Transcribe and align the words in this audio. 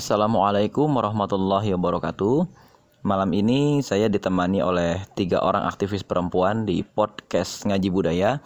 Assalamualaikum 0.00 0.88
warahmatullahi 0.96 1.76
wabarakatuh. 1.76 2.48
Malam 3.04 3.36
ini 3.36 3.84
saya 3.84 4.08
ditemani 4.08 4.64
oleh 4.64 4.96
tiga 5.12 5.44
orang 5.44 5.68
aktivis 5.68 6.00
perempuan 6.00 6.64
di 6.64 6.80
podcast 6.80 7.68
Ngaji 7.68 7.92
Budaya 7.92 8.40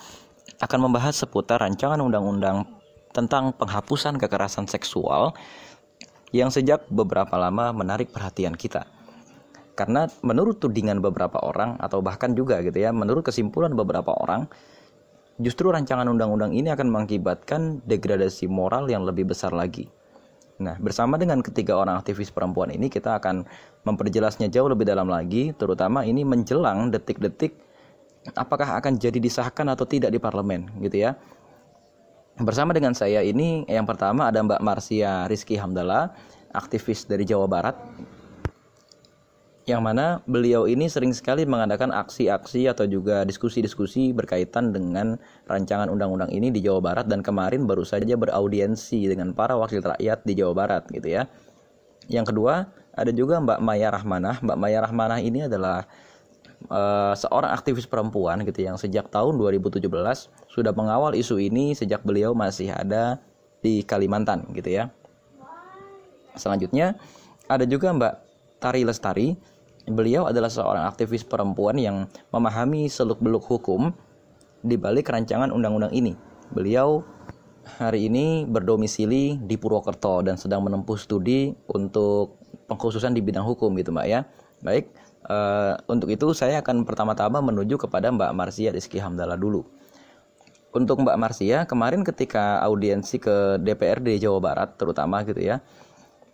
akan 0.58 0.90
membahas 0.90 1.14
seputar 1.14 1.62
rancangan 1.62 2.02
undang-undang 2.02 2.66
tentang 3.14 3.54
penghapusan 3.54 4.18
kekerasan 4.18 4.66
seksual 4.66 5.30
yang 6.34 6.50
sejak 6.50 6.90
beberapa 6.90 7.38
lama 7.38 7.70
menarik 7.70 8.10
perhatian 8.10 8.58
kita. 8.58 8.90
Karena 9.78 10.10
menurut 10.26 10.58
tudingan 10.58 10.98
beberapa 10.98 11.38
orang 11.38 11.78
atau 11.78 12.02
bahkan 12.02 12.34
juga 12.34 12.66
gitu 12.66 12.82
ya, 12.82 12.90
menurut 12.90 13.22
kesimpulan 13.22 13.78
beberapa 13.78 14.10
orang, 14.10 14.50
justru 15.38 15.70
rancangan 15.70 16.10
undang-undang 16.10 16.50
ini 16.50 16.74
akan 16.74 16.90
mengakibatkan 16.90 17.78
degradasi 17.86 18.50
moral 18.50 18.90
yang 18.90 19.06
lebih 19.06 19.30
besar 19.30 19.54
lagi. 19.54 19.86
Nah, 20.54 20.78
bersama 20.78 21.18
dengan 21.18 21.42
ketiga 21.42 21.74
orang 21.74 21.98
aktivis 21.98 22.30
perempuan 22.30 22.70
ini 22.70 22.86
kita 22.86 23.18
akan 23.18 23.42
memperjelasnya 23.82 24.46
jauh 24.54 24.70
lebih 24.70 24.86
dalam 24.86 25.10
lagi, 25.10 25.50
terutama 25.58 26.06
ini 26.06 26.22
menjelang 26.22 26.94
detik-detik 26.94 27.58
apakah 28.38 28.78
akan 28.78 28.96
jadi 28.96 29.18
disahkan 29.18 29.66
atau 29.68 29.84
tidak 29.84 30.14
di 30.14 30.22
parlemen 30.22 30.70
gitu 30.78 31.10
ya. 31.10 31.18
Bersama 32.38 32.70
dengan 32.74 32.94
saya 32.94 33.22
ini 33.22 33.66
yang 33.66 33.86
pertama 33.86 34.30
ada 34.30 34.42
Mbak 34.42 34.62
Marsia 34.62 35.26
Rizky 35.26 35.58
Hamdala, 35.58 36.14
aktivis 36.54 37.06
dari 37.06 37.26
Jawa 37.26 37.50
Barat 37.50 37.76
yang 39.64 39.80
mana 39.80 40.20
beliau 40.28 40.68
ini 40.68 40.92
sering 40.92 41.16
sekali 41.16 41.48
mengadakan 41.48 41.88
aksi-aksi 41.88 42.68
atau 42.68 42.84
juga 42.84 43.24
diskusi-diskusi 43.24 44.12
berkaitan 44.12 44.76
dengan 44.76 45.16
rancangan 45.48 45.88
undang-undang 45.88 46.28
ini 46.28 46.52
di 46.52 46.60
Jawa 46.60 46.84
Barat 46.84 47.08
dan 47.08 47.24
kemarin 47.24 47.64
baru 47.64 47.80
saja 47.80 48.12
beraudiensi 48.12 49.08
dengan 49.08 49.32
para 49.32 49.56
wakil 49.56 49.80
rakyat 49.80 50.20
di 50.28 50.32
Jawa 50.36 50.52
Barat 50.52 50.84
gitu 50.92 51.08
ya. 51.08 51.24
Yang 52.12 52.36
kedua, 52.36 52.68
ada 52.92 53.08
juga 53.08 53.40
Mbak 53.40 53.60
Maya 53.64 53.88
Rahmanah. 53.88 54.44
Mbak 54.44 54.58
Maya 54.60 54.78
Rahmanah 54.84 55.18
ini 55.24 55.48
adalah 55.48 55.88
uh, 56.68 57.16
seorang 57.16 57.56
aktivis 57.56 57.88
perempuan 57.88 58.44
gitu 58.44 58.68
yang 58.68 58.76
sejak 58.76 59.08
tahun 59.08 59.40
2017 59.40 59.80
sudah 60.52 60.72
mengawal 60.76 61.16
isu 61.16 61.40
ini 61.40 61.72
sejak 61.72 62.04
beliau 62.04 62.36
masih 62.36 62.68
ada 62.68 63.16
di 63.64 63.80
Kalimantan 63.80 64.44
gitu 64.52 64.76
ya. 64.76 64.92
Selanjutnya 66.36 67.00
ada 67.48 67.64
juga 67.64 67.96
Mbak 67.96 68.14
Tari 68.60 68.84
Lestari 68.84 69.53
Beliau 69.84 70.24
adalah 70.24 70.48
seorang 70.48 70.88
aktivis 70.88 71.28
perempuan 71.28 71.76
yang 71.76 72.08
memahami 72.32 72.88
seluk-beluk 72.88 73.44
hukum 73.44 73.92
di 74.64 74.80
balik 74.80 75.12
rancangan 75.12 75.52
undang-undang 75.52 75.92
ini. 75.92 76.16
Beliau 76.56 77.04
hari 77.76 78.08
ini 78.08 78.48
berdomisili 78.48 79.36
di 79.36 79.56
Purwokerto 79.60 80.24
dan 80.24 80.40
sedang 80.40 80.64
menempuh 80.64 80.96
studi 80.96 81.52
untuk 81.68 82.40
pengkhususan 82.64 83.12
di 83.12 83.20
bidang 83.20 83.44
hukum 83.44 83.76
gitu 83.76 83.92
Mbak 83.92 84.06
ya. 84.08 84.24
Baik, 84.64 84.88
uh, 85.28 85.76
untuk 85.92 86.08
itu 86.08 86.32
saya 86.32 86.64
akan 86.64 86.88
pertama-tama 86.88 87.44
menuju 87.44 87.76
kepada 87.76 88.08
Mbak 88.08 88.32
Marsia 88.32 88.72
Rizky 88.72 88.96
Hamdala 88.96 89.36
dulu. 89.36 89.68
Untuk 90.74 91.04
Mbak 91.04 91.16
Marsia, 91.20 91.68
kemarin 91.68 92.02
ketika 92.02 92.58
audiensi 92.64 93.20
ke 93.20 93.60
DPRD 93.60 94.16
Jawa 94.18 94.40
Barat 94.40 94.74
terutama 94.80 95.22
gitu 95.28 95.44
ya, 95.44 95.60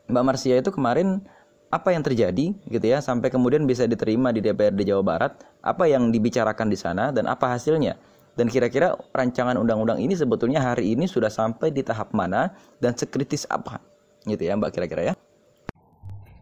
Mbak 0.06 0.25
Marsia 0.25 0.55
itu 0.62 0.71
kemarin 0.71 1.27
apa 1.71 1.95
yang 1.95 2.03
terjadi 2.03 2.51
gitu 2.67 2.83
ya 2.83 2.99
sampai 2.99 3.31
kemudian 3.31 3.63
bisa 3.63 3.87
diterima 3.87 4.35
di 4.35 4.43
DPRD 4.43 4.91
Jawa 4.91 5.03
Barat, 5.07 5.33
apa 5.63 5.87
yang 5.87 6.11
dibicarakan 6.11 6.67
di 6.67 6.75
sana 6.75 7.15
dan 7.15 7.31
apa 7.31 7.55
hasilnya. 7.55 7.95
Dan 8.35 8.51
kira-kira 8.51 8.95
rancangan 9.15 9.55
undang-undang 9.59 10.03
ini 10.03 10.15
sebetulnya 10.19 10.62
hari 10.62 10.95
ini 10.95 11.07
sudah 11.07 11.31
sampai 11.31 11.71
di 11.71 11.87
tahap 11.87 12.11
mana 12.11 12.55
dan 12.83 12.95
sekritis 12.95 13.47
apa? 13.47 13.79
Gitu 14.27 14.51
ya 14.51 14.59
Mbak 14.59 14.71
kira-kira 14.75 15.15
ya. 15.15 15.15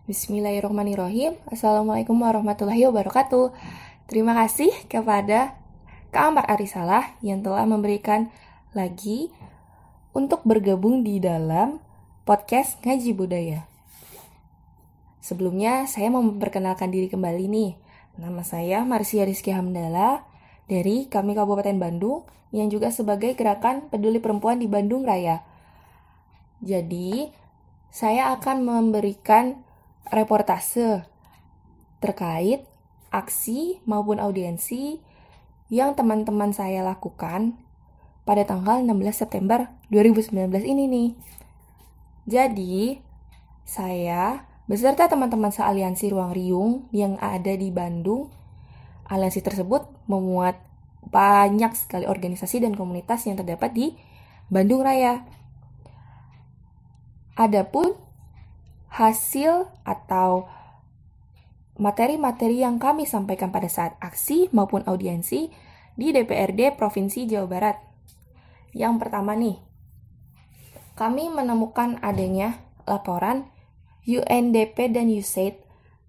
Bismillahirrahmanirrahim. 0.09 1.37
Assalamualaikum 1.53 2.17
warahmatullahi 2.17 2.89
wabarakatuh. 2.89 3.53
Terima 4.09 4.33
kasih 4.33 4.73
kepada 4.89 5.61
Kak 6.09 6.33
Amar 6.33 6.49
Arisalah 6.49 7.21
yang 7.21 7.45
telah 7.45 7.69
memberikan 7.69 8.33
lagi 8.73 9.29
untuk 10.17 10.41
bergabung 10.49 11.05
di 11.05 11.21
dalam 11.21 11.85
podcast 12.25 12.81
Ngaji 12.81 13.13
Budaya. 13.13 13.78
Sebelumnya, 15.29 15.85
saya 15.85 16.09
mau 16.09 16.25
memperkenalkan 16.25 16.89
diri 16.89 17.13
kembali 17.13 17.53
nih. 17.53 17.77
Nama 18.17 18.41
saya 18.41 18.81
Marsia 18.89 19.29
Rizky 19.29 19.53
Hamdala 19.53 20.25
dari 20.73 21.05
kami 21.05 21.37
Kabupaten 21.37 21.77
Bandung 21.77 22.25
yang 22.49 22.73
juga 22.73 22.89
sebagai 22.89 23.37
gerakan 23.37 23.93
peduli 23.93 24.25
perempuan 24.25 24.57
di 24.57 24.65
Bandung 24.65 25.05
Raya. 25.05 25.45
Jadi, 26.65 27.29
saya 27.93 28.33
akan 28.41 28.65
memberikan 28.65 29.61
reportase 30.09 31.05
terkait 32.01 32.65
aksi 33.13 33.85
maupun 33.85 34.25
audiensi 34.25 34.97
yang 35.69 35.93
teman-teman 35.93 36.57
saya 36.57 36.81
lakukan 36.81 37.53
pada 38.25 38.49
tanggal 38.49 38.81
16 38.81 38.97
September 39.13 39.69
2019 39.93 40.33
ini 40.65 40.89
nih. 40.89 41.11
Jadi, 42.25 42.97
saya 43.69 44.48
Beserta 44.69 45.09
teman-teman 45.09 45.49
sealiansi 45.49 46.13
Ruang 46.13 46.37
Riung 46.37 46.93
yang 46.93 47.17
ada 47.25 47.57
di 47.57 47.73
Bandung, 47.73 48.29
aliansi 49.09 49.41
tersebut 49.41 49.89
memuat 50.05 50.61
banyak 51.09 51.73
sekali 51.73 52.05
organisasi 52.05 52.61
dan 52.61 52.77
komunitas 52.77 53.25
yang 53.25 53.41
terdapat 53.41 53.73
di 53.73 53.97
Bandung 54.53 54.85
Raya. 54.85 55.25
Adapun 57.33 57.97
hasil 58.93 59.73
atau 59.89 60.45
materi-materi 61.81 62.61
yang 62.61 62.77
kami 62.77 63.09
sampaikan 63.09 63.49
pada 63.49 63.73
saat 63.73 63.97
aksi 64.05 64.53
maupun 64.53 64.85
audiensi 64.85 65.49
di 65.97 66.13
DPRD 66.13 66.77
Provinsi 66.77 67.25
Jawa 67.25 67.49
Barat. 67.49 67.77
Yang 68.77 69.01
pertama 69.01 69.33
nih, 69.33 69.57
kami 70.93 71.33
menemukan 71.33 71.97
adanya 72.05 72.61
laporan 72.85 73.49
UNDP 74.09 74.89
dan 74.89 75.13
USAID 75.13 75.61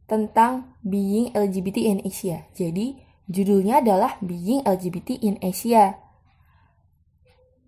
tentang 0.08 0.72
Being 0.80 1.36
LGBT 1.36 1.92
in 1.92 2.00
Asia. 2.08 2.48
Jadi, 2.56 2.96
judulnya 3.28 3.84
adalah 3.84 4.16
Being 4.24 4.64
LGBT 4.64 5.20
in 5.20 5.36
Asia. 5.44 6.00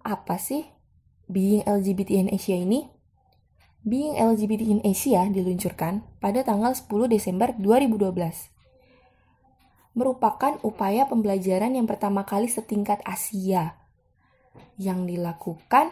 Apa 0.01 0.39
sih 0.39 0.63
Being 1.27 1.67
LGBT 1.67 2.23
in 2.23 2.27
Asia 2.31 2.55
ini? 2.55 2.87
Being 3.83 4.15
LGBT 4.15 4.61
in 4.71 4.79
Asia 4.87 5.27
diluncurkan 5.27 6.07
pada 6.23 6.47
tanggal 6.47 6.71
10 6.71 6.87
Desember 7.11 7.51
2012. 7.59 8.15
Merupakan 9.91 10.55
upaya 10.63 11.03
pembelajaran 11.11 11.75
yang 11.75 11.91
pertama 11.91 12.23
kali 12.23 12.47
setingkat 12.47 13.03
Asia 13.03 13.75
yang 14.79 15.03
dilakukan 15.03 15.91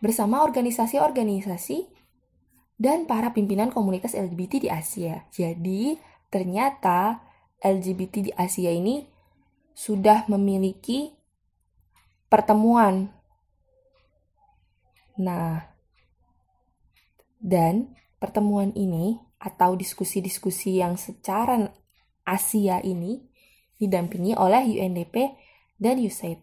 bersama 0.00 0.40
organisasi-organisasi 0.46 1.97
dan 2.78 3.10
para 3.10 3.34
pimpinan 3.34 3.74
komunitas 3.74 4.14
LGBT 4.14 4.62
di 4.62 4.68
Asia. 4.70 5.26
Jadi, 5.34 5.98
ternyata 6.30 7.20
LGBT 7.58 8.14
di 8.30 8.32
Asia 8.38 8.70
ini 8.70 9.02
sudah 9.74 10.30
memiliki 10.30 11.10
pertemuan. 12.30 13.10
Nah, 15.18 15.66
dan 17.42 17.98
pertemuan 18.22 18.70
ini 18.78 19.18
atau 19.38 19.74
diskusi-diskusi 19.74 20.78
yang 20.78 20.94
secara 20.94 21.70
Asia 22.22 22.78
ini 22.82 23.22
didampingi 23.78 24.34
oleh 24.34 24.78
UNDP 24.78 25.34
dan 25.78 26.02
USAID. 26.02 26.42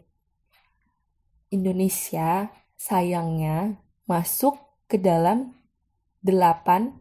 Indonesia 1.52 2.52
sayangnya 2.76 3.80
masuk 4.08 4.60
ke 4.88 5.00
dalam 5.00 5.56
delapan 6.26 6.98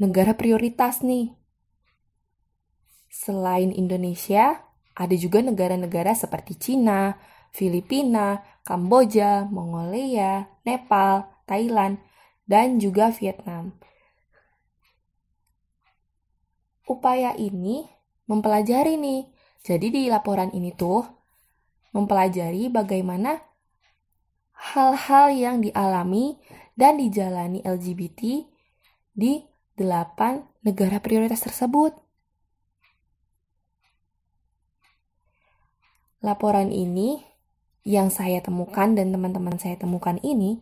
negara 0.00 0.32
prioritas 0.32 1.04
nih. 1.04 1.36
Selain 3.12 3.68
Indonesia, 3.68 4.64
ada 4.96 5.12
juga 5.12 5.44
negara-negara 5.44 6.16
seperti 6.16 6.56
Cina, 6.56 7.20
Filipina, 7.52 8.40
Kamboja, 8.64 9.44
Mongolia, 9.44 10.48
Nepal, 10.64 11.28
Thailand, 11.44 12.00
dan 12.48 12.80
juga 12.80 13.12
Vietnam. 13.12 13.76
Upaya 16.88 17.36
ini 17.36 17.84
mempelajari 18.24 18.96
nih. 18.96 19.28
Jadi 19.66 19.86
di 19.90 20.02
laporan 20.06 20.54
ini 20.54 20.70
tuh 20.72 21.02
mempelajari 21.90 22.70
bagaimana 22.70 23.42
hal-hal 24.54 25.34
yang 25.34 25.56
dialami 25.60 26.38
dan 26.76 27.00
dijalani 27.00 27.64
LGBT 27.64 28.44
di 29.16 29.40
delapan 29.74 30.44
negara 30.60 31.00
prioritas 31.00 31.40
tersebut. 31.40 31.96
Laporan 36.20 36.68
ini 36.68 37.24
yang 37.86 38.12
saya 38.12 38.44
temukan 38.44 38.92
dan 38.92 39.08
teman-teman 39.10 39.56
saya 39.56 39.80
temukan 39.80 40.20
ini 40.20 40.60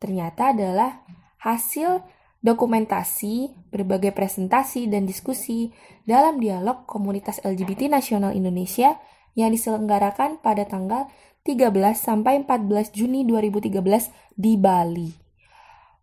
ternyata 0.00 0.52
adalah 0.52 1.04
hasil 1.40 2.04
dokumentasi, 2.44 3.50
berbagai 3.74 4.14
presentasi, 4.14 4.86
dan 4.86 5.02
diskusi 5.02 5.74
dalam 6.06 6.38
dialog 6.38 6.86
komunitas 6.86 7.42
LGBT 7.42 7.90
nasional 7.90 8.30
Indonesia 8.36 9.02
yang 9.34 9.50
diselenggarakan 9.50 10.38
pada 10.40 10.62
tanggal 10.62 11.10
13 11.46 11.70
sampai 11.94 12.42
14 12.42 12.90
Juni 12.90 13.22
2013 13.22 14.10
di 14.34 14.58
Bali. 14.58 15.14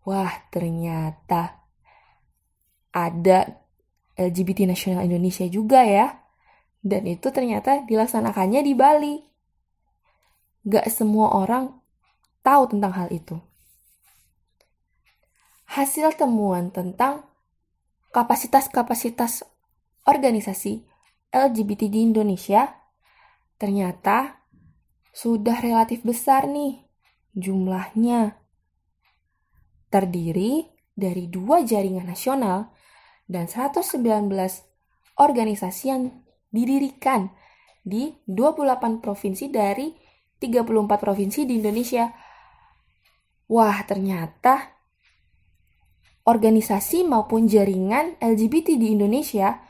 Wah, 0.07 0.31
ternyata 0.48 1.68
ada 2.95 3.60
LGBT 4.16 4.72
nasional 4.72 5.04
Indonesia 5.04 5.44
juga 5.51 5.84
ya. 5.84 6.24
Dan 6.80 7.07
itu 7.07 7.28
ternyata 7.31 7.84
dilaksanakannya 7.84 8.63
di 8.63 8.74
Bali. 8.75 9.16
Gak 10.63 10.88
semua 10.88 11.36
orang 11.36 11.75
tahu 12.39 12.72
tentang 12.72 12.96
hal 12.96 13.12
itu. 13.12 13.36
Hasil 15.68 16.16
temuan 16.16 16.72
tentang 16.72 17.28
kapasitas-kapasitas 18.13 19.44
organisasi 20.06 20.86
LGBT 21.34 21.89
di 21.89 22.00
Indonesia 22.06 22.78
ternyata 23.57 24.43
sudah 25.13 25.62
relatif 25.62 26.01
besar 26.01 26.50
nih 26.50 26.89
jumlahnya. 27.38 28.42
Terdiri 29.94 30.74
dari 30.98 31.30
dua 31.30 31.62
jaringan 31.62 32.10
nasional 32.10 32.74
dan 33.30 33.45
119 33.45 34.01
organisasi 35.21 35.83
yang 35.86 36.10
didirikan 36.50 37.30
di 37.86 38.18
28 38.25 39.06
provinsi 39.06 39.54
dari 39.54 39.94
34 40.42 40.98
provinsi 40.98 41.45
di 41.45 41.54
Indonesia. 41.62 42.10
Wah, 43.54 43.86
ternyata 43.86 44.74
organisasi 46.25 47.06
maupun 47.06 47.45
jaringan 47.45 48.18
LGBT 48.18 48.81
di 48.81 48.98
Indonesia 48.98 49.62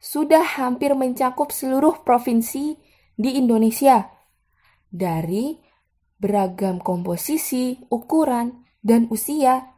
sudah 0.00 0.42
hampir 0.58 0.96
mencakup 0.96 1.52
seluruh 1.52 2.02
provinsi 2.02 2.80
di 3.14 3.36
Indonesia 3.36 4.21
dari 4.92 5.56
beragam 6.20 6.78
komposisi, 6.78 7.80
ukuran, 7.88 8.62
dan 8.84 9.08
usia. 9.08 9.72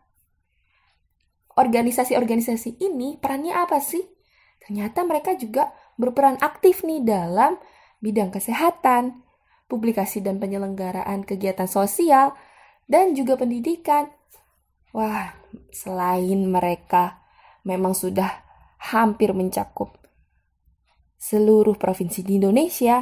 Organisasi-organisasi 1.54 2.82
ini 2.82 3.16
perannya 3.16 3.54
apa 3.54 3.78
sih? 3.78 4.02
Ternyata 4.58 5.06
mereka 5.06 5.38
juga 5.38 5.70
berperan 5.94 6.36
aktif 6.42 6.82
nih 6.82 7.06
dalam 7.06 7.54
bidang 8.02 8.34
kesehatan, 8.34 9.22
publikasi 9.70 10.18
dan 10.18 10.42
penyelenggaraan 10.42 11.22
kegiatan 11.22 11.70
sosial, 11.70 12.34
dan 12.90 13.14
juga 13.14 13.38
pendidikan. 13.38 14.10
Wah, 14.92 15.32
selain 15.70 16.44
mereka 16.50 17.22
memang 17.64 17.96
sudah 17.96 18.44
hampir 18.92 19.32
mencakup 19.32 19.96
seluruh 21.16 21.80
provinsi 21.80 22.20
di 22.20 22.36
Indonesia, 22.36 23.00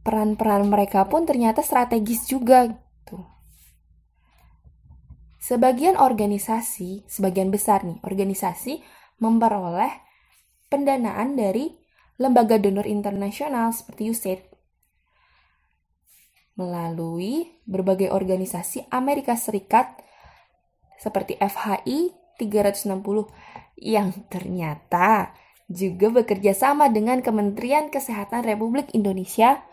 peran-peran 0.00 0.68
mereka 0.68 1.06
pun 1.06 1.28
ternyata 1.28 1.60
strategis 1.60 2.24
juga 2.28 2.68
gitu. 2.70 3.20
Sebagian 5.40 5.96
organisasi, 5.96 7.08
sebagian 7.08 7.48
besar 7.48 7.84
nih, 7.84 8.00
organisasi 8.04 8.80
memperoleh 9.20 9.92
pendanaan 10.72 11.36
dari 11.36 11.72
lembaga 12.20 12.60
donor 12.60 12.84
internasional 12.84 13.72
seperti 13.72 14.12
USAID 14.12 14.40
melalui 16.60 17.48
berbagai 17.64 18.12
organisasi 18.12 18.84
Amerika 18.92 19.32
Serikat 19.32 19.96
seperti 21.00 21.40
FHI 21.40 22.12
360 22.36 22.92
yang 23.80 24.12
ternyata 24.28 25.32
juga 25.72 26.12
bekerja 26.12 26.52
sama 26.52 26.92
dengan 26.92 27.24
Kementerian 27.24 27.88
Kesehatan 27.88 28.44
Republik 28.44 28.92
Indonesia 28.92 29.64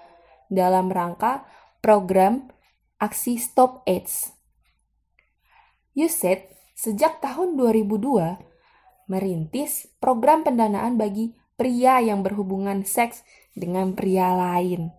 dalam 0.47 0.91
rangka 0.91 1.47
program 1.79 2.51
aksi 2.97 3.37
Stop 3.37 3.85
AIDS. 3.85 4.33
USAID 5.97 6.45
sejak 6.77 7.21
tahun 7.21 7.57
2002 7.57 9.09
merintis 9.09 9.89
program 9.97 10.45
pendanaan 10.45 10.99
bagi 10.99 11.33
pria 11.57 11.97
yang 12.03 12.21
berhubungan 12.21 12.85
seks 12.85 13.25
dengan 13.57 13.97
pria 13.97 14.29
lain 14.37 14.93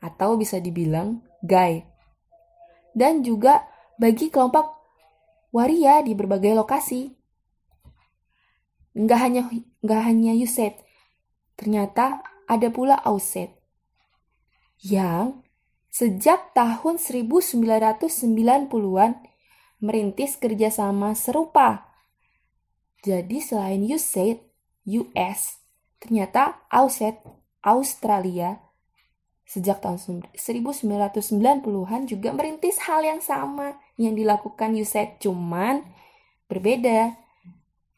atau 0.00 0.40
bisa 0.40 0.56
dibilang 0.56 1.20
gay 1.44 1.84
dan 2.96 3.20
juga 3.20 3.68
bagi 4.00 4.32
kelompok 4.32 4.82
waria 5.52 6.00
di 6.00 6.16
berbagai 6.16 6.56
lokasi. 6.56 7.12
Nggak 8.92 9.20
hanya 9.20 9.42
nggak 9.80 10.02
hanya 10.04 10.32
USAID, 10.36 10.76
ternyata 11.56 12.20
ada 12.44 12.68
pula 12.68 13.00
AUSAID 13.00 13.61
yang 14.82 15.46
sejak 15.88 16.52
tahun 16.52 16.98
1990-an 16.98 19.12
merintis 19.78 20.36
kerjasama 20.38 21.14
serupa. 21.14 21.86
Jadi 23.02 23.42
selain 23.42 23.82
USAID, 23.82 24.38
US, 25.02 25.58
ternyata 25.98 26.62
AUSAID, 26.70 27.18
Australia, 27.62 28.58
sejak 29.46 29.82
tahun 29.82 30.22
1990-an 30.34 32.06
juga 32.06 32.30
merintis 32.34 32.78
hal 32.86 33.02
yang 33.02 33.20
sama 33.22 33.78
yang 33.98 34.14
dilakukan 34.14 34.74
USAID, 34.74 35.18
cuman 35.22 35.82
berbeda 36.46 37.14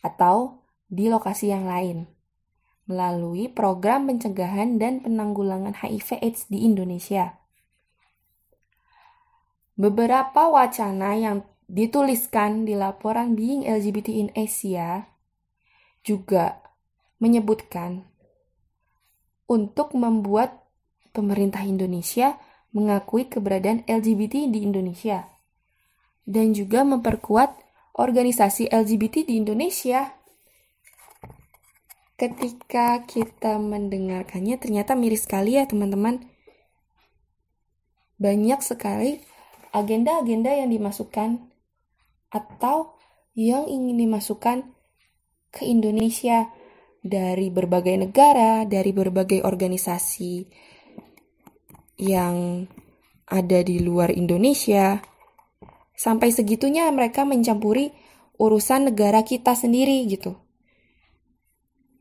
atau 0.05 0.61
di 0.89 1.09
lokasi 1.09 1.49
yang 1.49 1.65
lain 1.65 2.14
melalui 2.85 3.49
program 3.49 4.09
pencegahan 4.09 4.77
dan 4.77 5.01
penanggulangan 5.01 5.81
HIV/AIDS 5.81 6.53
di 6.53 6.69
Indonesia. 6.69 7.41
Beberapa 9.75 10.53
wacana 10.53 11.17
yang 11.19 11.43
dituliskan 11.67 12.69
di 12.69 12.77
laporan 12.77 13.35
Being 13.35 13.65
LGBT 13.65 14.13
in 14.13 14.29
Asia 14.37 15.09
juga 16.05 16.61
menyebutkan 17.19 18.05
untuk 19.49 19.97
membuat 19.97 20.69
pemerintah 21.17 21.65
Indonesia 21.65 22.37
mengakui 22.75 23.31
keberadaan 23.31 23.87
LGBT 23.89 24.51
di 24.51 24.67
Indonesia 24.67 25.25
dan 26.29 26.53
juga 26.53 26.83
memperkuat 26.85 27.55
organisasi 27.95 28.69
LGBT 28.69 29.25
di 29.29 29.39
Indonesia 29.39 30.11
ketika 32.33 33.05
kita 33.05 33.61
mendengarkannya 33.61 34.57
ternyata 34.57 34.97
miris 34.97 35.29
sekali 35.29 35.61
ya 35.61 35.69
teman-teman. 35.69 36.25
Banyak 38.17 38.61
sekali 38.63 39.21
agenda-agenda 39.75 40.55
yang 40.55 40.71
dimasukkan 40.71 41.51
atau 42.31 42.95
yang 43.35 43.67
ingin 43.67 43.99
dimasukkan 44.07 44.71
ke 45.51 45.67
Indonesia 45.67 46.51
dari 47.03 47.51
berbagai 47.51 47.99
negara, 47.99 48.63
dari 48.65 48.95
berbagai 48.95 49.43
organisasi 49.43 50.47
yang 51.99 52.65
ada 53.29 53.59
di 53.67 53.83
luar 53.83 54.15
Indonesia. 54.15 55.03
Sampai 55.95 56.31
segitunya 56.35 56.91
mereka 56.91 57.27
mencampuri 57.27 57.91
urusan 58.39 58.95
negara 58.95 59.23
kita 59.23 59.55
sendiri 59.55 60.07
gitu. 60.11 60.44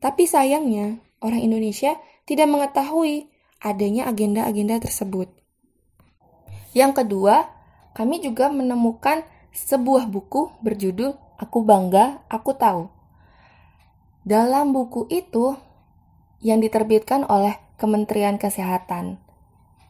Tapi 0.04 0.28
sayangnya, 0.28 1.00
orang 1.24 1.40
Indonesia 1.40 1.96
tidak 2.28 2.52
mengetahui 2.52 3.32
adanya 3.64 4.04
agenda-agenda 4.04 4.84
tersebut. 4.84 5.32
Yang 6.76 7.00
kedua, 7.00 7.48
kami 7.96 8.20
juga 8.20 8.52
menemukan 8.52 9.24
sebuah 9.56 10.04
buku 10.12 10.52
berjudul 10.60 11.16
Aku 11.40 11.64
Bangga, 11.64 12.20
Aku 12.28 12.52
Tahu. 12.52 12.92
Dalam 14.28 14.76
buku 14.76 15.08
itu 15.08 15.56
yang 16.44 16.60
diterbitkan 16.60 17.24
oleh 17.24 17.56
Kementerian 17.80 18.36
Kesehatan 18.36 19.16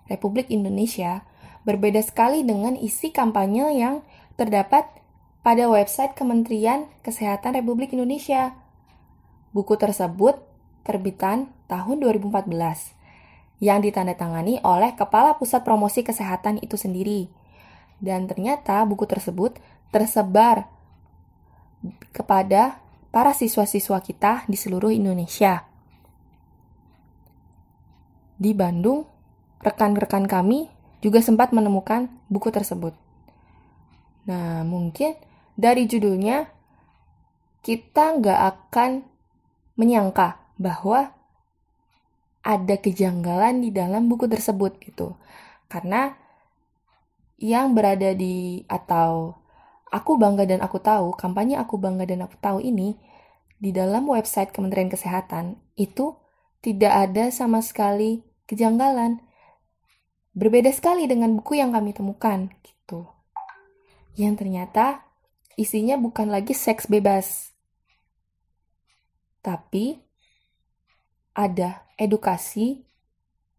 Republik 0.06 0.46
Indonesia 0.46 1.26
berbeda 1.66 1.98
sekali 2.06 2.46
dengan 2.46 2.78
isi 2.78 3.10
kampanye 3.10 3.82
yang 3.82 4.06
terdapat 4.38 4.86
pada 5.42 5.66
website 5.66 6.14
Kementerian 6.14 6.86
Kesehatan 7.02 7.58
Republik 7.58 7.90
Indonesia 7.90 8.63
Buku 9.54 9.78
tersebut 9.78 10.42
terbitan 10.82 11.48
tahun 11.70 12.02
2014 12.02 12.50
yang 13.62 13.78
ditandatangani 13.80 14.58
oleh 14.66 14.98
Kepala 14.98 15.38
Pusat 15.38 15.62
Promosi 15.62 16.02
Kesehatan 16.02 16.58
itu 16.58 16.74
sendiri. 16.74 17.30
Dan 18.02 18.26
ternyata 18.26 18.82
buku 18.82 19.06
tersebut 19.06 19.56
tersebar 19.94 20.66
kepada 22.10 22.82
para 23.14 23.30
siswa-siswa 23.30 24.02
kita 24.02 24.42
di 24.50 24.58
seluruh 24.58 24.90
Indonesia. 24.90 25.62
Di 28.34 28.50
Bandung, 28.50 29.06
rekan-rekan 29.62 30.26
kami 30.26 30.66
juga 30.98 31.22
sempat 31.22 31.54
menemukan 31.54 32.10
buku 32.26 32.50
tersebut. 32.50 32.92
Nah, 34.26 34.66
mungkin 34.66 35.14
dari 35.54 35.86
judulnya 35.86 36.50
kita 37.62 38.18
nggak 38.18 38.40
akan 38.50 39.13
menyangka 39.74 40.38
bahwa 40.58 41.14
ada 42.44 42.76
kejanggalan 42.76 43.64
di 43.64 43.72
dalam 43.72 44.06
buku 44.06 44.28
tersebut 44.28 44.76
gitu. 44.84 45.16
Karena 45.66 46.12
yang 47.40 47.72
berada 47.72 48.12
di 48.12 48.62
atau 48.68 49.34
aku 49.90 50.20
bangga 50.20 50.44
dan 50.44 50.60
aku 50.60 50.78
tahu, 50.78 51.16
kampanye 51.16 51.56
aku 51.56 51.80
bangga 51.80 52.04
dan 52.04 52.28
aku 52.28 52.36
tahu 52.38 52.58
ini 52.60 53.00
di 53.58 53.72
dalam 53.72 54.04
website 54.10 54.52
Kementerian 54.52 54.92
Kesehatan 54.92 55.56
itu 55.74 56.20
tidak 56.60 56.92
ada 57.10 57.32
sama 57.32 57.64
sekali 57.64 58.20
kejanggalan. 58.44 59.24
Berbeda 60.34 60.68
sekali 60.74 61.06
dengan 61.06 61.32
buku 61.38 61.56
yang 61.56 61.72
kami 61.72 61.96
temukan 61.96 62.50
gitu. 62.60 63.06
Yang 64.18 64.44
ternyata 64.44 65.06
isinya 65.54 65.94
bukan 65.96 66.28
lagi 66.28 66.52
seks 66.52 66.90
bebas. 66.90 67.53
Tapi 69.44 70.00
ada 71.36 71.84
edukasi 72.00 72.88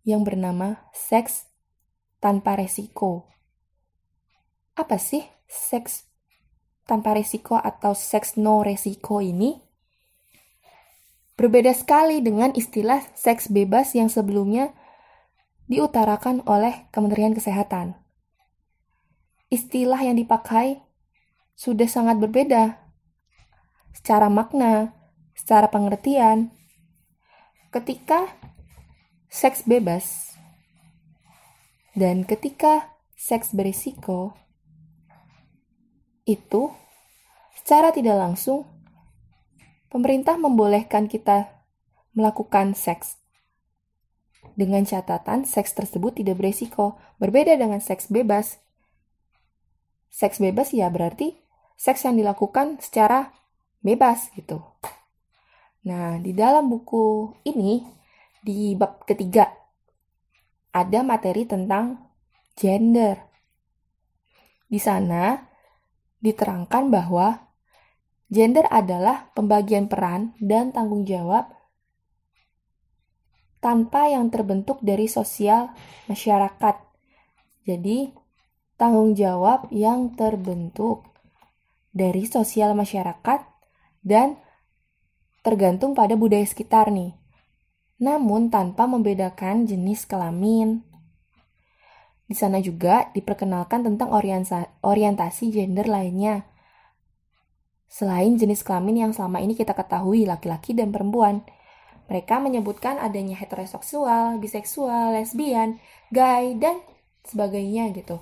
yang 0.01 0.25
bernama 0.25 0.89
seks 0.97 1.45
tanpa 2.17 2.57
resiko. 2.57 3.29
Apa 4.73 4.97
sih 4.97 5.21
seks 5.45 6.09
tanpa 6.89 7.13
resiko 7.13 7.61
atau 7.61 7.93
seks 7.93 8.33
no 8.33 8.65
resiko 8.65 9.21
ini? 9.21 9.61
Berbeda 11.37 11.75
sekali 11.75 12.23
dengan 12.23 12.49
istilah 12.57 13.05
seks 13.13 13.51
bebas 13.53 13.93
yang 13.93 14.09
sebelumnya 14.09 14.73
diutarakan 15.69 16.41
oleh 16.49 16.87
Kementerian 16.89 17.35
Kesehatan. 17.35 17.99
Istilah 19.51 19.99
yang 20.01 20.17
dipakai 20.17 20.81
sudah 21.59 21.85
sangat 21.85 22.17
berbeda 22.23 22.79
secara 23.91 24.31
makna, 24.31 24.95
secara 25.35 25.67
pengertian, 25.67 26.49
ketika 27.75 28.31
seks 29.27 29.67
bebas 29.67 30.31
dan 31.91 32.23
ketika 32.23 32.95
seks 33.19 33.51
berisiko 33.51 34.31
itu 36.23 36.71
secara 37.59 37.91
tidak 37.91 38.15
langsung 38.15 38.63
pemerintah 39.91 40.39
membolehkan 40.39 41.11
kita 41.11 41.51
melakukan 42.15 42.73
seks. 42.73 43.19
Dengan 44.55 44.87
catatan 44.87 45.43
seks 45.43 45.75
tersebut 45.75 46.15
tidak 46.23 46.39
berisiko. 46.39 46.95
Berbeda 47.19 47.59
dengan 47.59 47.83
seks 47.83 48.07
bebas. 48.07 48.63
Seks 50.07 50.39
bebas 50.39 50.71
ya 50.71 50.87
berarti 50.87 51.35
seks 51.75 52.07
yang 52.07 52.15
dilakukan 52.15 52.79
secara 52.79 53.35
bebas 53.83 54.31
gitu 54.39 54.63
Nah, 55.85 56.17
di 56.17 56.33
dalam 56.33 56.65
buku 56.65 57.29
ini, 57.45 57.77
di 58.41 58.73
bab 58.73 59.05
ketiga, 59.05 59.45
ada 60.73 60.99
materi 61.05 61.45
tentang 61.45 62.09
gender. 62.57 63.21
Di 64.65 64.81
sana 64.81 65.37
diterangkan 66.17 66.89
bahwa 66.89 67.37
gender 68.33 68.65
adalah 68.73 69.29
pembagian 69.37 69.85
peran 69.85 70.33
dan 70.41 70.73
tanggung 70.73 71.05
jawab 71.05 71.53
tanpa 73.61 74.09
yang 74.09 74.33
terbentuk 74.33 74.81
dari 74.81 75.05
sosial 75.05 75.69
masyarakat. 76.09 76.81
Jadi, 77.65 78.09
tanggung 78.73 79.13
jawab 79.13 79.69
yang 79.69 80.17
terbentuk 80.17 81.05
dari 81.93 82.25
sosial 82.25 82.73
masyarakat 82.73 83.41
dan 84.01 84.41
tergantung 85.45 85.93
pada 85.93 86.17
budaya 86.17 86.41
sekitar 86.41 86.89
nih. 86.89 87.13
Namun 88.01 88.49
tanpa 88.49 88.89
membedakan 88.89 89.69
jenis 89.69 90.09
kelamin. 90.09 90.81
Di 92.25 92.33
sana 92.33 92.57
juga 92.57 93.13
diperkenalkan 93.13 93.85
tentang 93.85 94.09
orientasi 94.81 95.53
gender 95.53 95.85
lainnya. 95.85 96.49
Selain 97.85 98.33
jenis 98.33 98.65
kelamin 98.65 99.05
yang 99.07 99.11
selama 99.13 99.39
ini 99.45 99.53
kita 99.53 99.77
ketahui 99.77 100.25
laki-laki 100.25 100.73
dan 100.73 100.89
perempuan, 100.89 101.45
mereka 102.09 102.41
menyebutkan 102.41 102.97
adanya 102.97 103.37
heteroseksual, 103.37 104.41
biseksual, 104.41 105.13
lesbian, 105.13 105.77
gay, 106.09 106.57
dan 106.57 106.81
sebagainya 107.23 107.93
gitu. 107.93 108.19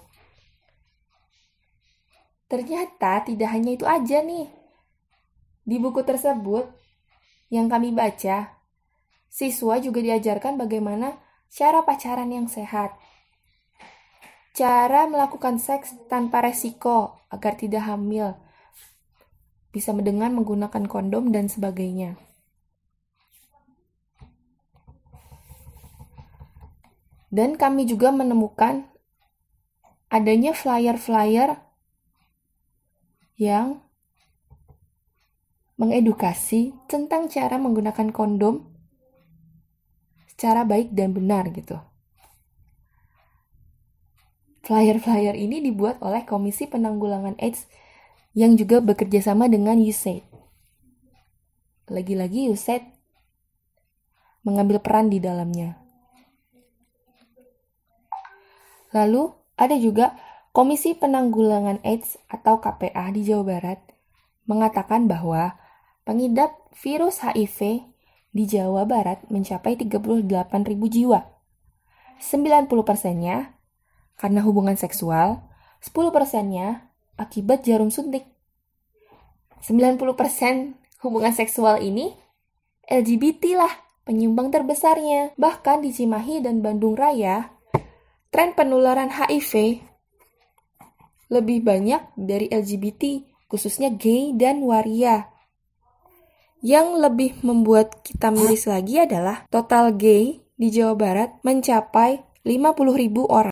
Ternyata 2.52 3.24
tidak 3.26 3.50
hanya 3.50 3.72
itu 3.74 3.88
aja 3.88 4.20
nih. 4.22 4.52
Di 5.64 5.80
buku 5.80 6.04
tersebut 6.04 6.83
yang 7.54 7.70
kami 7.70 7.94
baca, 7.94 8.58
siswa 9.30 9.78
juga 9.78 10.02
diajarkan 10.02 10.58
bagaimana 10.58 11.22
cara 11.54 11.86
pacaran 11.86 12.34
yang 12.34 12.50
sehat. 12.50 12.98
Cara 14.58 15.06
melakukan 15.06 15.62
seks 15.62 15.94
tanpa 16.10 16.42
resiko 16.42 17.22
agar 17.30 17.54
tidak 17.54 17.86
hamil. 17.86 18.34
Bisa 19.70 19.94
dengan 19.94 20.34
menggunakan 20.34 20.86
kondom 20.90 21.30
dan 21.30 21.46
sebagainya. 21.46 22.18
Dan 27.34 27.58
kami 27.58 27.90
juga 27.90 28.14
menemukan 28.14 28.86
adanya 30.10 30.54
flyer-flyer 30.54 31.58
yang 33.38 33.82
mengedukasi 35.84 36.72
tentang 36.88 37.28
cara 37.28 37.60
menggunakan 37.60 38.16
kondom 38.16 38.64
secara 40.32 40.64
baik 40.64 40.96
dan 40.96 41.12
benar 41.12 41.52
gitu. 41.52 41.76
Flyer-flyer 44.64 45.36
ini 45.36 45.60
dibuat 45.60 46.00
oleh 46.00 46.24
Komisi 46.24 46.72
Penanggulangan 46.72 47.36
AIDS 47.36 47.68
yang 48.32 48.56
juga 48.56 48.80
bekerja 48.80 49.20
sama 49.20 49.52
dengan 49.52 49.76
USAID. 49.76 50.24
Lagi-lagi 51.92 52.48
USAID 52.48 52.88
mengambil 54.48 54.80
peran 54.80 55.12
di 55.12 55.20
dalamnya. 55.20 55.84
Lalu 58.96 59.36
ada 59.60 59.76
juga 59.76 60.16
Komisi 60.56 60.96
Penanggulangan 60.96 61.84
AIDS 61.84 62.16
atau 62.32 62.64
KPA 62.64 63.12
di 63.12 63.28
Jawa 63.28 63.44
Barat 63.44 63.80
mengatakan 64.48 65.12
bahwa 65.12 65.60
pengidap 66.04 66.56
virus 66.76 67.24
HIV 67.24 67.88
di 68.34 68.44
Jawa 68.50 68.84
Barat 68.88 69.24
mencapai 69.30 69.76
38.000 69.76 70.44
jiwa. 70.90 71.20
90 72.24 72.70
persennya 72.88 73.58
karena 74.16 74.40
hubungan 74.46 74.80
seksual, 74.80 75.44
10 75.84 76.16
persennya 76.16 76.88
akibat 77.20 77.68
jarum 77.68 77.92
suntik. 77.92 78.24
90 79.64 80.00
persen 80.16 80.76
hubungan 81.04 81.32
seksual 81.32 81.80
ini 81.80 82.16
LGBT 82.88 83.56
lah 83.56 83.74
penyumbang 84.04 84.52
terbesarnya. 84.52 85.36
Bahkan 85.40 85.84
di 85.84 85.96
Cimahi 85.96 86.44
dan 86.44 86.60
Bandung 86.60 86.96
Raya, 87.00 87.52
tren 88.32 88.56
penularan 88.56 89.12
HIV 89.12 89.84
lebih 91.32 91.66
banyak 91.66 92.14
dari 92.14 92.46
LGBT, 92.52 93.26
khususnya 93.50 93.90
gay 93.90 94.36
dan 94.38 94.62
waria. 94.62 95.33
Yang 96.64 96.88
lebih 96.96 97.32
membuat 97.44 98.00
kita 98.08 98.32
miris 98.32 98.72
lagi 98.72 98.96
adalah 98.96 99.44
total 99.52 99.92
gay 100.00 100.40
di 100.56 100.72
Jawa 100.72 100.96
Barat 100.96 101.30
mencapai 101.44 102.24
50.000 102.48 103.20
orang. 103.28 103.52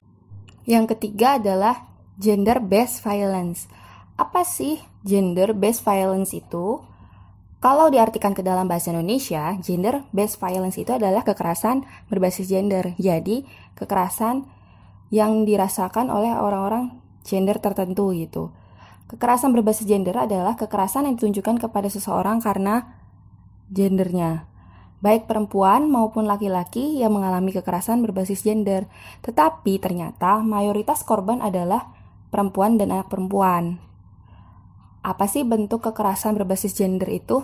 Yang 0.63 0.96
ketiga 0.96 1.36
adalah 1.36 1.91
gender 2.15 2.63
based 2.63 3.03
violence. 3.03 3.68
Apa 4.15 4.48
sih 4.48 4.80
gender 5.03 5.51
based 5.51 5.84
violence 5.84 6.32
itu? 6.32 6.80
Kalau 7.60 7.91
diartikan 7.91 8.32
ke 8.32 8.48
dalam 8.48 8.72
bahasa 8.72 8.96
Indonesia, 8.96 9.60
gender 9.60 10.08
based 10.15 10.39
violence 10.39 10.80
itu 10.80 10.96
adalah 10.96 11.27
kekerasan 11.27 11.84
berbasis 12.08 12.48
gender. 12.48 12.96
Jadi, 12.96 13.44
kekerasan 13.75 14.48
yang 15.12 15.44
dirasakan 15.44 16.08
oleh 16.08 16.32
orang-orang 16.32 16.96
gender 17.27 17.60
tertentu 17.60 18.15
gitu. 18.15 18.56
Kekerasan 19.12 19.51
berbasis 19.51 19.84
gender 19.84 20.15
adalah 20.15 20.56
kekerasan 20.56 21.12
yang 21.12 21.20
ditunjukkan 21.20 21.60
kepada 21.68 21.91
seseorang 21.91 22.39
karena 22.39 23.00
gendernya, 23.71 24.45
baik 24.99 25.25
perempuan 25.25 25.89
maupun 25.89 26.27
laki-laki 26.27 26.99
yang 27.01 27.15
mengalami 27.15 27.55
kekerasan 27.55 28.05
berbasis 28.05 28.45
gender. 28.45 28.85
Tetapi 29.25 29.79
ternyata 29.79 30.43
mayoritas 30.43 31.01
korban 31.01 31.41
adalah 31.41 31.95
perempuan 32.29 32.77
dan 32.77 32.93
anak 32.93 33.09
perempuan. 33.09 33.81
Apa 35.01 35.25
sih 35.25 35.41
bentuk 35.41 35.81
kekerasan 35.81 36.37
berbasis 36.37 36.77
gender 36.77 37.09
itu? 37.09 37.41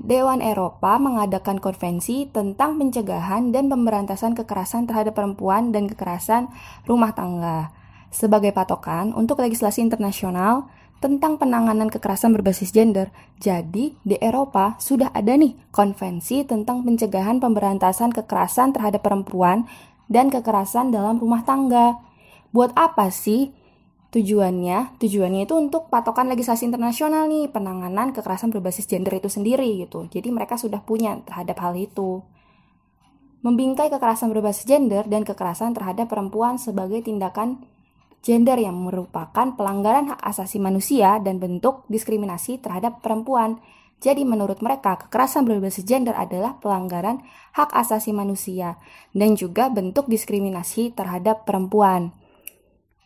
Dewan 0.00 0.38
Eropa 0.38 1.02
mengadakan 1.02 1.58
konvensi 1.58 2.30
tentang 2.30 2.78
pencegahan 2.78 3.50
dan 3.50 3.66
pemberantasan 3.66 4.38
kekerasan 4.38 4.86
terhadap 4.86 5.18
perempuan 5.18 5.74
dan 5.74 5.90
kekerasan 5.90 6.46
rumah 6.86 7.10
tangga 7.10 7.74
sebagai 8.14 8.54
patokan 8.54 9.12
untuk 9.12 9.42
legislasi 9.42 9.82
internasional 9.82 10.70
tentang 11.06 11.38
penanganan 11.38 11.86
kekerasan 11.86 12.34
berbasis 12.34 12.74
gender. 12.74 13.14
Jadi, 13.38 13.94
di 14.02 14.18
Eropa 14.18 14.74
sudah 14.82 15.14
ada 15.14 15.38
nih 15.38 15.54
konvensi 15.70 16.42
tentang 16.42 16.82
pencegahan 16.82 17.38
pemberantasan 17.38 18.10
kekerasan 18.10 18.74
terhadap 18.74 19.06
perempuan 19.06 19.70
dan 20.10 20.34
kekerasan 20.34 20.90
dalam 20.90 21.22
rumah 21.22 21.46
tangga. 21.46 22.02
Buat 22.50 22.74
apa 22.74 23.14
sih 23.14 23.54
tujuannya? 24.10 24.98
Tujuannya 24.98 25.46
itu 25.46 25.54
untuk 25.54 25.86
patokan 25.94 26.26
legislasi 26.26 26.66
internasional 26.66 27.30
nih, 27.30 27.54
penanganan 27.54 28.10
kekerasan 28.10 28.50
berbasis 28.50 28.90
gender 28.90 29.14
itu 29.14 29.30
sendiri 29.30 29.86
gitu. 29.86 30.10
Jadi 30.10 30.34
mereka 30.34 30.58
sudah 30.58 30.82
punya 30.82 31.22
terhadap 31.22 31.54
hal 31.62 31.78
itu. 31.78 32.26
Membingkai 33.46 33.94
kekerasan 33.94 34.34
berbasis 34.34 34.66
gender 34.66 35.06
dan 35.06 35.22
kekerasan 35.22 35.70
terhadap 35.70 36.10
perempuan 36.10 36.58
sebagai 36.58 36.98
tindakan 37.06 37.62
gender 38.24 38.58
yang 38.60 38.76
merupakan 38.78 39.54
pelanggaran 39.54 40.12
hak 40.12 40.20
asasi 40.22 40.60
manusia 40.60 41.18
dan 41.22 41.40
bentuk 41.40 41.84
diskriminasi 41.88 42.58
terhadap 42.60 43.00
perempuan. 43.00 43.60
Jadi 43.96 44.28
menurut 44.28 44.60
mereka, 44.60 45.00
kekerasan 45.00 45.48
berbasis 45.48 45.88
gender 45.88 46.12
adalah 46.12 46.60
pelanggaran 46.60 47.24
hak 47.56 47.72
asasi 47.72 48.12
manusia 48.12 48.76
dan 49.16 49.32
juga 49.34 49.72
bentuk 49.72 50.04
diskriminasi 50.06 50.92
terhadap 50.92 51.48
perempuan. 51.48 52.12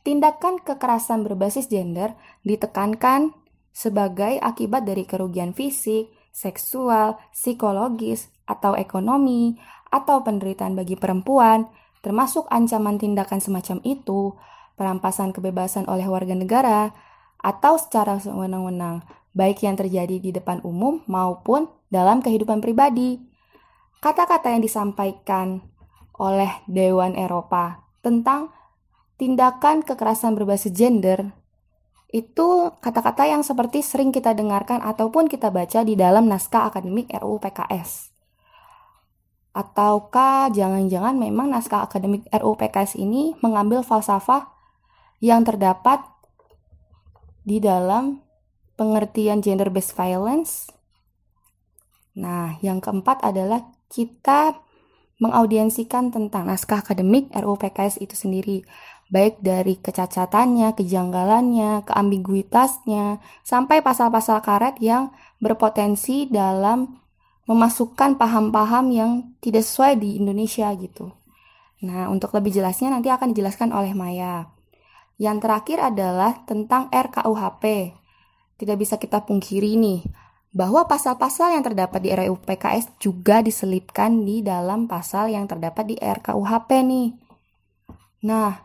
Tindakan 0.02 0.58
kekerasan 0.64 1.22
berbasis 1.22 1.70
gender 1.70 2.16
ditekankan 2.42 3.36
sebagai 3.70 4.40
akibat 4.42 4.82
dari 4.82 5.06
kerugian 5.06 5.54
fisik, 5.54 6.10
seksual, 6.34 7.20
psikologis, 7.30 8.32
atau 8.50 8.74
ekonomi, 8.74 9.54
atau 9.94 10.22
penderitaan 10.26 10.74
bagi 10.74 10.98
perempuan, 10.98 11.70
termasuk 12.02 12.50
ancaman 12.50 12.98
tindakan 12.98 13.38
semacam 13.38 13.78
itu, 13.86 14.34
perampasan 14.74 15.34
kebebasan 15.34 15.86
oleh 15.90 16.06
warga 16.06 16.34
negara, 16.34 16.92
atau 17.40 17.80
secara 17.80 18.20
sewenang-wenang, 18.20 19.02
baik 19.32 19.64
yang 19.64 19.78
terjadi 19.78 20.20
di 20.20 20.30
depan 20.34 20.60
umum 20.66 21.00
maupun 21.08 21.70
dalam 21.88 22.20
kehidupan 22.20 22.60
pribadi. 22.60 23.18
Kata-kata 24.00 24.52
yang 24.52 24.62
disampaikan 24.64 25.60
oleh 26.16 26.52
Dewan 26.68 27.16
Eropa 27.16 27.84
tentang 28.04 28.52
tindakan 29.20 29.84
kekerasan 29.84 30.36
berbasis 30.36 30.72
gender 30.72 31.32
itu 32.10 32.74
kata-kata 32.82 33.28
yang 33.28 33.46
seperti 33.46 33.86
sering 33.86 34.10
kita 34.10 34.34
dengarkan 34.34 34.82
ataupun 34.82 35.30
kita 35.30 35.54
baca 35.54 35.86
di 35.86 35.94
dalam 35.94 36.26
naskah 36.26 36.66
akademik 36.66 37.06
RUU 37.14 37.38
PKS. 37.38 38.10
Ataukah 39.54 40.50
jangan-jangan 40.50 41.14
memang 41.14 41.54
naskah 41.54 41.86
akademik 41.86 42.26
RUU 42.34 42.58
PKS 42.58 42.98
ini 42.98 43.38
mengambil 43.38 43.86
falsafah 43.86 44.59
yang 45.20 45.44
terdapat 45.44 46.00
di 47.44 47.60
dalam 47.60 48.20
pengertian 48.80 49.44
gender 49.44 49.68
based 49.68 49.92
violence. 49.92 50.72
Nah, 52.16 52.56
yang 52.64 52.80
keempat 52.80 53.20
adalah 53.20 53.68
kita 53.92 54.56
mengaudiensikan 55.20 56.08
tentang 56.08 56.48
naskah 56.48 56.80
akademik 56.80 57.28
RUU 57.36 57.60
PKS 57.60 58.00
itu 58.00 58.16
sendiri, 58.16 58.64
baik 59.12 59.44
dari 59.44 59.76
kecacatannya, 59.76 60.72
kejanggalannya, 60.72 61.84
keambiguitasnya, 61.84 63.20
sampai 63.44 63.84
pasal-pasal 63.84 64.40
karet 64.40 64.80
yang 64.80 65.12
berpotensi 65.44 66.24
dalam 66.32 66.96
memasukkan 67.44 68.16
paham-paham 68.16 68.86
yang 68.94 69.10
tidak 69.44 69.68
sesuai 69.68 70.00
di 70.00 70.16
Indonesia 70.16 70.72
gitu. 70.78 71.12
Nah, 71.84 72.08
untuk 72.08 72.32
lebih 72.32 72.56
jelasnya 72.56 72.88
nanti 72.88 73.12
akan 73.12 73.36
dijelaskan 73.36 73.76
oleh 73.76 73.92
Maya. 73.92 74.59
Yang 75.20 75.44
terakhir 75.44 75.78
adalah 75.92 76.48
tentang 76.48 76.88
RKUHP. 76.88 77.92
Tidak 78.56 78.76
bisa 78.80 78.96
kita 78.96 79.20
pungkiri 79.28 79.76
nih, 79.76 80.00
bahwa 80.50 80.88
pasal-pasal 80.88 81.54
yang 81.54 81.62
terdapat 81.62 82.00
di 82.02 82.10
RUU 82.10 82.40
PKS 82.42 82.96
juga 82.98 83.44
diselipkan 83.44 84.24
di 84.24 84.40
dalam 84.40 84.90
pasal 84.90 85.30
yang 85.30 85.46
terdapat 85.46 85.94
di 85.94 85.96
RKUHP 86.00 86.70
nih. 86.88 87.08
Nah, 88.24 88.64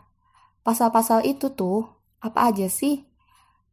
pasal-pasal 0.66 1.28
itu 1.28 1.52
tuh 1.54 1.86
apa 2.24 2.50
aja 2.50 2.66
sih? 2.66 3.06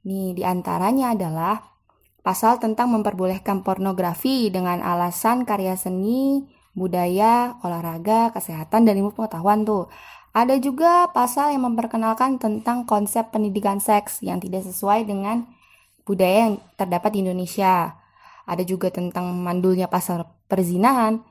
Nih, 0.04 0.38
di 0.38 0.44
antaranya 0.44 1.16
adalah 1.16 1.74
pasal 2.22 2.62
tentang 2.62 2.94
memperbolehkan 2.94 3.66
pornografi 3.66 4.52
dengan 4.54 4.84
alasan 4.84 5.48
karya 5.48 5.74
seni, 5.74 6.46
budaya, 6.78 7.58
olahraga, 7.66 8.30
kesehatan, 8.30 8.86
dan 8.86 9.00
ilmu 9.00 9.18
pengetahuan 9.18 9.66
tuh. 9.66 9.90
Ada 10.34 10.58
juga 10.58 11.14
pasal 11.14 11.54
yang 11.54 11.70
memperkenalkan 11.70 12.42
tentang 12.42 12.90
konsep 12.90 13.30
pendidikan 13.30 13.78
seks 13.78 14.26
yang 14.26 14.42
tidak 14.42 14.66
sesuai 14.66 15.06
dengan 15.06 15.46
budaya 16.10 16.50
yang 16.50 16.56
terdapat 16.74 17.14
di 17.14 17.20
Indonesia. 17.22 18.02
Ada 18.50 18.66
juga 18.66 18.90
tentang 18.90 19.30
mandulnya 19.30 19.86
pasal 19.86 20.26
perzinahan, 20.50 21.22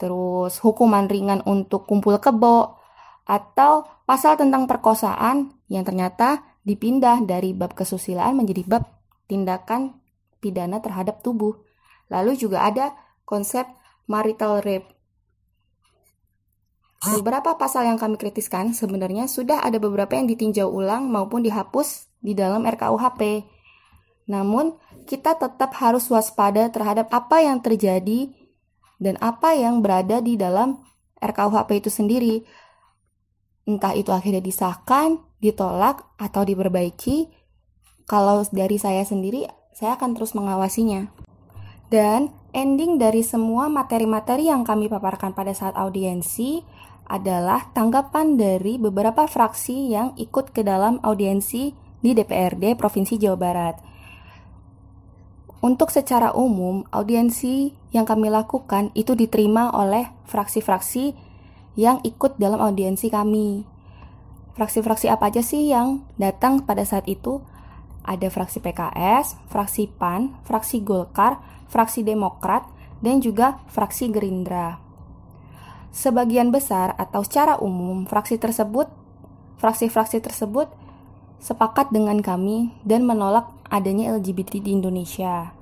terus 0.00 0.56
hukuman 0.64 1.04
ringan 1.04 1.44
untuk 1.44 1.84
kumpul 1.84 2.16
kebo, 2.16 2.80
atau 3.28 3.84
pasal 4.08 4.40
tentang 4.40 4.64
perkosaan 4.64 5.52
yang 5.68 5.84
ternyata 5.84 6.40
dipindah 6.64 7.28
dari 7.28 7.52
bab 7.52 7.76
kesusilaan 7.76 8.40
menjadi 8.40 8.64
bab 8.64 8.88
tindakan 9.28 10.00
pidana 10.40 10.80
terhadap 10.80 11.20
tubuh. 11.20 11.60
Lalu 12.08 12.40
juga 12.40 12.64
ada 12.64 12.96
konsep 13.28 13.68
marital 14.08 14.64
rape 14.64 14.95
Beberapa 17.04 17.60
pasal 17.60 17.84
yang 17.84 18.00
kami 18.00 18.16
kritiskan 18.16 18.72
sebenarnya 18.72 19.28
sudah 19.28 19.60
ada 19.60 19.76
beberapa 19.76 20.16
yang 20.16 20.24
ditinjau 20.26 20.64
ulang 20.64 21.12
maupun 21.12 21.44
dihapus 21.44 22.08
di 22.24 22.32
dalam 22.32 22.64
RKUHP. 22.64 23.44
Namun, 24.32 24.74
kita 25.04 25.36
tetap 25.36 25.76
harus 25.78 26.08
waspada 26.08 26.72
terhadap 26.72 27.12
apa 27.12 27.44
yang 27.44 27.60
terjadi 27.60 28.32
dan 28.96 29.20
apa 29.20 29.54
yang 29.54 29.84
berada 29.84 30.24
di 30.24 30.40
dalam 30.40 30.82
RKUHP 31.20 31.84
itu 31.84 31.90
sendiri. 31.92 32.36
Entah 33.68 33.92
itu 33.92 34.10
akhirnya 34.10 34.40
disahkan, 34.40 35.20
ditolak, 35.38 36.02
atau 36.16 36.42
diperbaiki. 36.48 37.28
Kalau 38.08 38.42
dari 38.50 38.80
saya 38.80 39.04
sendiri, 39.04 39.46
saya 39.76 40.00
akan 40.00 40.16
terus 40.16 40.32
mengawasinya. 40.32 41.12
Dan 41.86 42.34
ending 42.50 42.98
dari 42.98 43.22
semua 43.22 43.70
materi-materi 43.70 44.50
yang 44.50 44.66
kami 44.66 44.90
paparkan 44.90 45.36
pada 45.36 45.54
saat 45.54 45.78
audiensi 45.78 46.64
adalah 47.06 47.70
tanggapan 47.70 48.34
dari 48.34 48.76
beberapa 48.76 49.30
fraksi 49.30 49.94
yang 49.94 50.12
ikut 50.18 50.50
ke 50.50 50.66
dalam 50.66 50.98
audiensi 51.06 51.70
di 52.02 52.10
DPRD 52.12 52.74
Provinsi 52.74 53.14
Jawa 53.18 53.38
Barat. 53.38 53.76
Untuk 55.64 55.90
secara 55.90 56.30
umum, 56.36 56.86
audiensi 56.94 57.74
yang 57.90 58.06
kami 58.06 58.30
lakukan 58.30 58.94
itu 58.94 59.16
diterima 59.18 59.72
oleh 59.74 60.06
fraksi-fraksi 60.28 61.16
yang 61.74 61.98
ikut 62.06 62.38
dalam 62.38 62.62
audiensi 62.62 63.10
kami. 63.10 63.66
Fraksi-fraksi 64.54 65.10
apa 65.10 65.28
aja 65.28 65.42
sih 65.42 65.72
yang 65.72 66.06
datang 66.16 66.62
pada 66.62 66.86
saat 66.86 67.10
itu? 67.10 67.42
Ada 68.06 68.30
fraksi 68.30 68.62
PKS, 68.62 69.50
fraksi 69.50 69.90
PAN, 69.90 70.38
fraksi 70.46 70.86
Golkar, 70.86 71.42
fraksi 71.66 72.06
Demokrat, 72.06 72.70
dan 73.02 73.18
juga 73.18 73.58
fraksi 73.66 74.08
Gerindra. 74.08 74.85
Sebagian 75.96 76.52
besar 76.52 76.92
atau 77.00 77.24
secara 77.24 77.56
umum 77.56 78.04
fraksi 78.04 78.36
tersebut, 78.36 78.84
fraksi-fraksi 79.56 80.20
tersebut 80.20 80.68
sepakat 81.40 81.88
dengan 81.88 82.20
kami 82.20 82.76
dan 82.84 83.08
menolak 83.08 83.48
adanya 83.72 84.12
LGBT 84.12 84.60
di 84.60 84.76
Indonesia. 84.76 85.56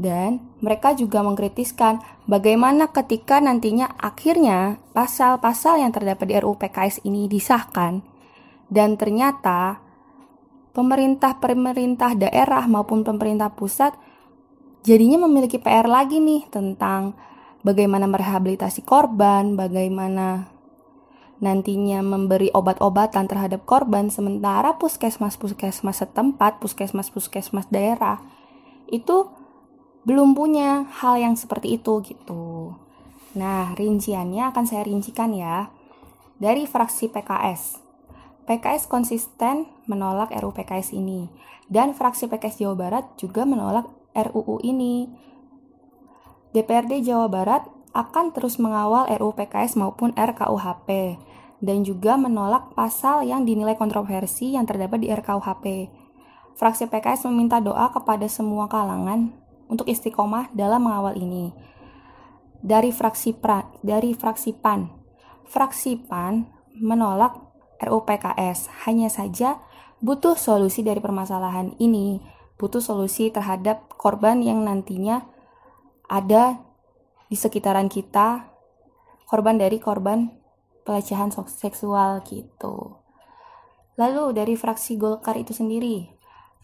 Dan 0.00 0.40
mereka 0.64 0.96
juga 0.96 1.20
mengkritiskan 1.20 2.00
bagaimana 2.24 2.88
ketika 2.96 3.44
nantinya 3.44 3.92
akhirnya 4.00 4.80
pasal-pasal 4.96 5.84
yang 5.84 5.92
terdapat 5.92 6.24
di 6.24 6.40
RUU 6.40 6.56
PKS 6.56 7.04
ini 7.04 7.28
disahkan 7.28 8.00
dan 8.72 8.96
ternyata 8.96 9.84
pemerintah-pemerintah 10.72 12.16
daerah 12.16 12.64
maupun 12.68 13.04
pemerintah 13.04 13.52
pusat 13.52 13.92
jadinya 14.80 15.28
memiliki 15.28 15.60
PR 15.60 15.88
lagi 15.88 16.20
nih 16.20 16.48
tentang 16.48 17.16
bagaimana 17.66 18.06
merehabilitasi 18.06 18.86
korban, 18.86 19.58
bagaimana 19.58 20.54
nantinya 21.42 22.00
memberi 22.00 22.48
obat-obatan 22.54 23.26
terhadap 23.26 23.66
korban 23.66 24.08
sementara 24.08 24.78
puskesmas-puskesmas 24.78 26.00
setempat, 26.00 26.62
puskesmas-puskesmas 26.62 27.68
daerah 27.68 28.22
itu 28.86 29.28
belum 30.06 30.38
punya 30.38 30.86
hal 31.02 31.18
yang 31.18 31.34
seperti 31.34 31.82
itu 31.82 31.98
gitu. 32.06 32.78
Nah, 33.34 33.74
rinciannya 33.74 34.48
akan 34.54 34.64
saya 34.64 34.86
rincikan 34.86 35.34
ya. 35.34 35.68
Dari 36.38 36.64
fraksi 36.64 37.10
PKS. 37.10 37.82
PKS 38.46 38.86
konsisten 38.86 39.66
menolak 39.90 40.30
RUU 40.30 40.54
PKS 40.54 40.94
ini 40.94 41.26
dan 41.66 41.98
fraksi 41.98 42.30
PKS 42.30 42.62
Jawa 42.62 42.76
Barat 42.78 43.04
juga 43.18 43.42
menolak 43.42 43.90
RUU 44.14 44.62
ini. 44.62 45.10
DPRD 46.56 47.04
Jawa 47.04 47.28
Barat 47.28 47.68
akan 47.92 48.32
terus 48.32 48.56
mengawal 48.56 49.04
RUU 49.12 49.36
PKS 49.36 49.76
maupun 49.76 50.16
RKUHP 50.16 51.20
dan 51.60 51.84
juga 51.84 52.16
menolak 52.16 52.72
pasal 52.72 53.28
yang 53.28 53.44
dinilai 53.44 53.76
kontroversi 53.76 54.56
yang 54.56 54.64
terdapat 54.64 55.04
di 55.04 55.12
RKUHP. 55.12 55.92
fraksi 56.56 56.88
PKS 56.88 57.28
meminta 57.28 57.60
doa 57.60 57.92
kepada 57.92 58.24
semua 58.32 58.64
kalangan 58.72 59.36
untuk 59.68 59.84
istiqomah 59.84 60.48
dalam 60.56 60.88
mengawal 60.88 61.12
ini. 61.20 61.52
Dari 62.64 62.88
fraksi 62.88 63.36
pra, 63.36 63.68
dari 63.84 64.16
fraksi 64.16 64.56
PAN, 64.56 64.88
fraksi 65.44 66.00
PAN 66.08 66.48
menolak 66.80 67.36
RUU 67.84 68.08
PKS. 68.08 68.88
Hanya 68.88 69.12
saja 69.12 69.60
butuh 70.00 70.40
solusi 70.40 70.80
dari 70.80 71.04
permasalahan 71.04 71.76
ini, 71.76 72.24
butuh 72.56 72.80
solusi 72.80 73.28
terhadap 73.28 73.92
korban 74.00 74.40
yang 74.40 74.64
nantinya 74.64 75.35
ada 76.06 76.62
di 77.26 77.34
sekitaran 77.34 77.90
kita, 77.90 78.46
korban 79.26 79.58
dari 79.58 79.82
korban 79.82 80.30
pelecehan 80.86 81.34
seksual 81.34 82.22
gitu. 82.22 83.02
Lalu 83.98 84.36
dari 84.36 84.54
fraksi 84.54 84.94
Golkar 85.00 85.34
itu 85.34 85.50
sendiri, 85.50 86.06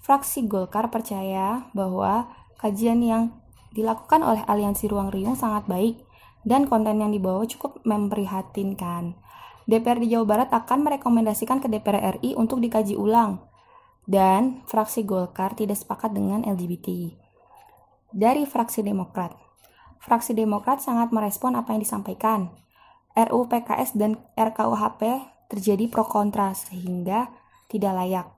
fraksi 0.04 0.46
Golkar 0.46 0.92
percaya 0.92 1.66
bahwa 1.74 2.30
kajian 2.60 3.02
yang 3.02 3.34
dilakukan 3.74 4.22
oleh 4.22 4.44
Aliansi 4.46 4.86
Ruang 4.86 5.10
Riung 5.10 5.34
sangat 5.34 5.66
baik 5.66 5.98
dan 6.46 6.68
konten 6.68 7.00
yang 7.00 7.10
dibawa 7.10 7.42
cukup 7.48 7.82
memprihatinkan. 7.82 9.18
DPRD 9.66 10.10
Jawa 10.10 10.26
Barat 10.26 10.50
akan 10.50 10.86
merekomendasikan 10.86 11.62
ke 11.62 11.70
DPR 11.70 12.18
RI 12.18 12.34
untuk 12.34 12.58
dikaji 12.58 12.98
ulang 12.98 13.46
dan 14.10 14.66
fraksi 14.66 15.06
Golkar 15.06 15.54
tidak 15.54 15.78
sepakat 15.78 16.10
dengan 16.10 16.42
LGBT. 16.42 17.21
Dari 18.12 18.44
fraksi 18.44 18.84
Demokrat, 18.84 19.32
fraksi 20.04 20.36
Demokrat 20.36 20.84
sangat 20.84 21.16
merespon 21.16 21.56
apa 21.56 21.72
yang 21.72 21.80
disampaikan. 21.80 22.52
RUU 23.16 23.48
PKS 23.48 23.96
dan 23.96 24.20
RKUHP 24.36 25.00
terjadi 25.48 25.88
pro 25.88 26.04
kontra 26.04 26.52
sehingga 26.52 27.32
tidak 27.72 27.92
layak. 27.96 28.28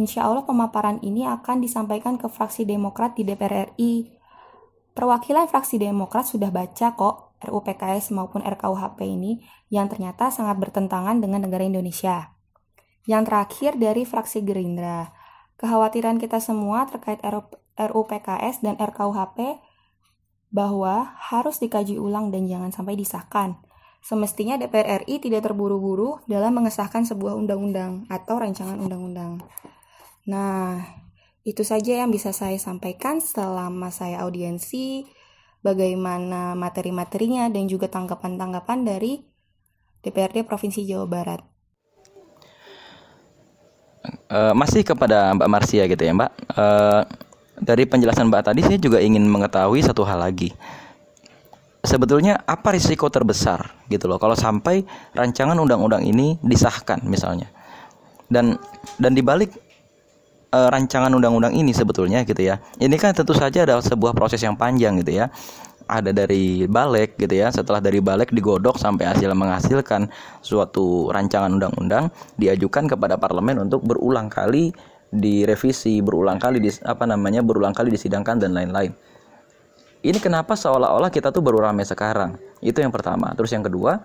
Insya 0.00 0.24
Allah 0.24 0.48
pemaparan 0.48 1.04
ini 1.04 1.28
akan 1.28 1.60
disampaikan 1.60 2.16
ke 2.16 2.32
fraksi 2.32 2.64
Demokrat 2.64 3.12
di 3.16 3.28
DPR 3.28 3.76
RI. 3.76 4.08
Perwakilan 4.96 5.52
fraksi 5.52 5.76
Demokrat 5.76 6.24
sudah 6.24 6.48
baca 6.48 6.96
kok 6.96 7.36
RUU 7.44 7.60
PKS 7.60 8.16
maupun 8.16 8.40
RKUHP 8.40 9.04
ini 9.04 9.44
yang 9.68 9.92
ternyata 9.92 10.32
sangat 10.32 10.56
bertentangan 10.56 11.20
dengan 11.20 11.44
negara 11.44 11.60
Indonesia. 11.60 12.32
Yang 13.04 13.22
terakhir 13.28 13.70
dari 13.76 14.08
fraksi 14.08 14.40
Gerindra. 14.40 15.12
Kekhawatiran 15.60 16.16
kita 16.16 16.40
semua 16.40 16.88
terkait 16.88 17.20
RUU 17.76 18.08
PKS 18.08 18.64
dan 18.64 18.80
RKUHP 18.80 19.60
bahwa 20.50 21.12
harus 21.20 21.60
dikaji 21.60 22.00
ulang 22.00 22.32
dan 22.32 22.48
jangan 22.48 22.72
sampai 22.72 22.96
disahkan. 22.96 23.60
Semestinya 24.00 24.54
DPR 24.54 25.02
RI 25.02 25.18
tidak 25.18 25.44
terburu-buru 25.44 26.22
dalam 26.30 26.54
mengesahkan 26.56 27.02
sebuah 27.04 27.34
undang-undang 27.34 28.06
atau 28.06 28.38
rancangan 28.38 28.78
undang-undang. 28.78 29.42
Nah, 30.30 30.78
itu 31.42 31.66
saja 31.66 32.06
yang 32.06 32.14
bisa 32.14 32.30
saya 32.30 32.54
sampaikan 32.56 33.18
selama 33.18 33.90
saya 33.90 34.22
audiensi, 34.22 35.06
bagaimana 35.66 36.54
materi-materinya 36.54 37.50
dan 37.50 37.66
juga 37.66 37.90
tanggapan-tanggapan 37.90 38.86
dari 38.86 39.26
DPRD 40.06 40.46
Provinsi 40.46 40.86
Jawa 40.86 41.06
Barat. 41.10 41.42
Uh, 44.30 44.54
masih 44.54 44.86
kepada 44.86 45.34
Mbak 45.34 45.50
Marsia 45.50 45.82
gitu 45.90 45.98
ya 45.98 46.14
Mbak. 46.14 46.30
Uh, 46.54 47.02
dari 47.60 47.88
penjelasan 47.88 48.28
Mbak 48.28 48.42
tadi 48.52 48.60
saya 48.64 48.78
juga 48.80 49.00
ingin 49.00 49.24
mengetahui 49.24 49.80
satu 49.80 50.04
hal 50.04 50.20
lagi. 50.20 50.52
Sebetulnya 51.86 52.42
apa 52.42 52.74
risiko 52.74 53.06
terbesar 53.06 53.86
gitu 53.86 54.10
loh 54.10 54.18
kalau 54.18 54.34
sampai 54.34 54.82
rancangan 55.14 55.54
undang-undang 55.54 56.02
ini 56.02 56.34
disahkan 56.42 56.98
misalnya. 57.06 57.46
Dan 58.26 58.58
dan 58.98 59.14
dibalik 59.14 59.54
uh, 60.50 60.68
rancangan 60.72 61.14
undang-undang 61.14 61.54
ini 61.54 61.70
sebetulnya 61.70 62.26
gitu 62.26 62.42
ya. 62.42 62.58
Ini 62.82 62.96
kan 62.98 63.14
tentu 63.14 63.32
saja 63.38 63.62
adalah 63.62 63.86
sebuah 63.86 64.12
proses 64.18 64.42
yang 64.42 64.58
panjang 64.58 64.98
gitu 64.98 65.22
ya. 65.22 65.30
Ada 65.86 66.10
dari 66.10 66.66
balik 66.66 67.14
gitu 67.22 67.38
ya. 67.38 67.54
Setelah 67.54 67.78
dari 67.78 68.02
balik 68.02 68.34
digodok 68.34 68.74
sampai 68.74 69.06
hasil 69.06 69.30
menghasilkan 69.30 70.10
suatu 70.42 71.14
rancangan 71.14 71.54
undang-undang 71.54 72.10
diajukan 72.34 72.90
kepada 72.90 73.14
parlemen 73.14 73.62
untuk 73.62 73.86
berulang 73.86 74.26
kali 74.26 74.74
direvisi, 75.16 75.98
berulang 76.04 76.38
kali 76.38 76.60
di 76.60 76.70
apa 76.84 77.04
namanya? 77.08 77.40
berulang 77.40 77.72
kali 77.72 77.90
disidangkan 77.90 78.40
dan 78.40 78.52
lain-lain. 78.52 78.92
Ini 80.04 80.18
kenapa 80.22 80.54
seolah-olah 80.54 81.10
kita 81.10 81.34
tuh 81.34 81.42
baru 81.42 81.66
ramai 81.66 81.82
sekarang? 81.82 82.38
Itu 82.62 82.78
yang 82.78 82.94
pertama. 82.94 83.34
Terus 83.34 83.50
yang 83.50 83.66
kedua, 83.66 83.98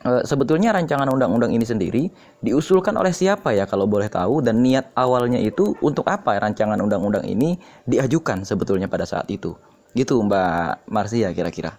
Eh, 0.00 0.24
sebetulnya 0.24 0.72
rancangan 0.72 1.12
undang-undang 1.12 1.52
ini 1.52 1.60
sendiri 1.60 2.08
diusulkan 2.40 2.96
oleh 2.96 3.12
siapa 3.12 3.52
ya 3.52 3.68
kalau 3.68 3.84
boleh 3.84 4.08
tahu 4.08 4.40
dan 4.40 4.64
niat 4.64 4.96
awalnya 4.96 5.36
itu 5.36 5.76
untuk 5.84 6.08
apa 6.08 6.40
rancangan 6.40 6.80
undang-undang 6.80 7.28
ini 7.28 7.60
diajukan 7.84 8.48
sebetulnya 8.48 8.88
pada 8.88 9.04
saat 9.04 9.28
itu 9.28 9.52
gitu 9.92 10.16
Mbak 10.24 10.88
Marsia 10.88 11.36
kira-kira 11.36 11.76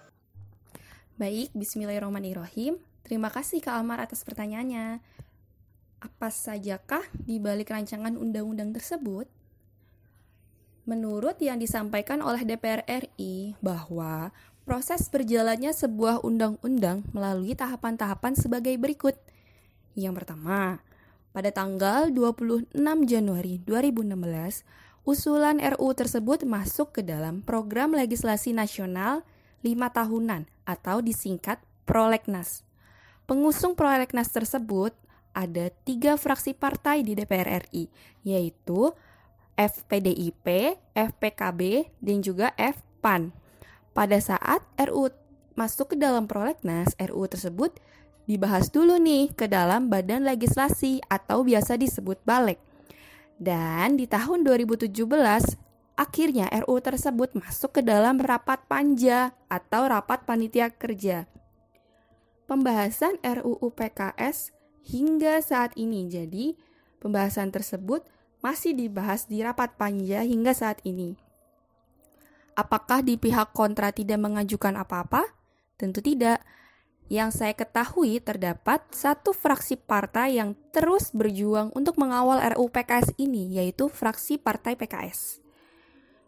Baik, 1.18 1.50
Bismillahirrahmanirrahim. 1.54 2.78
Terima 3.02 3.26
kasih 3.26 3.58
Kak 3.58 3.78
Almar 3.78 3.98
atas 3.98 4.22
pertanyaannya. 4.22 5.02
Apa 6.02 6.34
sajakah 6.34 7.06
di 7.14 7.38
balik 7.38 7.70
rancangan 7.70 8.18
undang-undang 8.18 8.74
tersebut? 8.74 9.30
Menurut 10.82 11.38
yang 11.38 11.62
disampaikan 11.62 12.18
oleh 12.18 12.42
DPR 12.42 12.82
RI 12.90 13.54
bahwa 13.62 14.34
Proses 14.62 15.10
berjalannya 15.10 15.74
sebuah 15.74 16.22
undang-undang 16.22 17.02
melalui 17.10 17.58
tahapan-tahapan 17.58 18.38
sebagai 18.38 18.78
berikut. 18.78 19.18
Yang 19.98 20.22
pertama, 20.22 20.78
pada 21.34 21.50
tanggal 21.50 22.14
26 22.14 22.70
Januari 23.02 23.58
2016, 23.66 24.62
usulan 25.02 25.58
RU 25.58 25.90
tersebut 25.98 26.46
masuk 26.46 26.94
ke 26.94 27.02
dalam 27.02 27.42
program 27.42 27.90
legislasi 27.90 28.54
nasional 28.54 29.26
5 29.66 29.74
tahunan 29.98 30.46
atau 30.62 31.02
disingkat 31.02 31.58
Prolegnas. 31.82 32.62
Pengusung 33.26 33.74
Prolegnas 33.74 34.30
tersebut 34.30 34.94
ada 35.32 35.68
tiga 35.84 36.16
fraksi 36.20 36.52
partai 36.56 37.04
di 37.04 37.16
DPR 37.16 37.68
RI, 37.68 37.88
yaitu 38.24 38.92
FPDIP, 39.56 40.76
FPKB, 40.96 41.60
dan 42.00 42.18
juga 42.24 42.52
FPAN. 42.56 43.32
Pada 43.92 44.16
saat 44.20 44.64
RU 44.80 45.12
masuk 45.52 45.92
ke 45.92 45.96
dalam 46.00 46.24
prolegnas, 46.24 46.96
RU 46.96 47.28
tersebut 47.28 47.76
dibahas 48.24 48.72
dulu 48.72 48.96
nih 48.96 49.34
ke 49.36 49.50
dalam 49.50 49.92
badan 49.92 50.24
legislasi 50.24 51.04
atau 51.10 51.44
biasa 51.44 51.76
disebut 51.76 52.16
balik. 52.24 52.56
Dan 53.36 53.98
di 53.98 54.06
tahun 54.06 54.46
2017, 54.46 54.88
akhirnya 55.98 56.48
RU 56.64 56.78
tersebut 56.80 57.36
masuk 57.36 57.80
ke 57.80 57.82
dalam 57.84 58.16
rapat 58.22 58.64
panja 58.70 59.34
atau 59.50 59.90
rapat 59.90 60.24
panitia 60.24 60.72
kerja. 60.72 61.28
Pembahasan 62.48 63.16
RUU 63.20 63.72
PKS 63.72 64.61
hingga 64.86 65.38
saat 65.42 65.74
ini. 65.78 66.06
Jadi, 66.10 66.58
pembahasan 66.98 67.50
tersebut 67.54 68.02
masih 68.42 68.74
dibahas 68.74 69.30
di 69.30 69.38
rapat 69.40 69.78
panja 69.78 70.26
hingga 70.26 70.50
saat 70.52 70.82
ini. 70.82 71.14
Apakah 72.52 73.00
di 73.00 73.16
pihak 73.16 73.56
kontra 73.56 73.94
tidak 73.94 74.20
mengajukan 74.20 74.76
apa-apa? 74.76 75.24
Tentu 75.80 76.04
tidak. 76.04 76.44
Yang 77.12 77.44
saya 77.44 77.54
ketahui 77.56 78.24
terdapat 78.24 78.80
satu 78.92 79.36
fraksi 79.36 79.76
partai 79.76 80.40
yang 80.40 80.56
terus 80.72 81.12
berjuang 81.12 81.68
untuk 81.76 82.00
mengawal 82.00 82.40
RUU 82.56 82.72
PKS 82.72 83.16
ini, 83.20 83.60
yaitu 83.60 83.92
fraksi 83.92 84.40
Partai 84.40 84.80
PKS. 84.80 85.42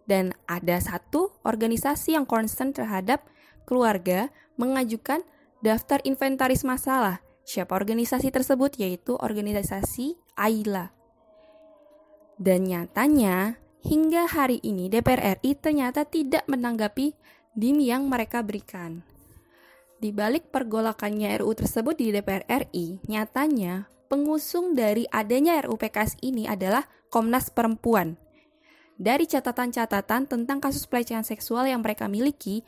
Dan 0.05 0.37
ada 0.45 0.77
satu 0.85 1.33
organisasi 1.41 2.13
yang 2.13 2.29
concern 2.29 2.77
terhadap 2.77 3.25
keluarga 3.65 4.29
mengajukan 4.61 5.25
daftar 5.65 6.05
inventaris 6.05 6.61
masalah. 6.69 7.24
Siapa 7.45 7.77
organisasi 7.77 8.33
tersebut? 8.33 8.81
Yaitu 8.81 9.15
organisasi 9.21 10.17
AILA. 10.37 10.91
Dan 12.41 12.67
nyatanya, 12.67 13.61
Hingga 13.85 14.33
hari 14.33 14.65
ini 14.65 14.89
DPR 14.89 15.37
RI 15.45 15.61
ternyata 15.61 16.09
tidak 16.09 16.49
menanggapi 16.49 17.13
DIM 17.53 17.85
yang 17.85 18.09
mereka 18.09 18.41
berikan. 18.41 19.05
Di 20.01 20.09
balik 20.09 20.49
pergolakannya 20.49 21.37
RU 21.45 21.53
tersebut 21.53 21.93
di 21.93 22.09
DPR 22.09 22.49
RI, 22.49 23.05
nyatanya 23.05 23.85
pengusung 24.09 24.73
dari 24.73 25.05
adanya 25.13 25.61
RU 25.69 25.77
PKS 25.77 26.17
ini 26.25 26.49
adalah 26.49 26.89
Komnas 27.13 27.53
Perempuan. 27.53 28.17
Dari 28.97 29.29
catatan-catatan 29.29 30.33
tentang 30.33 30.65
kasus 30.65 30.89
pelecehan 30.89 31.29
seksual 31.29 31.69
yang 31.69 31.85
mereka 31.85 32.09
miliki, 32.09 32.65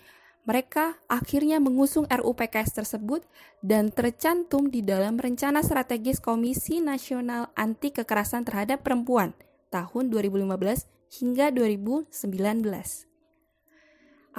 mereka 0.46 0.94
akhirnya 1.10 1.58
mengusung 1.58 2.06
RU 2.06 2.32
PKS 2.38 2.78
tersebut 2.78 3.26
dan 3.66 3.90
tercantum 3.90 4.70
di 4.70 4.78
dalam 4.78 5.18
rencana 5.18 5.58
strategis 5.60 6.22
Komisi 6.22 6.78
Nasional 6.78 7.50
Anti 7.58 7.90
Kekerasan 7.90 8.46
Terhadap 8.46 8.86
Perempuan 8.86 9.34
tahun 9.74 10.06
2015 10.14 10.86
hingga 11.18 11.50
2019. 11.50 12.06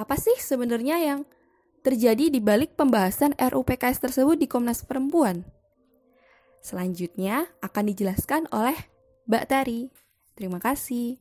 Apa 0.00 0.14
sih 0.16 0.36
sebenarnya 0.40 0.96
yang 0.96 1.20
terjadi 1.84 2.32
di 2.32 2.40
balik 2.40 2.72
pembahasan 2.72 3.36
RUU 3.36 3.68
PKS 3.68 4.08
tersebut 4.08 4.40
di 4.40 4.48
Komnas 4.48 4.88
Perempuan? 4.88 5.44
Selanjutnya 6.64 7.52
akan 7.60 7.84
dijelaskan 7.84 8.48
oleh 8.48 8.76
Mbak 9.28 9.44
Tari. 9.44 9.92
Terima 10.32 10.56
kasih. 10.56 11.20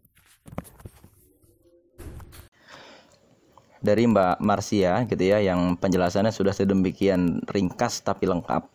Dari 3.78 4.10
Mbak 4.10 4.42
Marsia 4.42 5.06
gitu 5.06 5.22
ya 5.22 5.38
yang 5.42 5.78
penjelasannya 5.78 6.34
sudah 6.34 6.54
sedemikian 6.54 7.46
ringkas 7.50 8.02
tapi 8.02 8.26
lengkap. 8.26 8.66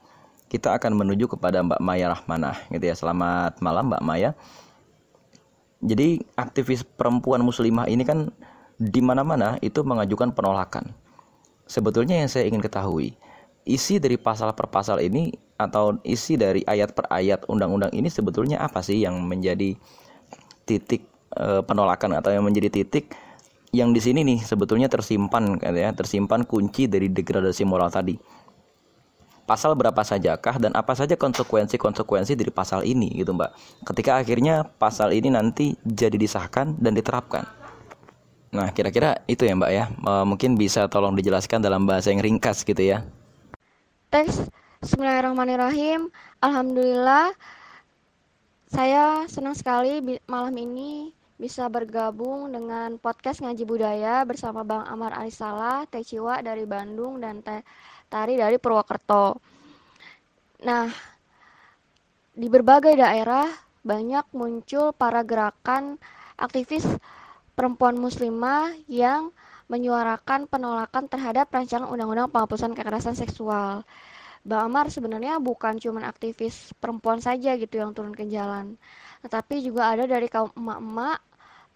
Kita 0.46 0.76
akan 0.76 0.94
menuju 0.94 1.32
kepada 1.32 1.64
Mbak 1.64 1.80
Maya 1.80 2.12
Rahmanah 2.12 2.70
gitu 2.70 2.84
ya. 2.86 2.94
Selamat 2.94 3.58
malam 3.58 3.90
Mbak 3.90 4.02
Maya. 4.04 4.30
Jadi 5.82 6.22
aktivis 6.38 6.86
perempuan 6.86 7.42
muslimah 7.42 7.90
ini 7.90 8.06
kan 8.06 8.30
di 8.78 9.02
mana-mana 9.02 9.58
itu 9.58 9.82
mengajukan 9.82 10.30
penolakan. 10.30 10.94
Sebetulnya 11.66 12.22
yang 12.22 12.30
saya 12.30 12.46
ingin 12.46 12.62
ketahui, 12.62 13.18
isi 13.66 13.98
dari 14.02 14.18
pasal 14.18 14.54
per 14.54 14.70
pasal 14.70 14.98
ini 15.02 15.34
atau 15.58 15.98
isi 16.02 16.34
dari 16.34 16.66
ayat 16.66 16.94
per 16.94 17.06
ayat 17.10 17.46
undang-undang 17.46 17.94
ini 17.94 18.10
sebetulnya 18.10 18.58
apa 18.58 18.82
sih 18.82 19.02
yang 19.02 19.22
menjadi 19.22 19.78
titik 20.66 21.06
e, 21.34 21.62
penolakan 21.62 22.18
atau 22.18 22.34
yang 22.34 22.42
menjadi 22.42 22.82
titik 22.82 23.14
yang 23.72 23.96
di 23.96 24.04
sini 24.04 24.20
nih 24.20 24.44
sebetulnya 24.44 24.86
tersimpan 24.92 25.56
kan 25.56 25.72
ya, 25.72 25.96
tersimpan 25.96 26.44
kunci 26.44 26.84
dari 26.84 27.08
degradasi 27.08 27.64
moral 27.64 27.88
tadi. 27.88 28.20
Pasal 29.48 29.74
berapa 29.74 29.98
sajakah 30.04 30.60
dan 30.60 30.76
apa 30.76 30.92
saja 30.94 31.16
konsekuensi-konsekuensi 31.16 32.36
dari 32.38 32.52
pasal 32.52 32.84
ini 32.84 33.10
gitu 33.16 33.34
Mbak. 33.34 33.50
Ketika 33.88 34.20
akhirnya 34.20 34.62
pasal 34.76 35.16
ini 35.16 35.32
nanti 35.32 35.74
jadi 35.82 36.14
disahkan 36.14 36.78
dan 36.78 36.94
diterapkan. 36.94 37.48
Nah, 38.52 38.68
kira-kira 38.70 39.24
itu 39.26 39.48
ya 39.48 39.56
Mbak 39.56 39.72
ya. 39.72 39.84
E, 39.88 40.12
mungkin 40.28 40.54
bisa 40.54 40.86
tolong 40.86 41.16
dijelaskan 41.16 41.64
dalam 41.64 41.88
bahasa 41.88 42.12
yang 42.12 42.22
ringkas 42.22 42.62
gitu 42.62 42.80
ya. 42.80 43.02
Teks 44.12 44.46
Bismillahirrahmanirrahim. 44.84 46.12
Alhamdulillah 46.38 47.34
saya 48.68 49.26
senang 49.26 49.56
sekali 49.56 50.20
malam 50.28 50.54
ini 50.60 51.12
bisa 51.42 51.66
bergabung 51.66 52.54
dengan 52.54 53.02
podcast 53.02 53.42
Ngaji 53.42 53.66
Budaya 53.66 54.22
bersama 54.22 54.62
Bang 54.62 54.86
Amar 54.86 55.10
Alisala, 55.10 55.82
Teh 55.90 56.06
Ciwa 56.06 56.38
dari 56.38 56.62
Bandung, 56.62 57.18
dan 57.18 57.42
Teh 57.42 57.66
Tari 58.06 58.38
dari 58.38 58.62
Purwokerto. 58.62 59.42
Nah, 60.62 60.86
di 62.30 62.46
berbagai 62.46 62.94
daerah 62.94 63.50
banyak 63.82 64.30
muncul 64.30 64.94
para 64.94 65.26
gerakan 65.26 65.98
aktivis 66.38 66.86
perempuan 67.58 67.98
muslimah 67.98 68.78
yang 68.86 69.34
menyuarakan 69.66 70.46
penolakan 70.46 71.10
terhadap 71.10 71.50
rancangan 71.50 71.90
undang-undang 71.90 72.30
penghapusan 72.30 72.70
kekerasan 72.70 73.18
seksual. 73.18 73.82
Bang 74.46 74.70
Amar 74.70 74.94
sebenarnya 74.94 75.42
bukan 75.42 75.82
cuma 75.82 76.06
aktivis 76.06 76.70
perempuan 76.78 77.18
saja 77.18 77.58
gitu 77.58 77.82
yang 77.82 77.90
turun 77.90 78.14
ke 78.14 78.30
jalan, 78.30 78.78
tetapi 79.26 79.58
juga 79.58 79.90
ada 79.90 80.06
dari 80.06 80.30
kaum 80.30 80.54
emak-emak 80.54 81.31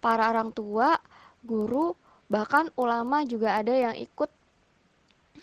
para 0.07 0.31
orang 0.31 0.55
tua, 0.55 0.95
guru, 1.43 1.91
bahkan 2.31 2.71
ulama 2.79 3.27
juga 3.27 3.59
ada 3.59 3.75
yang 3.75 3.91
ikut 3.99 4.31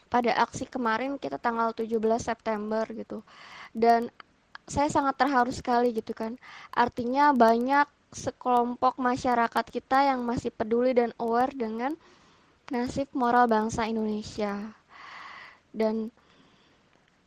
pada 0.08 0.32
aksi 0.40 0.64
kemarin 0.64 1.20
kita 1.20 1.36
tanggal 1.36 1.76
17 1.76 2.00
September 2.16 2.88
gitu. 2.88 3.20
Dan 3.76 4.08
saya 4.64 4.88
sangat 4.88 5.20
terharu 5.20 5.52
sekali 5.52 5.92
gitu 5.92 6.16
kan. 6.16 6.40
Artinya 6.72 7.36
banyak 7.36 7.84
sekelompok 8.16 8.96
masyarakat 8.96 9.64
kita 9.68 10.08
yang 10.08 10.24
masih 10.24 10.48
peduli 10.48 10.96
dan 10.96 11.12
aware 11.20 11.52
dengan 11.52 11.92
nasib 12.72 13.12
moral 13.12 13.44
bangsa 13.44 13.84
Indonesia. 13.84 14.72
Dan 15.76 16.08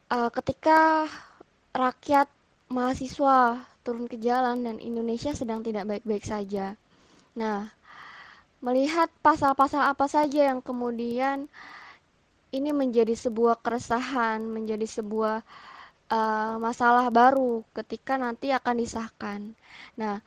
uh, 0.10 0.34
ketika 0.34 1.06
rakyat 1.69 2.26
mahasiswa 2.73 3.62
turun 3.86 4.10
ke 4.10 4.17
jalan 4.17 4.65
dan 4.65 4.82
Indonesia 4.82 5.38
sedang 5.38 5.62
tidak 5.62 5.86
baik-baik 5.86 6.26
saja 6.26 6.73
Nah, 7.38 7.69
melihat 8.58 9.13
pasal-pasal 9.21 9.86
apa 9.86 10.10
saja 10.10 10.50
yang 10.50 10.60
kemudian 10.60 11.45
ini 12.50 12.73
menjadi 12.73 13.13
sebuah 13.13 13.62
keresahan, 13.62 14.41
menjadi 14.41 14.89
sebuah 14.89 15.45
uh, 16.10 16.56
masalah 16.58 17.13
baru 17.13 17.62
ketika 17.78 18.17
nanti 18.17 18.50
akan 18.50 18.76
disahkan. 18.82 19.54
Nah, 19.93 20.23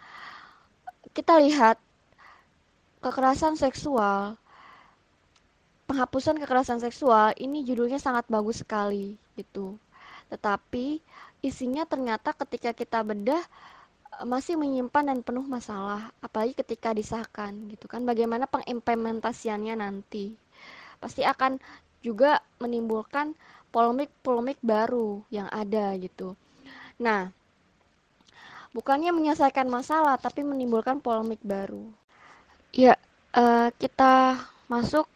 kita 1.11 1.42
lihat 1.42 1.83
kekerasan 3.03 3.59
seksual, 3.59 4.38
penghapusan 5.90 6.38
kekerasan 6.38 6.79
seksual 6.79 7.35
ini 7.35 7.66
judulnya 7.66 7.99
sangat 7.99 8.31
bagus 8.31 8.62
sekali 8.62 9.18
gitu. 9.35 9.75
Tetapi 10.31 11.03
isinya 11.42 11.83
ternyata 11.88 12.31
ketika 12.37 12.70
kita 12.70 13.03
bedah 13.03 13.42
masih 14.24 14.56
menyimpan 14.61 15.14
dan 15.14 15.18
penuh 15.24 15.44
masalah 15.44 16.12
apalagi 16.20 16.52
ketika 16.52 16.92
disahkan 16.92 17.52
gitu 17.72 17.88
kan. 17.88 18.04
Bagaimana 18.04 18.44
pengimplementasiannya 18.44 19.80
nanti? 19.80 20.37
Pasti 21.00 21.24
akan 21.24 21.56
juga 22.04 22.40
menimbulkan 22.61 23.33
polemik-polemik 23.70 24.59
baru 24.61 25.24
yang 25.33 25.48
ada 25.48 25.94
gitu. 25.96 26.37
Nah 27.00 27.33
bukannya 28.76 29.11
menyelesaikan 29.14 29.66
masalah 29.66 30.20
tapi 30.20 30.44
menimbulkan 30.44 31.00
polemik 31.00 31.40
baru. 31.40 31.88
Ya 32.74 32.98
uh, 33.35 33.72
kita 33.78 34.38
masuk. 34.66 35.06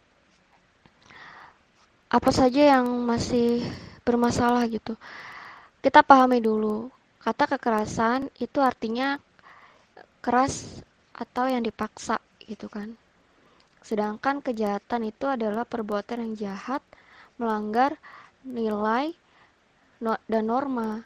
Apa 2.05 2.31
saja 2.31 2.79
yang 2.79 2.87
masih 3.03 3.59
bermasalah 4.07 4.63
gitu? 4.71 4.95
Kita 5.83 5.99
pahami 5.99 6.39
dulu 6.39 6.94
Kata 7.25 7.49
kekerasan 7.49 8.29
itu 8.37 8.61
artinya 8.61 9.17
keras 10.21 10.85
atau 11.09 11.49
yang 11.49 11.65
dipaksa 11.65 12.21
gitu 12.45 12.69
kan. 12.69 12.93
Sedangkan 13.81 14.45
kejahatan 14.45 15.09
itu 15.09 15.25
adalah 15.25 15.65
perbuatan 15.65 16.21
yang 16.21 16.33
jahat, 16.37 16.85
melanggar 17.41 17.97
nilai 18.45 19.17
dan 20.29 20.43
norma. 20.45 21.01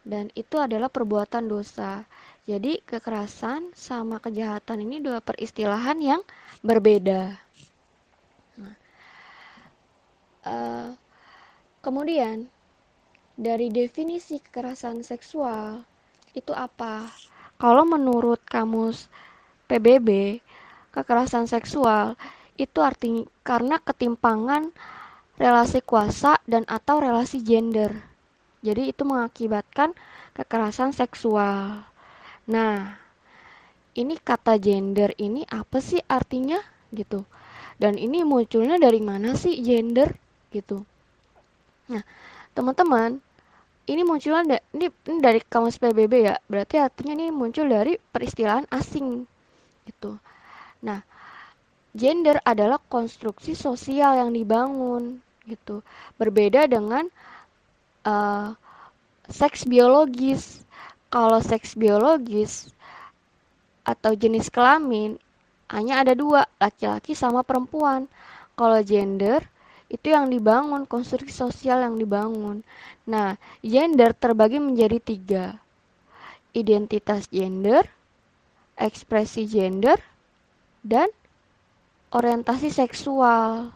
Dan 0.00 0.32
itu 0.32 0.56
adalah 0.56 0.88
perbuatan 0.88 1.44
dosa. 1.44 2.08
Jadi 2.48 2.80
kekerasan 2.88 3.76
sama 3.76 4.24
kejahatan 4.24 4.88
ini 4.88 5.04
dua 5.04 5.20
peristilahan 5.20 6.00
yang 6.00 6.20
berbeda. 6.64 7.36
Nah, 8.56 8.76
uh, 10.48 10.88
kemudian 11.84 12.48
dari 13.38 13.72
definisi 13.72 14.38
kekerasan 14.38 15.00
seksual 15.04 15.82
itu 16.36 16.52
apa? 16.52 17.08
Kalau 17.60 17.84
menurut 17.86 18.42
kamus 18.44 19.06
PBB, 19.70 20.40
kekerasan 20.92 21.48
seksual 21.48 22.18
itu 22.60 22.78
artinya 22.84 23.24
karena 23.46 23.80
ketimpangan 23.80 24.72
relasi 25.40 25.80
kuasa 25.80 26.38
dan 26.44 26.68
atau 26.68 27.00
relasi 27.00 27.40
gender. 27.40 27.96
Jadi 28.62 28.92
itu 28.94 29.02
mengakibatkan 29.02 29.96
kekerasan 30.36 30.94
seksual. 30.94 31.82
Nah, 32.46 33.00
ini 33.98 34.14
kata 34.16 34.56
gender 34.60 35.12
ini 35.18 35.42
apa 35.50 35.82
sih 35.82 35.98
artinya 36.06 36.60
gitu. 36.94 37.24
Dan 37.80 37.98
ini 37.98 38.22
munculnya 38.22 38.78
dari 38.78 39.02
mana 39.02 39.34
sih 39.34 39.58
gender 39.64 40.14
gitu. 40.54 40.86
Nah, 41.90 42.04
teman-teman 42.52 43.20
ini 43.90 44.02
munculnya 44.06 44.62
ini, 44.70 44.86
ini 45.10 45.18
dari 45.18 45.42
kamus 45.42 45.78
PBB 45.78 46.12
ya. 46.22 46.36
Berarti 46.46 46.78
artinya 46.78 47.18
ini 47.18 47.34
muncul 47.34 47.66
dari 47.66 47.98
peristilahan 47.98 48.66
asing 48.70 49.26
gitu. 49.86 50.16
Nah 50.86 51.02
gender 51.92 52.40
adalah 52.46 52.80
konstruksi 52.88 53.52
sosial 53.58 54.16
yang 54.16 54.30
dibangun 54.30 55.18
gitu. 55.44 55.82
Berbeda 56.16 56.70
dengan 56.70 57.10
uh, 58.06 58.54
seks 59.26 59.66
biologis. 59.66 60.62
Kalau 61.12 61.44
seks 61.44 61.76
biologis 61.76 62.72
atau 63.84 64.16
jenis 64.16 64.48
kelamin 64.48 65.20
hanya 65.68 66.00
ada 66.00 66.16
dua 66.16 66.48
laki-laki 66.56 67.12
sama 67.12 67.44
perempuan. 67.44 68.08
Kalau 68.56 68.80
gender 68.80 69.44
itu 69.92 70.08
yang 70.08 70.32
dibangun, 70.32 70.88
konstruksi 70.88 71.36
sosial 71.36 71.84
yang 71.84 72.00
dibangun. 72.00 72.64
Nah, 73.04 73.36
gender 73.60 74.16
terbagi 74.16 74.56
menjadi 74.56 74.96
tiga. 74.96 75.44
Identitas 76.56 77.28
gender, 77.28 77.84
ekspresi 78.80 79.44
gender, 79.44 80.00
dan 80.80 81.12
orientasi 82.08 82.72
seksual. 82.72 83.68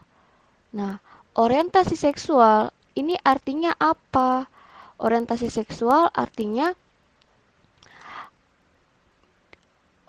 Nah, 0.73 0.97
orientasi 1.37 1.93
seksual 1.93 2.73
ini 2.97 3.13
artinya 3.21 3.77
apa? 3.77 4.49
Orientasi 4.97 5.53
seksual 5.53 6.09
artinya 6.17 6.73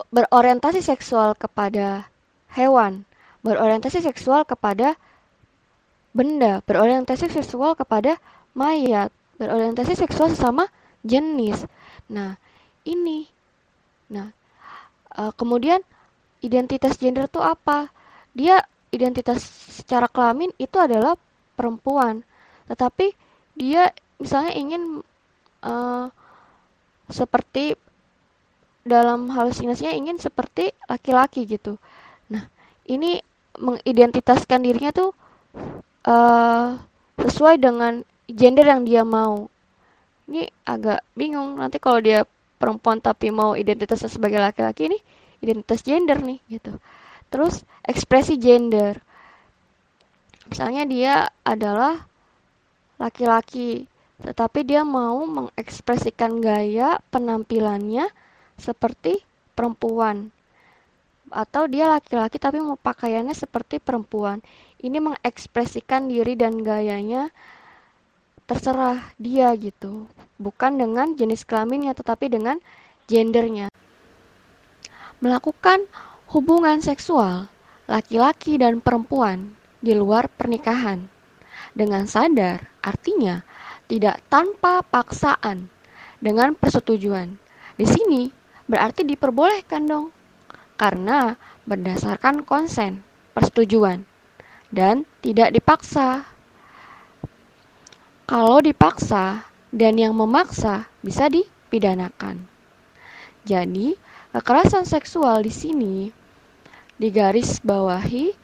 berorientasi 0.09 0.81
seksual 0.81 1.37
kepada 1.37 2.09
hewan, 2.57 3.05
berorientasi 3.45 4.01
seksual 4.01 4.41
kepada 4.41 4.97
benda, 6.15 6.61
berorientasi 6.65 7.29
seksual 7.29 7.77
kepada 7.77 8.17
mayat, 8.57 9.13
berorientasi 9.37 9.95
seksual 9.95 10.33
sesama 10.33 10.67
jenis. 11.05 11.63
Nah, 12.09 12.35
ini 12.83 13.29
Nah, 14.09 14.33
uh, 15.15 15.31
kemudian 15.37 15.79
identitas 16.41 16.97
gender 16.97 17.29
itu 17.29 17.39
apa? 17.39 17.93
Dia 18.33 18.65
identitas 18.89 19.45
secara 19.79 20.09
kelamin 20.09 20.49
itu 20.57 20.75
adalah 20.81 21.13
perempuan, 21.53 22.25
tetapi 22.65 23.13
dia 23.53 23.93
misalnya 24.17 24.53
ingin 24.57 25.05
uh, 25.61 26.09
seperti 27.09 27.77
dalam 28.81 29.29
halusinasinya 29.29 29.93
ingin 29.93 30.17
seperti 30.17 30.73
laki-laki 30.89 31.45
gitu. 31.45 31.77
Nah, 32.33 32.49
ini 32.89 33.21
mengidentitaskan 33.61 34.65
dirinya 34.65 34.89
tuh 34.89 35.13
uh, 36.05 36.79
sesuai 37.19 37.59
dengan 37.59 38.03
gender 38.29 38.65
yang 38.69 38.85
dia 38.85 39.03
mau. 39.03 39.49
Ini 40.29 40.45
agak 40.63 41.01
bingung 41.17 41.57
nanti 41.57 41.81
kalau 41.81 41.99
dia 41.99 42.23
perempuan 42.61 43.01
tapi 43.01 43.33
mau 43.33 43.57
identitasnya 43.57 44.11
sebagai 44.11 44.37
laki-laki 44.37 44.91
ini 44.93 44.99
identitas 45.39 45.81
gender 45.81 46.19
nih 46.19 46.39
gitu. 46.51 46.75
Terus 47.31 47.63
ekspresi 47.87 48.35
gender. 48.37 48.99
Misalnya 50.49 50.83
dia 50.89 51.13
adalah 51.45 52.09
laki-laki, 52.97 53.85
tetapi 54.19 54.65
dia 54.65 54.81
mau 54.81 55.23
mengekspresikan 55.23 56.41
gaya 56.41 56.97
penampilannya 57.13 58.09
seperti 58.57 59.21
perempuan. 59.53 60.33
Atau 61.29 61.69
dia 61.69 61.85
laki-laki 61.85 62.41
tapi 62.41 62.57
mau 62.59 62.75
pakaiannya 62.75 63.37
seperti 63.37 63.77
perempuan. 63.77 64.41
Ini 64.79 64.95
mengekspresikan 65.03 66.07
diri 66.07 66.39
dan 66.39 66.63
gayanya 66.63 67.35
terserah 68.47 69.11
dia 69.19 69.51
gitu. 69.59 70.07
Bukan 70.39 70.79
dengan 70.79 71.19
jenis 71.19 71.43
kelaminnya 71.43 71.91
tetapi 71.91 72.31
dengan 72.31 72.63
gendernya. 73.11 73.67
Melakukan 75.19 75.83
hubungan 76.31 76.79
seksual 76.79 77.51
laki-laki 77.91 78.55
dan 78.55 78.79
perempuan 78.79 79.51
di 79.83 79.91
luar 79.91 80.31
pernikahan 80.31 81.11
dengan 81.75 82.07
sadar 82.07 82.71
artinya 82.79 83.43
tidak 83.91 84.23
tanpa 84.31 84.79
paksaan 84.79 85.67
dengan 86.23 86.55
persetujuan. 86.55 87.35
Di 87.75 87.83
sini 87.83 88.31
berarti 88.63 89.03
diperbolehkan 89.03 89.83
dong 89.91 90.15
karena 90.79 91.35
berdasarkan 91.67 92.47
konsen, 92.47 93.03
persetujuan 93.35 94.07
dan 94.69 95.05
tidak 95.21 95.53
dipaksa. 95.53 96.25
Kalau 98.29 98.61
dipaksa 98.61 99.49
dan 99.73 99.97
yang 99.97 100.13
memaksa 100.13 100.85
bisa 101.01 101.29
dipidanakan. 101.29 102.45
Jadi, 103.45 103.97
kekerasan 104.33 104.85
seksual 104.85 105.41
di 105.41 105.49
sini 105.49 105.95
digaris 107.01 107.57
bawahi 107.65 108.35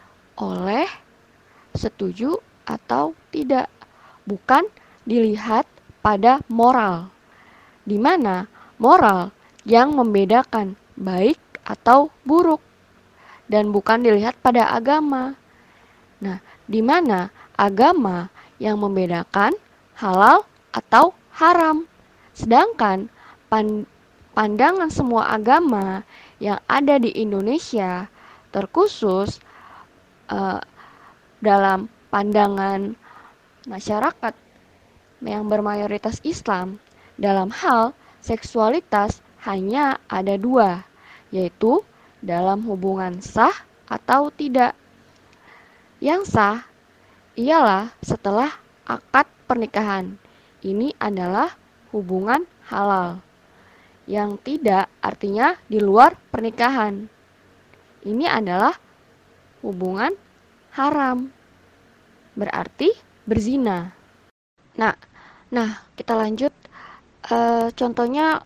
oleh 0.42 0.90
setuju 1.78 2.40
atau 2.66 3.14
tidak, 3.30 3.70
bukan 4.26 4.66
dilihat 5.06 5.70
pada 6.02 6.42
moral. 6.50 7.14
Di 7.86 8.02
mana 8.02 8.50
moral 8.82 9.30
yang 9.66 9.94
membedakan 9.94 10.74
baik 10.98 11.38
atau 11.66 12.10
buruk 12.26 12.62
dan 13.46 13.70
bukan 13.70 14.02
dilihat 14.02 14.34
pada 14.42 14.74
agama. 14.74 15.38
Nah, 16.26 16.42
di 16.66 16.82
mana 16.82 17.30
agama 17.54 18.34
yang 18.58 18.82
membedakan 18.82 19.54
halal 19.94 20.42
atau 20.74 21.14
haram. 21.38 21.86
Sedangkan 22.34 23.14
pandangan 24.34 24.90
semua 24.90 25.30
agama 25.30 26.02
yang 26.42 26.58
ada 26.66 26.98
di 26.98 27.14
Indonesia 27.14 28.10
terkhusus 28.50 29.38
uh, 30.34 30.60
dalam 31.40 31.88
pandangan 32.10 32.98
masyarakat 33.70 34.34
yang 35.22 35.46
bermayoritas 35.46 36.20
Islam 36.26 36.82
dalam 37.16 37.54
hal 37.54 37.96
seksualitas 38.20 39.22
hanya 39.46 40.02
ada 40.10 40.36
dua, 40.36 40.84
yaitu 41.30 41.86
dalam 42.26 42.66
hubungan 42.66 43.22
sah 43.22 43.54
atau 43.86 44.34
tidak. 44.34 44.74
Yang 46.06 46.38
sah 46.38 46.62
ialah 47.34 47.90
setelah 48.06 48.54
akad 48.86 49.26
pernikahan. 49.50 50.22
Ini 50.62 50.94
adalah 51.02 51.58
hubungan 51.90 52.46
halal. 52.70 53.26
Yang 54.06 54.38
tidak 54.46 54.86
artinya 55.02 55.58
di 55.66 55.82
luar 55.82 56.14
pernikahan. 56.30 57.10
Ini 58.06 58.30
adalah 58.30 58.78
hubungan 59.66 60.14
haram. 60.78 61.34
Berarti 62.38 62.94
berzina. 63.26 63.90
Nah, 64.78 64.94
nah 65.50 65.90
kita 65.98 66.14
lanjut. 66.14 66.54
E, 67.26 67.38
contohnya, 67.74 68.46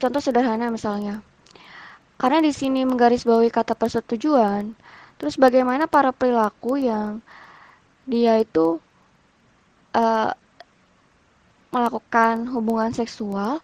contoh 0.00 0.24
sederhana 0.24 0.72
misalnya. 0.72 1.20
Karena 2.16 2.40
di 2.40 2.56
sini 2.56 2.88
menggarisbawahi 2.88 3.52
kata 3.52 3.76
persetujuan, 3.76 4.72
terus 5.20 5.38
bagaimana 5.38 5.86
para 5.86 6.10
perilaku 6.10 6.78
yang 6.80 7.22
dia 8.04 8.40
itu 8.40 8.78
uh, 9.96 10.32
melakukan 11.74 12.46
hubungan 12.54 12.94
seksual 12.94 13.58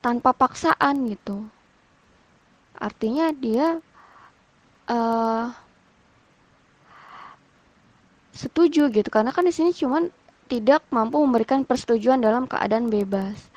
tanpa 0.00 0.32
paksaan 0.32 1.10
gitu. 1.12 1.44
Artinya 2.78 3.34
dia 3.34 3.82
uh, 4.88 5.50
setuju 8.36 8.92
gitu 8.92 9.08
karena 9.08 9.32
kan 9.32 9.44
di 9.48 9.52
sini 9.52 9.72
cuman 9.72 10.12
tidak 10.46 10.86
mampu 10.94 11.18
memberikan 11.18 11.66
persetujuan 11.66 12.22
dalam 12.22 12.46
keadaan 12.46 12.86
bebas. 12.86 13.50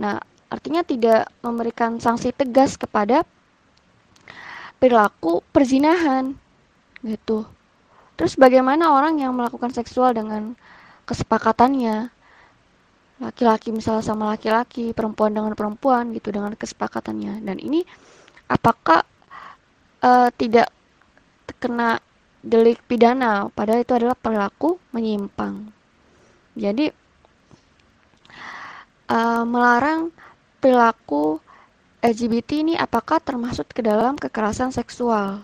Nah, 0.00 0.18
artinya 0.48 0.80
tidak 0.80 1.28
memberikan 1.44 2.00
sanksi 2.00 2.32
tegas 2.32 2.80
kepada 2.80 3.28
perilaku 4.78 5.40
perzinahan 5.50 6.34
gitu. 7.04 7.44
Terus 8.14 8.38
bagaimana 8.38 8.94
orang 8.94 9.18
yang 9.18 9.34
melakukan 9.34 9.74
seksual 9.74 10.14
dengan 10.14 10.54
kesepakatannya? 11.04 12.08
Laki-laki 13.22 13.70
misalnya 13.70 14.02
sama 14.02 14.34
laki-laki, 14.34 14.90
perempuan 14.94 15.34
dengan 15.34 15.54
perempuan 15.54 16.10
gitu 16.14 16.30
dengan 16.34 16.54
kesepakatannya. 16.54 17.42
Dan 17.42 17.58
ini 17.58 17.82
apakah 18.50 19.02
uh, 20.02 20.28
tidak 20.34 20.70
terkena 21.44 22.00
delik 22.44 22.80
pidana 22.84 23.48
padahal 23.48 23.80
itu 23.80 23.92
adalah 23.96 24.16
perilaku 24.16 24.76
menyimpang. 24.92 25.72
Jadi 26.54 26.92
uh, 29.10 29.42
melarang 29.48 30.12
perilaku 30.60 31.43
LGBT 32.04 32.50
ini 32.60 32.74
apakah 32.76 33.16
termasuk 33.16 33.72
ke 33.72 33.80
dalam 33.80 34.20
kekerasan 34.20 34.76
seksual? 34.76 35.40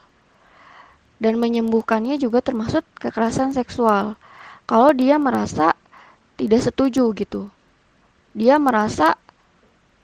dan 1.20 1.36
menyembuhkannya 1.36 2.16
juga 2.16 2.40
termasuk 2.40 2.82
kekerasan 2.96 3.52
seksual. 3.52 4.16
Kalau 4.64 4.90
dia 4.96 5.20
merasa 5.20 5.76
tidak 6.40 6.64
setuju 6.64 7.12
gitu. 7.12 7.52
Dia 8.32 8.56
merasa 8.56 9.20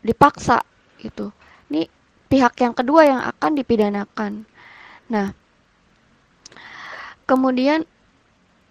dipaksa 0.04 0.60
gitu. 1.00 1.32
Ini 1.72 1.88
pihak 2.28 2.60
yang 2.60 2.76
kedua 2.76 3.08
yang 3.08 3.20
akan 3.32 3.52
dipidanakan. 3.56 4.44
Nah, 5.08 5.32
kemudian 7.24 7.88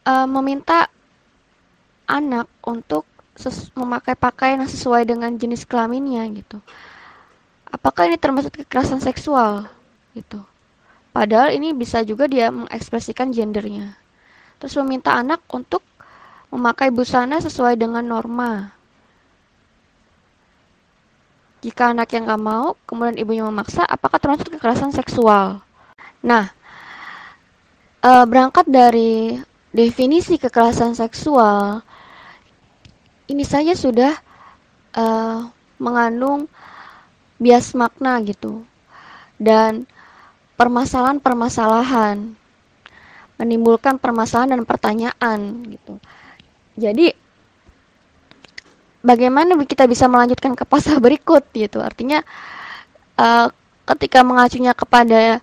e, 0.05 0.13
meminta 0.29 0.85
anak 2.05 2.45
untuk 2.61 3.09
memakai 3.73 4.13
pakaian 4.13 4.61
yang 4.61 4.69
sesuai 4.69 5.09
dengan 5.09 5.33
jenis 5.33 5.65
kelaminnya 5.65 6.29
gitu. 6.37 6.61
Apakah 7.75 8.07
ini 8.07 8.15
termasuk 8.15 8.63
kekerasan 8.63 9.03
seksual 9.03 9.67
gitu? 10.15 10.39
Padahal 11.11 11.51
ini 11.51 11.75
bisa 11.75 11.99
juga 12.07 12.23
dia 12.23 12.47
mengekspresikan 12.47 13.35
gendernya. 13.35 13.99
Terus 14.63 14.79
meminta 14.79 15.11
anak 15.11 15.43
untuk 15.51 15.83
memakai 16.55 16.87
busana 16.87 17.43
sesuai 17.43 17.75
dengan 17.75 18.07
norma. 18.07 18.71
Jika 21.59 21.91
anak 21.91 22.15
yang 22.15 22.31
gak 22.31 22.39
mau, 22.39 22.79
kemudian 22.87 23.19
ibunya 23.19 23.43
memaksa, 23.43 23.83
apakah 23.83 24.23
termasuk 24.23 24.55
kekerasan 24.55 24.95
seksual? 24.95 25.59
Nah, 26.23 26.55
e, 27.99 28.11
berangkat 28.23 28.69
dari 28.71 29.35
definisi 29.75 30.39
kekerasan 30.39 30.95
seksual, 30.95 31.83
ini 33.27 33.43
saja 33.43 33.73
sudah 33.75 34.13
e, 34.93 35.03
mengandung 35.81 36.47
bias 37.37 37.75
makna 37.75 38.19
gitu. 38.23 38.63
Dan 39.35 39.83
permasalahan-permasalahan, 40.55 42.35
menimbulkan 43.35 43.99
permasalahan 43.99 44.59
dan 44.59 44.63
pertanyaan 44.63 45.39
gitu. 45.67 45.99
Jadi 46.79 47.11
bagaimana 49.05 49.53
kita 49.61 49.85
bisa 49.85 50.09
melanjutkan 50.09 50.57
ke 50.57 50.65
pasal 50.65 50.97
berikut 51.05 51.45
gitu 51.53 51.77
artinya 51.79 52.25
uh, 53.21 53.53
ketika 53.93 54.25
mengacunya 54.25 54.73
kepada 54.73 55.39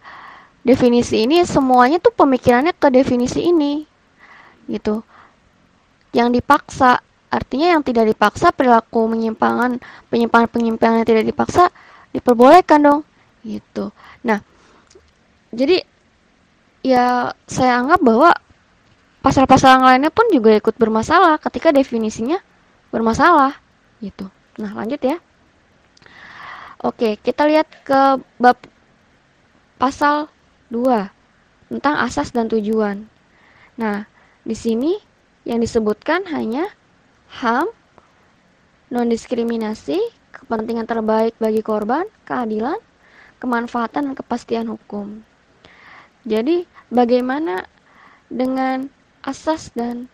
definisi 0.66 1.22
ini 1.22 1.46
semuanya 1.46 2.02
tuh 2.02 2.10
pemikirannya 2.10 2.74
ke 2.74 2.90
definisi 2.90 3.46
ini 3.46 3.86
gitu 4.66 5.06
yang 6.10 6.34
dipaksa 6.34 6.98
artinya 7.32 7.72
yang 7.72 7.82
tidak 7.82 8.12
dipaksa 8.12 8.52
perilaku 8.52 9.08
penyimpangan 9.08 9.80
penyimpangan 10.12 11.00
yang 11.00 11.08
tidak 11.08 11.24
dipaksa 11.24 11.72
diperbolehkan 12.12 12.84
dong 12.84 13.00
gitu 13.40 13.88
nah 14.20 14.44
jadi 15.52 15.80
ya 16.84 17.32
saya 17.48 17.80
anggap 17.80 18.00
bahwa 18.04 18.30
pasal-pasal 19.22 19.78
yang 19.78 19.86
lainnya 19.86 20.12
pun 20.12 20.26
juga 20.34 20.50
ikut 20.58 20.74
bermasalah 20.76 21.38
ketika 21.38 21.70
definisinya 21.70 22.42
bermasalah 22.90 23.56
gitu. 24.02 24.28
Nah, 24.58 24.74
lanjut 24.74 24.98
ya. 25.00 25.16
Oke, 26.82 27.14
kita 27.22 27.46
lihat 27.46 27.70
ke 27.86 28.18
bab 28.42 28.58
pasal 29.78 30.26
2 30.74 31.70
tentang 31.70 31.94
asas 32.02 32.34
dan 32.34 32.50
tujuan. 32.50 33.06
Nah, 33.78 34.04
di 34.42 34.58
sini 34.58 34.98
yang 35.46 35.62
disebutkan 35.62 36.26
hanya 36.34 36.66
HAM, 37.32 37.68
non 38.92 39.08
diskriminasi, 39.08 39.96
kepentingan 40.32 40.84
terbaik 40.84 41.32
bagi 41.40 41.64
korban, 41.64 42.04
keadilan, 42.28 42.76
kemanfaatan 43.40 44.12
dan 44.12 44.14
kepastian 44.14 44.68
hukum. 44.68 45.24
Jadi, 46.28 46.68
bagaimana 46.92 47.64
dengan 48.28 48.86
asas 49.24 49.72
dan 49.72 50.06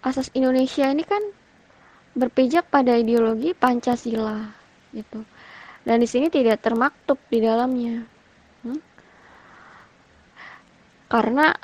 asas 0.00 0.30
Indonesia 0.32 0.86
ini 0.86 1.02
kan 1.02 1.20
berpijak 2.16 2.72
pada 2.72 2.96
ideologi 2.96 3.52
Pancasila 3.52 4.50
gitu. 4.96 5.20
Dan 5.86 6.02
di 6.02 6.08
sini 6.08 6.26
tidak 6.32 6.64
termaktub 6.64 7.20
di 7.30 7.38
dalamnya. 7.38 8.02
Hmm? 8.66 8.80
Karena 11.06 11.54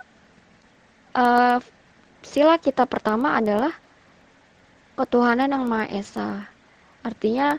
uh, 1.18 1.58
sila 2.22 2.54
kita 2.62 2.86
pertama 2.86 3.34
adalah 3.34 3.81
ketuhanan 4.96 5.50
yang 5.50 5.64
Maha 5.64 5.88
Esa. 5.92 6.46
Artinya 7.02 7.58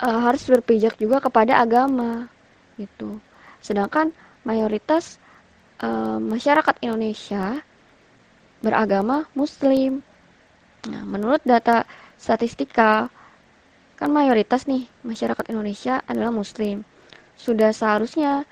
uh, 0.00 0.20
harus 0.24 0.46
berpijak 0.46 0.96
juga 0.96 1.20
kepada 1.20 1.60
agama 1.60 2.28
gitu. 2.76 3.20
Sedangkan 3.60 4.12
mayoritas 4.46 5.18
uh, 5.82 6.20
masyarakat 6.22 6.74
Indonesia 6.84 7.60
beragama 8.62 9.28
Muslim. 9.36 10.00
Nah, 10.86 11.02
menurut 11.02 11.42
data 11.42 11.82
statistika, 12.16 13.10
kan 13.96 14.10
mayoritas 14.12 14.64
nih 14.68 14.86
masyarakat 15.02 15.50
Indonesia 15.50 16.00
adalah 16.06 16.30
Muslim. 16.32 16.86
Sudah 17.36 17.74
seharusnya 17.74 18.46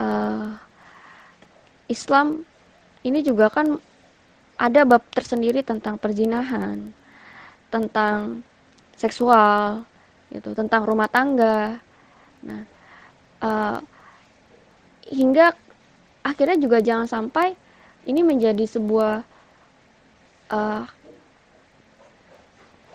uh, 0.00 0.56
Islam 1.90 2.46
ini 3.04 3.20
juga 3.20 3.52
kan 3.52 3.76
ada 4.56 4.86
bab 4.86 5.02
tersendiri 5.12 5.60
tentang 5.66 5.98
perzinahan, 5.98 6.94
tentang 7.74 8.46
seksual, 8.94 9.82
gitu, 10.30 10.54
tentang 10.54 10.86
rumah 10.86 11.10
tangga. 11.10 11.82
Nah, 12.46 12.62
uh, 13.42 13.78
hingga 15.10 15.50
akhirnya 16.22 16.54
juga 16.62 16.78
jangan 16.78 17.10
sampai 17.10 17.58
ini 18.06 18.22
menjadi 18.22 18.62
sebuah 18.62 19.26
uh, 20.54 20.84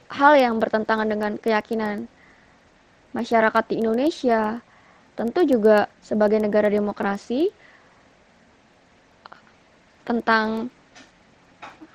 hal 0.10 0.34
yang 0.40 0.56
bertentangan 0.58 1.06
dengan 1.06 1.36
keyakinan 1.36 2.08
masyarakat 3.14 3.64
di 3.70 3.76
Indonesia, 3.84 4.64
tentu 5.20 5.44
juga 5.44 5.92
sebagai 6.00 6.40
negara 6.40 6.72
demokrasi 6.72 7.52
tentang 10.08 10.74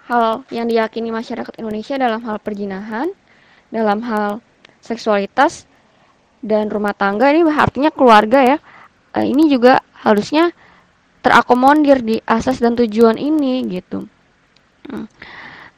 hal 0.08 0.44
yang 0.52 0.68
diyakini 0.68 1.08
masyarakat 1.08 1.56
Indonesia 1.56 1.96
dalam 1.96 2.20
hal 2.24 2.36
perjinahan, 2.40 3.08
dalam 3.72 4.04
hal 4.04 4.44
seksualitas 4.84 5.64
dan 6.44 6.68
rumah 6.68 6.92
tangga 6.92 7.32
ini 7.32 7.44
artinya 7.48 7.88
keluarga 7.88 8.44
ya. 8.44 8.56
Eh, 9.16 9.32
ini 9.32 9.48
juga 9.48 9.80
harusnya 10.04 10.52
terakomodir 11.24 12.04
di 12.04 12.20
asas 12.28 12.60
dan 12.60 12.76
tujuan 12.76 13.16
ini 13.16 13.64
gitu. 13.72 14.04
Hmm. 14.84 15.08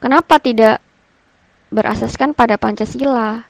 Kenapa 0.03 0.43
tidak 0.43 0.83
berasaskan 1.71 2.35
pada 2.35 2.59
Pancasila? 2.59 3.47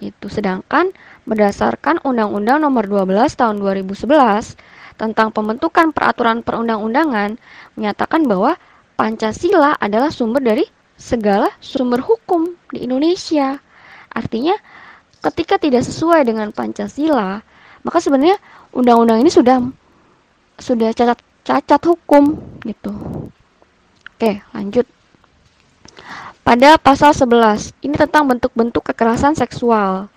Itu 0.00 0.30
sedangkan 0.30 0.94
berdasarkan 1.26 2.00
Undang-Undang 2.06 2.62
Nomor 2.62 2.88
12 2.88 3.36
Tahun 3.36 3.58
2011 3.58 4.56
tentang 4.96 5.28
pembentukan 5.34 5.92
peraturan 5.92 6.40
perundang-undangan 6.40 7.36
menyatakan 7.76 8.24
bahwa 8.24 8.56
Pancasila 9.00 9.80
adalah 9.80 10.12
sumber 10.12 10.44
dari 10.44 10.68
segala 10.92 11.48
sumber 11.56 12.04
hukum 12.04 12.52
di 12.68 12.84
Indonesia. 12.84 13.56
Artinya 14.12 14.52
ketika 15.24 15.56
tidak 15.56 15.88
sesuai 15.88 16.28
dengan 16.28 16.52
Pancasila, 16.52 17.40
maka 17.80 17.96
sebenarnya 17.96 18.36
undang-undang 18.76 19.24
ini 19.24 19.32
sudah 19.32 19.64
sudah 20.60 20.92
cacat 20.92 21.16
cacat 21.48 21.80
hukum 21.88 22.36
gitu. 22.68 22.92
Oke, 24.20 24.44
lanjut. 24.52 24.84
Pada 26.44 26.76
pasal 26.76 27.16
11, 27.16 27.72
ini 27.80 27.96
tentang 27.96 28.28
bentuk-bentuk 28.28 28.84
kekerasan 28.84 29.32
seksual. 29.32 30.12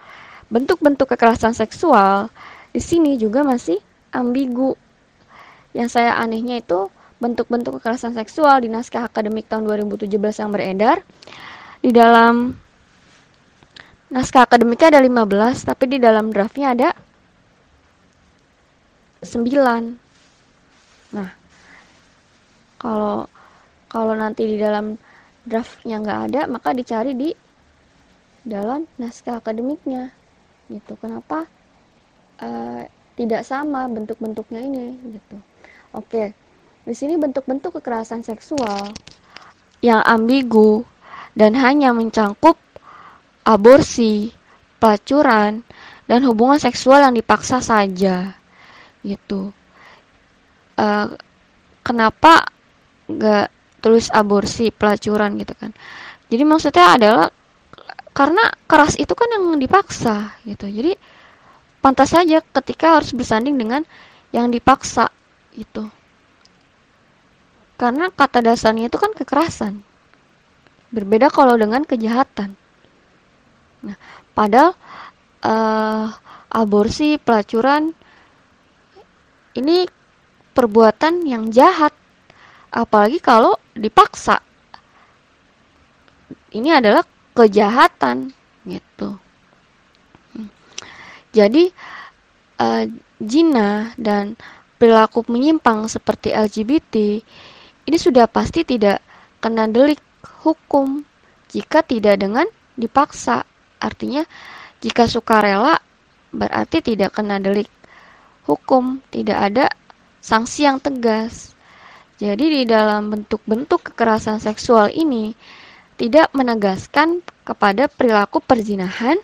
Bentuk-bentuk 0.51 1.07
kekerasan 1.07 1.55
seksual 1.55 2.27
di 2.75 2.83
sini 2.83 3.15
juga 3.15 3.47
masih 3.47 3.79
ambigu. 4.11 4.75
Yang 5.71 5.95
saya 5.95 6.19
anehnya 6.19 6.59
itu 6.59 6.91
bentuk-bentuk 7.23 7.79
kekerasan 7.79 8.11
seksual 8.11 8.59
di 8.59 8.67
naskah 8.67 9.07
akademik 9.07 9.47
tahun 9.47 9.63
2017 9.63 10.11
yang 10.11 10.51
beredar. 10.51 10.99
Di 11.79 11.95
dalam 11.95 12.59
naskah 14.11 14.43
akademiknya 14.43 14.99
ada 14.99 14.99
15, 14.99 15.63
tapi 15.63 15.83
di 15.87 15.97
dalam 16.03 16.35
draftnya 16.35 16.75
ada 16.75 16.89
9. 19.23 21.15
Nah, 21.15 21.31
kalau 22.75 23.31
kalau 23.87 24.13
nanti 24.19 24.43
di 24.43 24.59
dalam 24.59 24.99
draftnya 25.47 26.03
nggak 26.03 26.19
ada 26.27 26.41
maka 26.51 26.75
dicari 26.75 27.15
di 27.15 27.31
dalam 28.43 28.83
naskah 28.99 29.39
akademiknya. 29.39 30.11
Gitu. 30.67 30.99
Kenapa 30.99 31.47
uh, 32.43 32.83
tidak 33.15 33.47
sama 33.47 33.87
bentuk-bentuknya 33.87 34.59
ini? 34.59 34.99
Gitu. 35.15 35.37
Oke 35.95 36.42
di 36.83 36.91
sini 36.91 37.15
bentuk-bentuk 37.15 37.79
kekerasan 37.79 38.27
seksual 38.27 38.91
yang 39.79 40.03
ambigu 40.03 40.83
dan 41.31 41.55
hanya 41.55 41.95
mencangkup 41.95 42.59
aborsi 43.47 44.35
pelacuran 44.79 45.63
dan 46.07 46.19
hubungan 46.27 46.59
seksual 46.59 46.99
yang 46.99 47.15
dipaksa 47.15 47.63
saja 47.63 48.35
gitu. 48.99 49.55
Uh, 50.75 51.15
kenapa 51.87 52.51
nggak 53.07 53.47
tulis 53.79 54.11
aborsi 54.11 54.67
pelacuran 54.71 55.39
gitu 55.39 55.55
kan? 55.55 55.71
Jadi 56.27 56.43
maksudnya 56.43 56.99
adalah 56.99 57.27
karena 58.11 58.51
keras 58.67 58.99
itu 58.99 59.11
kan 59.15 59.31
yang 59.31 59.55
dipaksa 59.55 60.35
gitu. 60.43 60.67
Jadi 60.67 60.99
pantas 61.79 62.11
saja 62.11 62.43
ketika 62.43 62.99
harus 62.99 63.15
bersanding 63.15 63.55
dengan 63.55 63.87
yang 64.35 64.51
dipaksa 64.51 65.07
itu 65.55 65.87
karena 67.83 68.07
kata 68.07 68.39
dasarnya 68.39 68.87
itu 68.87 68.95
kan 68.95 69.11
kekerasan. 69.11 69.83
Berbeda 70.87 71.27
kalau 71.27 71.59
dengan 71.59 71.83
kejahatan. 71.83 72.55
Nah 73.83 73.99
padahal 74.31 74.71
uh, 75.43 76.07
aborsi 76.47 77.19
pelacuran 77.19 77.91
ini 79.59 79.83
perbuatan 80.55 81.27
yang 81.27 81.51
jahat. 81.51 81.91
Apalagi 82.71 83.19
kalau 83.19 83.59
dipaksa. 83.75 84.39
Ini 86.55 86.79
adalah 86.79 87.03
kejahatan 87.35 88.31
gitu. 88.63 89.19
Jadi 91.35 91.67
uh, 92.63 92.85
jina 93.19 93.91
dan 93.99 94.39
perilaku 94.79 95.25
menyimpang 95.27 95.91
seperti 95.91 96.31
LGBT 96.31 97.19
ini 97.83 97.97
sudah 97.99 98.31
pasti 98.31 98.63
tidak 98.63 99.03
kena 99.43 99.67
delik 99.67 99.99
hukum. 100.43 101.03
Jika 101.51 101.83
tidak 101.85 102.23
dengan 102.23 102.47
dipaksa 102.73 103.45
artinya 103.77 104.25
jika 104.81 105.05
sukarela 105.05 105.77
berarti 106.33 106.81
tidak 106.81 107.19
kena 107.19 107.37
delik 107.43 107.69
hukum. 108.47 109.03
Tidak 109.11 109.35
ada 109.35 109.67
sanksi 110.23 110.63
yang 110.67 110.79
tegas. 110.79 111.51
Jadi 112.23 112.61
di 112.61 112.63
dalam 112.63 113.11
bentuk-bentuk 113.11 113.91
kekerasan 113.91 114.39
seksual 114.39 114.87
ini 114.95 115.35
tidak 115.99 116.31
menegaskan 116.31 117.19
kepada 117.43 117.91
perilaku 117.91 118.39
perzinahan, 118.39 119.19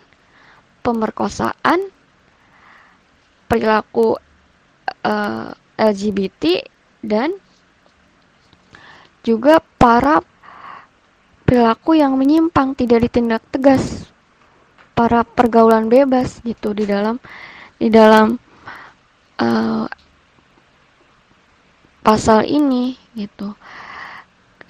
pemerkosaan, 0.84 1.88
perilaku 3.48 4.20
uh, 5.02 5.48
eh, 5.48 5.48
LGBT 5.80 6.44
dan 7.00 7.32
juga 9.20 9.60
para 9.78 10.24
perilaku 11.44 11.98
yang 11.98 12.14
menyimpang 12.14 12.78
tidak 12.78 13.10
ditindak 13.10 13.42
tegas 13.50 14.06
para 14.94 15.24
pergaulan 15.24 15.88
bebas 15.88 16.38
gitu 16.44 16.76
di 16.76 16.84
dalam 16.84 17.16
di 17.80 17.88
dalam 17.88 18.36
uh, 19.40 19.88
pasal 22.04 22.44
ini 22.44 22.94
gitu. 23.16 23.56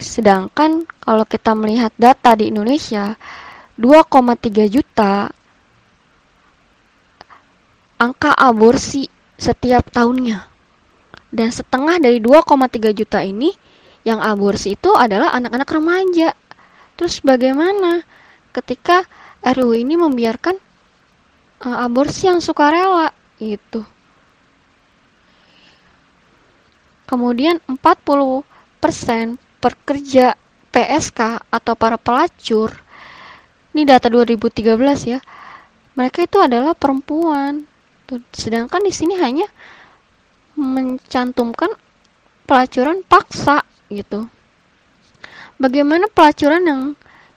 Sedangkan 0.01 0.88
kalau 1.03 1.28
kita 1.28 1.53
melihat 1.53 1.92
data 2.01 2.32
di 2.32 2.48
Indonesia 2.48 3.18
2,3 3.76 4.72
juta 4.72 5.28
angka 8.01 8.32
aborsi 8.32 9.05
setiap 9.36 9.92
tahunnya. 9.92 10.48
Dan 11.30 11.53
setengah 11.53 12.03
dari 12.03 12.18
2,3 12.18 12.96
juta 12.96 13.22
ini 13.22 13.53
yang 14.05 14.20
aborsi 14.20 14.74
itu 14.74 14.90
adalah 14.96 15.34
anak-anak 15.36 15.68
remaja. 15.68 16.30
Terus 16.96 17.20
bagaimana 17.20 18.05
ketika 18.53 19.05
RUU 19.40 19.76
ini 19.76 19.96
membiarkan 19.96 20.57
uh, 21.64 21.84
aborsi 21.84 22.28
yang 22.28 22.40
sukarela 22.44 23.12
gitu. 23.40 23.84
Kemudian 27.09 27.59
40% 27.66 28.46
pekerja 29.59 30.38
PSK 30.70 31.20
atau 31.51 31.74
para 31.74 31.98
pelacur 31.98 32.70
ini 33.74 33.82
data 33.86 34.07
2013 34.07 34.70
ya. 35.07 35.18
Mereka 35.98 36.26
itu 36.26 36.38
adalah 36.38 36.74
perempuan. 36.74 37.66
Sedangkan 38.30 38.82
di 38.82 38.94
sini 38.94 39.18
hanya 39.18 39.46
mencantumkan 40.59 41.70
pelacuran 42.46 43.07
paksa 43.07 43.62
gitu. 43.91 44.30
Bagaimana 45.61 46.09
pelacuran 46.09 46.62
yang 46.64 46.82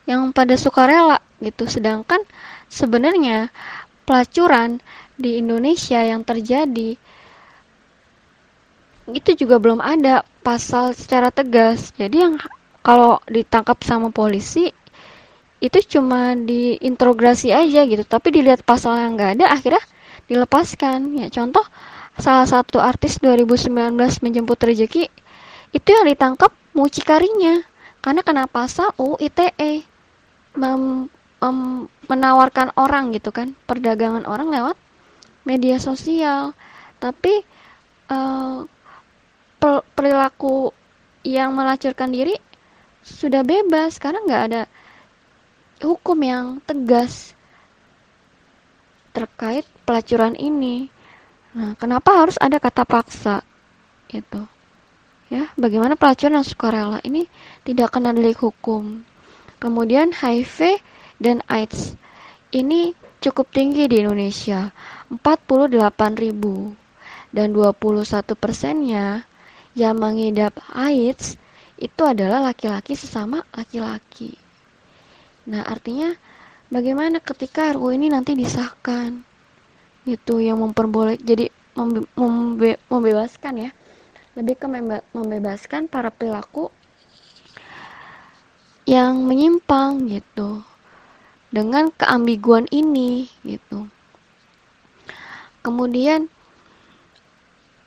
yang 0.08 0.22
pada 0.32 0.56
sukarela 0.56 1.20
gitu. 1.44 1.68
Sedangkan 1.68 2.24
sebenarnya 2.72 3.52
pelacuran 4.04 4.80
di 5.16 5.40
Indonesia 5.40 6.00
yang 6.02 6.24
terjadi 6.24 6.96
itu 9.12 9.32
juga 9.36 9.60
belum 9.60 9.84
ada 9.84 10.24
pasal 10.44 10.96
secara 10.96 11.28
tegas. 11.32 11.92
Jadi 12.00 12.24
yang 12.24 12.40
kalau 12.84 13.20
ditangkap 13.28 13.80
sama 13.84 14.12
polisi 14.12 14.72
itu 15.64 15.80
cuma 15.96 16.36
diintrogasi 16.36 17.56
aja 17.56 17.88
gitu, 17.88 18.04
tapi 18.04 18.36
dilihat 18.36 18.68
pasal 18.68 19.00
yang 19.00 19.16
nggak 19.16 19.40
ada 19.40 19.46
akhirnya 19.56 19.84
dilepaskan. 20.28 21.20
Ya 21.20 21.28
contoh 21.32 21.64
salah 22.20 22.48
satu 22.48 22.84
artis 22.84 23.20
2019 23.20 23.96
menjemput 24.24 24.60
rezeki 24.60 25.08
itu 25.74 25.90
yang 25.90 26.06
ditangkap 26.06 26.54
mucikarinya 26.78 27.66
karena 28.00 28.22
kena 28.22 28.46
pasal 28.46 28.94
UITE 28.96 29.84
mem, 30.54 31.10
mem, 31.42 31.58
menawarkan 32.08 32.70
orang 32.78 33.10
gitu 33.12 33.34
kan 33.34 33.58
perdagangan 33.66 34.30
orang 34.30 34.54
lewat 34.54 34.78
media 35.44 35.82
sosial 35.82 36.54
tapi 37.02 37.44
uh, 38.14 38.64
perilaku 39.98 40.72
yang 41.24 41.56
melacurkan 41.56 42.12
diri 42.12 42.36
sudah 43.04 43.44
bebas 43.44 44.00
karena 44.00 44.20
nggak 44.24 44.44
ada 44.52 44.64
hukum 45.84 46.20
yang 46.24 46.46
tegas 46.64 47.36
terkait 49.12 49.68
pelacuran 49.86 50.34
ini. 50.40 50.90
Nah, 51.54 51.78
kenapa 51.78 52.26
harus 52.26 52.40
ada 52.42 52.58
kata 52.58 52.84
paksa? 52.84 53.46
Itu. 54.10 54.53
Ya, 55.34 55.50
bagaimana 55.58 55.98
pelacuran 55.98 56.38
yang 56.38 56.46
sukarela 56.46 57.02
ini 57.02 57.26
tidak 57.66 57.98
kena 57.98 58.14
delik 58.14 58.38
hukum. 58.46 59.02
Kemudian 59.58 60.14
HIV 60.14 60.78
dan 61.18 61.42
AIDS 61.50 61.98
ini 62.54 62.94
cukup 63.18 63.50
tinggi 63.50 63.90
di 63.90 64.06
Indonesia, 64.06 64.70
48 65.10 66.22
ribu. 66.22 66.78
Dan 67.34 67.50
21 67.50 68.38
persennya 68.38 69.26
yang 69.74 69.98
mengidap 69.98 70.54
AIDS 70.70 71.34
itu 71.82 72.02
adalah 72.06 72.46
laki-laki 72.54 72.94
sesama 72.94 73.42
laki-laki. 73.58 74.38
Nah, 75.50 75.66
artinya 75.66 76.14
bagaimana 76.70 77.18
ketika 77.18 77.74
RUU 77.74 77.98
ini 77.98 78.14
nanti 78.14 78.38
disahkan? 78.38 79.26
Itu 80.06 80.38
yang 80.38 80.62
memperboleh 80.62 81.18
jadi 81.18 81.50
membe, 81.74 82.06
membe, 82.14 82.78
membebaskan 82.86 83.66
ya. 83.66 83.72
Lebih 84.34 84.56
ke 84.58 84.68
membebaskan 85.14 85.86
para 85.88 86.10
pelaku 86.10 86.74
yang 88.90 89.24
menyimpang 89.24 90.10
gitu. 90.10 90.66
Dengan 91.54 91.94
keambiguan 91.94 92.66
ini 92.74 93.30
gitu. 93.46 93.86
Kemudian 95.62 96.28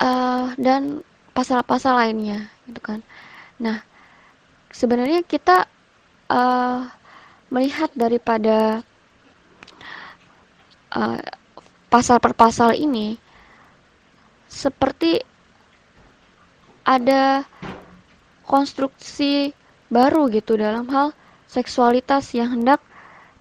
uh, 0.01 0.53
dan 0.57 1.03
pasal-pasal 1.36 2.01
lainnya 2.01 2.49
gitu 2.64 2.80
kan 2.80 3.01
nah 3.57 3.84
sebenarnya 4.72 5.24
kita 5.24 5.68
uh, 6.28 6.88
melihat 7.49 7.92
daripada 7.92 8.80
uh, 10.92 11.20
pasal 11.92 12.20
per 12.20 12.32
pasal 12.32 12.76
ini 12.76 13.16
seperti 14.49 15.20
ada 16.87 17.43
konstruksi 18.47 19.51
baru 19.91 20.30
gitu 20.30 20.55
dalam 20.55 20.87
hal 20.87 21.11
seksualitas 21.51 22.30
yang 22.32 22.55
hendak 22.55 22.78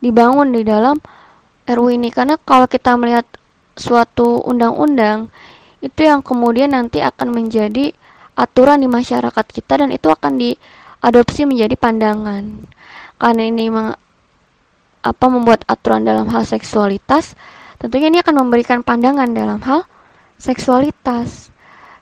dibangun 0.02 0.50
di 0.50 0.66
dalam 0.66 0.98
RU 1.70 1.94
ini. 1.94 2.10
Karena 2.10 2.42
kalau 2.42 2.66
kita 2.66 2.98
melihat 2.98 3.26
suatu 3.78 4.42
undang-undang 4.42 5.30
itu 5.86 6.02
yang 6.02 6.26
kemudian 6.26 6.74
nanti 6.74 7.06
akan 7.06 7.30
menjadi 7.30 7.94
aturan 8.34 8.82
di 8.82 8.90
masyarakat 8.90 9.46
kita 9.46 9.86
dan 9.86 9.90
itu 9.94 10.10
akan 10.10 10.42
diadopsi 10.42 11.46
menjadi 11.46 11.78
pandangan. 11.78 12.66
Karena 13.22 13.44
ini 13.46 13.70
meng, 13.70 13.94
apa 15.06 15.26
membuat 15.30 15.62
aturan 15.70 16.02
dalam 16.02 16.26
hal 16.34 16.42
seksualitas 16.44 17.38
tentunya 17.78 18.10
ini 18.10 18.20
akan 18.26 18.42
memberikan 18.42 18.82
pandangan 18.82 19.30
dalam 19.30 19.62
hal 19.62 19.86
seksualitas 20.42 21.54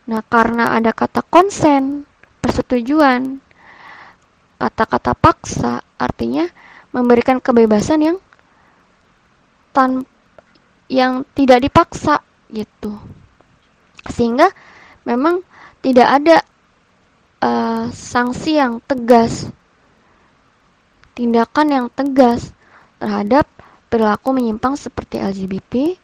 nah 0.03 0.21
karena 0.25 0.75
ada 0.75 0.91
kata 0.91 1.23
konsen 1.23 2.03
persetujuan 2.43 3.39
kata-kata 4.59 5.15
paksa 5.15 5.83
artinya 5.99 6.47
memberikan 6.91 7.39
kebebasan 7.39 7.99
yang 8.03 8.17
tan 9.71 10.03
yang 10.91 11.23
tidak 11.33 11.63
dipaksa 11.63 12.19
gitu 12.51 12.99
sehingga 14.11 14.51
memang 15.07 15.41
tidak 15.79 16.07
ada 16.07 16.37
uh, 17.39 17.85
sanksi 17.91 18.59
yang 18.59 18.83
tegas 18.83 19.47
tindakan 21.13 21.67
yang 21.69 21.87
tegas 21.93 22.51
terhadap 22.97 23.45
perilaku 23.93 24.33
menyimpang 24.33 24.73
seperti 24.73 25.21
LGBT, 25.21 25.97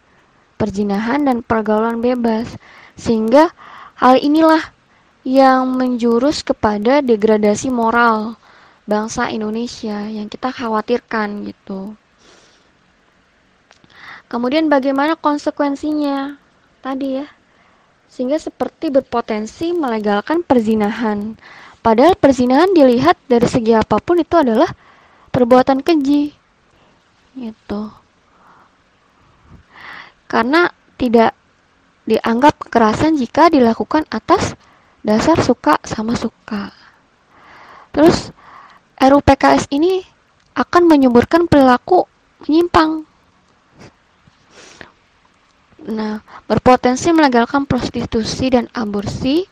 perjinahan 0.61 1.25
dan 1.25 1.41
pergaulan 1.41 1.99
bebas. 1.99 2.53
Sehingga 2.93 3.49
hal 3.99 4.15
inilah 4.15 4.63
yang 5.27 5.75
menjurus 5.75 6.39
kepada 6.39 7.03
degradasi 7.03 7.67
moral 7.67 8.39
bangsa 8.87 9.27
Indonesia 9.27 10.07
yang 10.07 10.31
kita 10.31 10.55
khawatirkan 10.55 11.51
gitu. 11.51 11.93
Kemudian 14.31 14.71
bagaimana 14.71 15.19
konsekuensinya? 15.19 16.39
Tadi 16.79 17.19
ya, 17.19 17.27
sehingga 18.07 18.39
seperti 18.39 18.87
berpotensi 18.87 19.75
melegalkan 19.75 20.47
perzinahan. 20.47 21.35
Padahal 21.83 22.15
perzinahan 22.15 22.71
dilihat 22.71 23.19
dari 23.27 23.47
segi 23.51 23.75
apa 23.75 23.99
pun 23.99 24.19
itu 24.19 24.35
adalah 24.39 24.71
perbuatan 25.33 25.83
keji. 25.83 26.31
Gitu. 27.35 27.81
Karena 30.29 30.71
tidak 30.95 31.38
dianggap 32.09 32.57
kekerasan 32.65 33.15
jika 33.21 33.53
dilakukan 33.53 34.09
atas 34.09 34.57
dasar 35.05 35.37
suka 35.37 35.77
sama 35.85 36.17
suka. 36.17 36.73
Terus 37.93 38.33
RUPKS 38.97 39.69
ini 39.69 40.01
akan 40.57 40.89
menyuburkan 40.89 41.45
perilaku 41.45 42.09
menyimpang 42.45 43.05
Nah, 45.79 46.19
berpotensi 46.43 47.07
melegalkan 47.15 47.63
prostitusi 47.63 48.51
dan 48.51 48.67
aborsi 48.75 49.47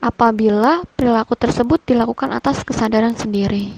apabila 0.00 0.88
perilaku 0.96 1.36
tersebut 1.36 1.84
dilakukan 1.84 2.32
atas 2.32 2.64
kesadaran 2.64 3.12
sendiri. 3.12 3.68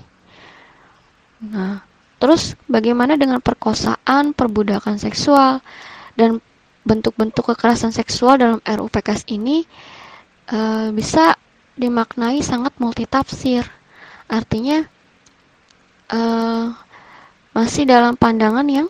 Nah, 1.43 1.83
Terus 2.23 2.55
bagaimana 2.71 3.19
dengan 3.19 3.43
perkosaan, 3.43 4.31
perbudakan 4.31 4.95
seksual 4.95 5.59
dan 6.15 6.39
bentuk-bentuk 6.83 7.55
kekerasan 7.55 7.95
seksual 7.95 8.39
dalam 8.39 8.59
RUU 8.63 8.91
PKS 8.91 9.27
ini 9.31 9.63
e, 10.51 10.59
bisa 10.91 11.39
dimaknai 11.79 12.43
sangat 12.43 12.75
multitafsir. 12.83 13.67
Artinya 14.27 14.83
e, 16.11 16.21
masih 17.55 17.87
dalam 17.87 18.19
pandangan 18.19 18.67
yang 18.67 18.89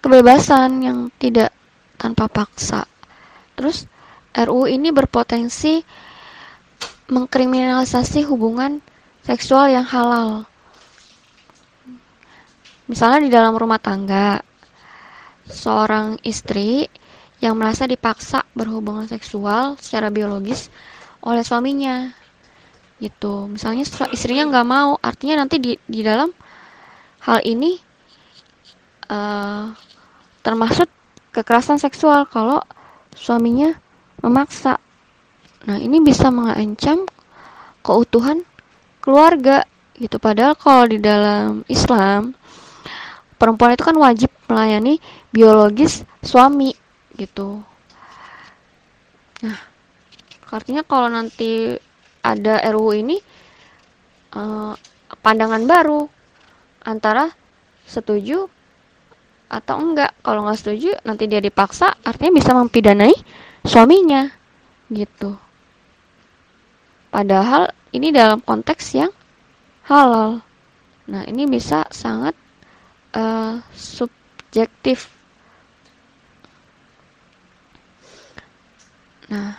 kebebasan 0.00 0.80
yang 0.80 0.98
tidak 1.18 1.50
tanpa 1.98 2.30
paksa. 2.30 2.86
Terus 3.58 3.84
RUU 4.32 4.70
ini 4.70 4.94
berpotensi 4.94 5.82
mengkriminalisasi 7.10 8.22
hubungan 8.30 8.78
seksual 9.26 9.66
yang 9.74 9.82
halal 9.82 10.50
Misalnya 12.90 13.20
di 13.22 13.30
dalam 13.30 13.54
rumah 13.54 13.78
tangga, 13.78 14.42
seorang 15.50 16.16
istri 16.22 16.86
yang 17.40 17.56
merasa 17.56 17.88
dipaksa 17.88 18.44
berhubungan 18.52 19.08
seksual 19.08 19.76
secara 19.80 20.08
biologis 20.12 20.68
oleh 21.24 21.44
suaminya. 21.44 22.12
Gitu. 23.00 23.48
Misalnya 23.48 23.84
istrinya 24.12 24.44
nggak 24.48 24.68
mau 24.68 24.96
artinya 25.00 25.44
nanti 25.44 25.56
di 25.56 25.72
di 25.88 26.00
dalam 26.04 26.28
hal 27.24 27.40
ini 27.44 27.80
uh, 29.08 29.72
termasuk 30.44 30.88
kekerasan 31.32 31.80
seksual 31.80 32.28
kalau 32.28 32.60
suaminya 33.16 33.72
memaksa. 34.20 34.76
Nah 35.64 35.76
ini 35.80 36.00
bisa 36.04 36.28
mengancam 36.28 37.08
keutuhan 37.80 38.44
keluarga 39.00 39.64
gitu. 39.96 40.20
Padahal 40.20 40.56
kalau 40.56 40.84
di 40.88 41.00
dalam 41.00 41.64
Islam 41.72 42.36
perempuan 43.40 43.72
itu 43.72 43.84
kan 43.84 43.96
wajib 43.96 44.28
melayani 44.48 45.00
biologis 45.30 46.02
suami 46.22 46.74
gitu. 47.14 47.62
Nah, 49.46 49.58
artinya 50.50 50.82
kalau 50.84 51.08
nanti 51.08 51.74
ada 52.20 52.60
RUU 52.70 52.92
ini 52.98 53.16
eh, 54.36 54.72
pandangan 55.22 55.64
baru 55.64 56.06
antara 56.84 57.30
setuju 57.86 58.46
atau 59.50 59.76
enggak. 59.82 60.14
Kalau 60.22 60.46
nggak 60.46 60.58
setuju, 60.62 60.94
nanti 61.02 61.26
dia 61.26 61.42
dipaksa, 61.42 61.98
artinya 62.06 62.38
bisa 62.38 62.54
mempidanai 62.54 63.14
suaminya 63.66 64.30
gitu. 64.90 65.34
Padahal 67.10 67.74
ini 67.90 68.14
dalam 68.14 68.38
konteks 68.38 68.94
yang 68.94 69.10
halal. 69.90 70.38
Nah, 71.10 71.26
ini 71.26 71.50
bisa 71.50 71.90
sangat 71.90 72.38
uh, 73.18 73.58
subjektif. 73.74 75.10
Nah, 79.30 79.54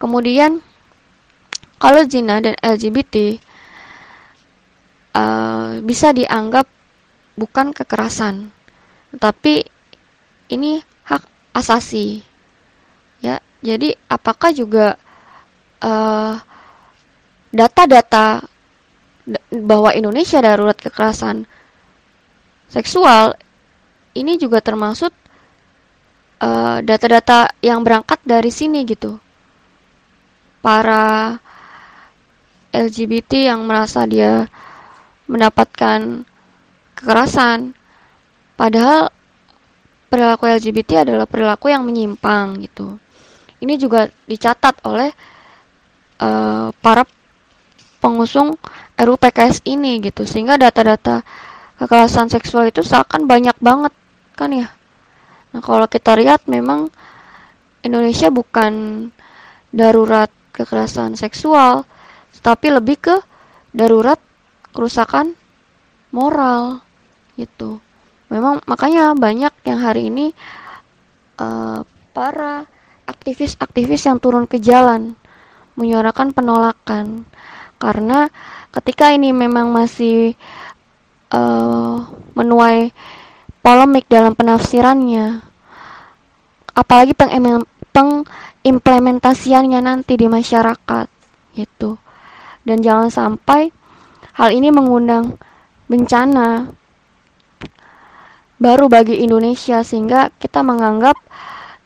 kemudian 0.00 0.64
kalau 1.76 2.04
zina 2.08 2.40
dan 2.40 2.56
LGBT 2.60 3.40
uh, 5.12 5.20
eh, 5.20 5.72
bisa 5.84 6.16
dianggap 6.16 6.64
bukan 7.36 7.72
kekerasan, 7.76 8.48
tapi 9.16 9.64
ini 10.48 10.80
hak 11.04 11.24
asasi. 11.52 12.24
Ya, 13.20 13.44
jadi 13.60 13.92
apakah 14.08 14.56
juga 14.56 14.96
uh, 15.84 16.40
data-data 17.52 18.48
bahwa 19.52 19.92
Indonesia 19.92 20.40
darurat 20.40 20.78
kekerasan 20.78 21.44
seksual 22.70 23.34
ini 24.14 24.38
juga 24.38 24.62
termasuk 24.62 25.10
eh, 25.10 25.29
data-data 26.80 27.52
uh, 27.52 27.52
yang 27.60 27.84
berangkat 27.84 28.16
dari 28.24 28.48
sini 28.48 28.88
gitu. 28.88 29.20
Para 30.64 31.36
LGBT 32.72 33.52
yang 33.52 33.64
merasa 33.68 34.08
dia 34.08 34.48
mendapatkan 35.28 36.24
kekerasan, 36.96 37.76
padahal 38.56 39.12
perilaku 40.08 40.48
LGBT 40.48 41.06
adalah 41.06 41.28
perilaku 41.28 41.68
yang 41.68 41.84
menyimpang 41.84 42.64
gitu. 42.64 42.96
Ini 43.60 43.76
juga 43.76 44.08
dicatat 44.24 44.80
oleh 44.88 45.12
uh, 46.24 46.72
para 46.80 47.04
pengusung 48.00 48.56
RUU 48.96 49.16
PKS 49.20 49.64
ini 49.68 50.00
gitu 50.00 50.24
sehingga 50.24 50.56
data-data 50.56 51.20
kekerasan 51.76 52.32
seksual 52.32 52.72
itu 52.72 52.80
seakan 52.80 53.28
banyak 53.28 53.56
banget 53.60 53.92
kan 54.36 54.52
ya 54.52 54.72
nah 55.50 55.60
kalau 55.62 55.86
kita 55.90 56.14
lihat 56.14 56.46
memang 56.46 56.90
Indonesia 57.82 58.28
bukan 58.30 59.06
darurat 59.70 60.30
kekerasan 60.54 61.14
seksual 61.14 61.86
tapi 62.40 62.72
lebih 62.72 62.96
ke 62.98 63.16
darurat 63.70 64.18
kerusakan 64.72 65.36
moral 66.10 66.82
gitu. 67.36 67.78
Memang 68.30 68.62
makanya 68.66 69.14
banyak 69.14 69.50
yang 69.66 69.78
hari 69.82 70.10
ini 70.10 70.30
uh, 71.38 71.82
para 72.14 72.66
aktivis-aktivis 73.06 74.06
yang 74.06 74.22
turun 74.22 74.46
ke 74.46 74.62
jalan 74.62 75.18
menyuarakan 75.74 76.30
penolakan. 76.30 77.26
Karena 77.80 78.30
ketika 78.70 79.10
ini 79.10 79.34
memang 79.34 79.72
masih 79.74 80.38
uh, 81.34 82.06
menuai 82.38 82.94
polemik 83.60 84.08
dalam 84.08 84.32
penafsirannya 84.36 85.50
apalagi 86.74 87.12
pengimplementasiannya 87.92 89.80
nanti 89.82 90.16
di 90.16 90.26
masyarakat 90.30 91.06
gitu. 91.58 91.98
Dan 92.64 92.84
jangan 92.84 93.10
sampai 93.10 93.72
hal 94.36 94.52
ini 94.54 94.70
mengundang 94.72 95.36
bencana 95.90 96.70
baru 98.60 98.86
bagi 98.92 99.24
Indonesia 99.24 99.80
sehingga 99.80 100.28
kita 100.36 100.60
menganggap 100.60 101.16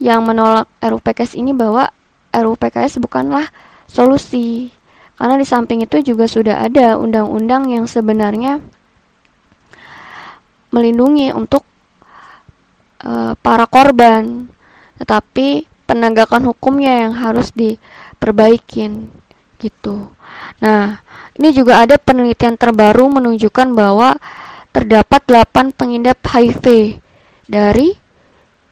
yang 0.03 0.27
menolak 0.27 0.66
RUPKS 0.83 1.39
ini 1.39 1.55
bahwa 1.55 1.89
RUPKS 2.35 2.99
bukanlah 2.99 3.47
solusi. 3.87 4.75
Karena 5.14 5.39
di 5.39 5.47
samping 5.47 5.87
itu 5.87 6.03
juga 6.03 6.27
sudah 6.27 6.66
ada 6.66 6.99
undang-undang 6.99 7.70
yang 7.70 7.87
sebenarnya 7.87 8.59
melindungi 10.75 11.31
untuk 11.31 11.62
uh, 13.07 13.39
para 13.39 13.70
korban, 13.70 14.51
tetapi 14.99 15.70
penegakan 15.87 16.51
hukumnya 16.51 17.07
yang 17.07 17.14
harus 17.14 17.55
diperbaikin 17.55 19.14
gitu. 19.62 20.11
Nah, 20.59 20.99
ini 21.39 21.55
juga 21.55 21.87
ada 21.87 21.95
penelitian 21.95 22.59
terbaru 22.59 23.07
menunjukkan 23.22 23.70
bahwa 23.70 24.18
terdapat 24.75 25.22
8 25.22 25.70
pengidap 25.70 26.18
HIV 26.27 26.99
dari 27.47 27.95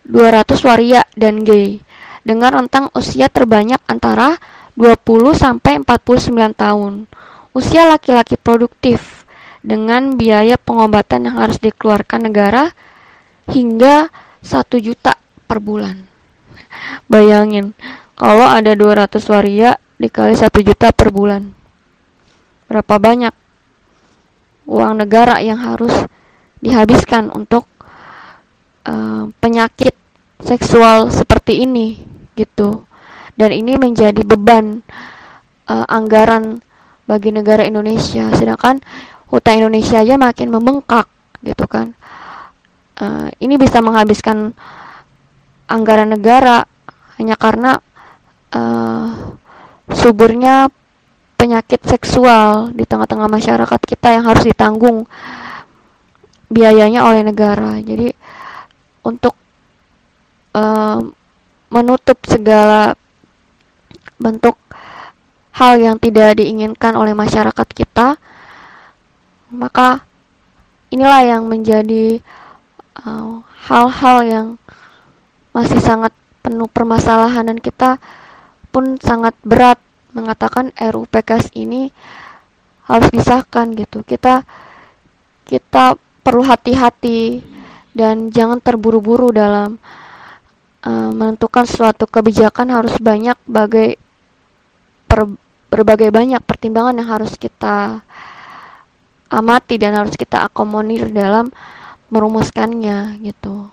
200 0.02 0.66
waria 0.66 1.06
dan 1.14 1.46
gay 1.46 1.78
dengan 2.26 2.62
rentang 2.62 2.90
usia 2.98 3.30
terbanyak 3.30 3.78
antara 3.86 4.38
20 4.74 4.98
sampai 5.38 5.78
49 5.84 6.58
tahun. 6.58 7.06
Usia 7.52 7.84
laki-laki 7.86 8.40
produktif 8.40 9.21
dengan 9.62 10.18
biaya 10.18 10.58
pengobatan 10.58 11.30
yang 11.30 11.38
harus 11.38 11.56
dikeluarkan 11.62 12.28
negara 12.28 12.74
hingga 13.48 14.10
1 14.42 14.58
juta 14.82 15.14
per 15.46 15.62
bulan. 15.62 16.02
Bayangin, 17.06 17.72
kalau 18.18 18.46
ada 18.46 18.74
200 18.74 19.22
waria 19.30 19.78
dikali 19.96 20.34
1 20.34 20.50
juta 20.66 20.90
per 20.90 21.14
bulan. 21.14 21.54
Berapa 22.66 22.98
banyak 22.98 23.34
uang 24.66 24.94
negara 24.98 25.38
yang 25.38 25.58
harus 25.58 25.92
dihabiskan 26.62 27.30
untuk 27.34 27.66
uh, 28.86 29.30
penyakit 29.42 29.94
seksual 30.42 31.10
seperti 31.10 31.62
ini 31.62 32.02
gitu 32.34 32.86
dan 33.38 33.50
ini 33.54 33.78
menjadi 33.78 34.22
beban 34.22 34.82
uh, 35.66 35.86
anggaran 35.86 36.62
bagi 37.06 37.34
negara 37.34 37.66
Indonesia 37.66 38.30
sedangkan 38.34 38.78
hutang 39.32 39.64
Indonesia 39.64 40.04
aja 40.04 40.20
makin 40.20 40.52
membengkak 40.52 41.08
gitu 41.40 41.64
kan. 41.64 41.96
Uh, 43.00 43.32
ini 43.40 43.56
bisa 43.56 43.80
menghabiskan 43.80 44.52
anggaran 45.64 46.12
negara 46.12 46.68
hanya 47.16 47.40
karena 47.40 47.80
uh, 48.52 49.08
suburnya 49.88 50.68
penyakit 51.40 51.80
seksual 51.82 52.70
di 52.76 52.84
tengah-tengah 52.84 53.26
masyarakat 53.26 53.80
kita 53.82 54.14
yang 54.14 54.28
harus 54.28 54.44
ditanggung 54.44 55.08
biayanya 56.52 57.08
oleh 57.08 57.24
negara. 57.24 57.80
Jadi 57.80 58.12
untuk 59.02 59.34
uh, 60.54 61.00
menutup 61.72 62.20
segala 62.28 62.92
bentuk 64.20 64.54
hal 65.56 65.80
yang 65.80 65.96
tidak 65.98 66.38
diinginkan 66.38 66.94
oleh 66.94 67.16
masyarakat 67.16 67.68
kita, 67.72 68.20
maka 69.52 70.02
inilah 70.88 71.22
yang 71.24 71.44
menjadi 71.46 72.24
uh, 73.04 73.44
hal-hal 73.68 74.18
uh, 74.20 74.26
yang 74.26 74.46
masih 75.52 75.78
sangat 75.78 76.12
penuh 76.40 76.66
permasalahan 76.66 77.46
dan 77.46 77.58
kita 77.60 78.00
pun 78.72 78.96
sangat 78.98 79.36
berat 79.44 79.76
mengatakan 80.16 80.72
RUU 80.76 81.08
PKS 81.08 81.52
ini 81.56 81.92
harus 82.88 83.08
disahkan 83.12 83.72
gitu. 83.76 84.00
Kita 84.02 84.44
kita 85.44 85.96
perlu 86.24 86.42
hati-hati 86.42 87.44
dan 87.92 88.32
jangan 88.32 88.58
terburu-buru 88.58 89.30
dalam 89.36 89.76
uh, 90.84 91.10
menentukan 91.12 91.68
suatu 91.68 92.08
kebijakan 92.08 92.72
harus 92.72 92.96
banyak 92.96 93.36
bagai 93.44 94.00
per, 95.04 95.28
berbagai 95.68 96.08
banyak 96.08 96.40
pertimbangan 96.44 96.96
yang 96.96 97.08
harus 97.08 97.36
kita 97.36 98.00
amati 99.32 99.80
dan 99.80 99.96
harus 99.96 100.12
kita 100.14 100.44
akomodir 100.44 101.08
dalam 101.08 101.48
merumuskannya 102.12 103.16
gitu. 103.24 103.72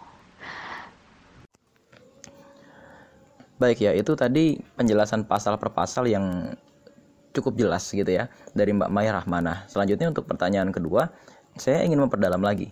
Baik 3.59 3.83
ya, 3.83 3.91
itu 3.91 4.15
tadi 4.15 4.55
penjelasan 4.79 5.27
pasal 5.27 5.59
per 5.59 5.75
pasal 5.75 6.07
yang 6.07 6.55
cukup 7.35 7.59
jelas 7.59 7.83
gitu 7.91 8.07
ya 8.07 8.31
dari 8.55 8.71
Mbak 8.71 8.87
Maya 8.87 9.19
Rahmana. 9.19 9.67
Selanjutnya 9.67 10.07
untuk 10.15 10.25
pertanyaan 10.31 10.71
kedua, 10.71 11.11
saya 11.59 11.83
ingin 11.83 11.99
memperdalam 11.99 12.39
lagi. 12.39 12.71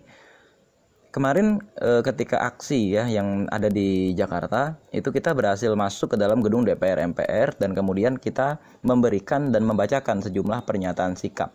Kemarin 1.08 1.60
e, 1.76 2.04
ketika 2.04 2.40
aksi 2.44 2.96
ya 2.96 3.04
yang 3.08 3.48
ada 3.48 3.72
di 3.72 4.12
Jakarta, 4.12 4.76
itu 4.92 5.08
kita 5.08 5.32
berhasil 5.32 5.72
masuk 5.72 6.14
ke 6.14 6.16
dalam 6.20 6.44
gedung 6.44 6.68
DPR 6.68 7.00
MPR 7.00 7.56
dan 7.56 7.72
kemudian 7.72 8.20
kita 8.20 8.60
memberikan 8.84 9.48
dan 9.52 9.64
membacakan 9.64 10.20
sejumlah 10.20 10.68
pernyataan 10.68 11.16
sikap 11.16 11.52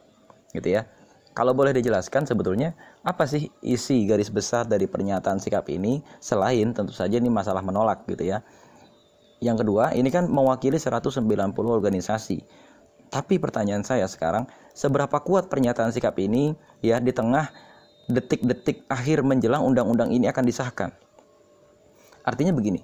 gitu 0.58 0.78
ya. 0.78 0.90
Kalau 1.34 1.58
boleh 1.58 1.74
dijelaskan 1.74 2.30
sebetulnya 2.30 2.78
apa 3.02 3.26
sih 3.26 3.50
isi 3.66 4.06
garis 4.06 4.30
besar 4.30 4.70
dari 4.70 4.86
pernyataan 4.86 5.42
sikap 5.42 5.66
ini 5.74 6.06
selain 6.22 6.78
tentu 6.78 6.94
saja 6.94 7.18
ini 7.18 7.26
masalah 7.26 7.66
menolak 7.66 8.06
gitu 8.06 8.22
ya. 8.22 8.46
Yang 9.42 9.66
kedua, 9.66 9.98
ini 9.98 10.14
kan 10.14 10.30
mewakili 10.30 10.78
190 10.78 11.26
organisasi. 11.58 12.46
Tapi 13.10 13.42
pertanyaan 13.42 13.82
saya 13.82 14.06
sekarang, 14.06 14.46
seberapa 14.78 15.20
kuat 15.26 15.50
pernyataan 15.50 15.90
sikap 15.90 16.16
ini 16.22 16.54
ya 16.86 17.02
di 17.02 17.10
tengah 17.10 17.50
detik-detik 18.10 18.86
akhir 18.88 19.26
menjelang 19.26 19.66
undang-undang 19.66 20.14
ini 20.14 20.30
akan 20.30 20.46
disahkan? 20.46 20.90
Artinya 22.24 22.56
begini, 22.56 22.80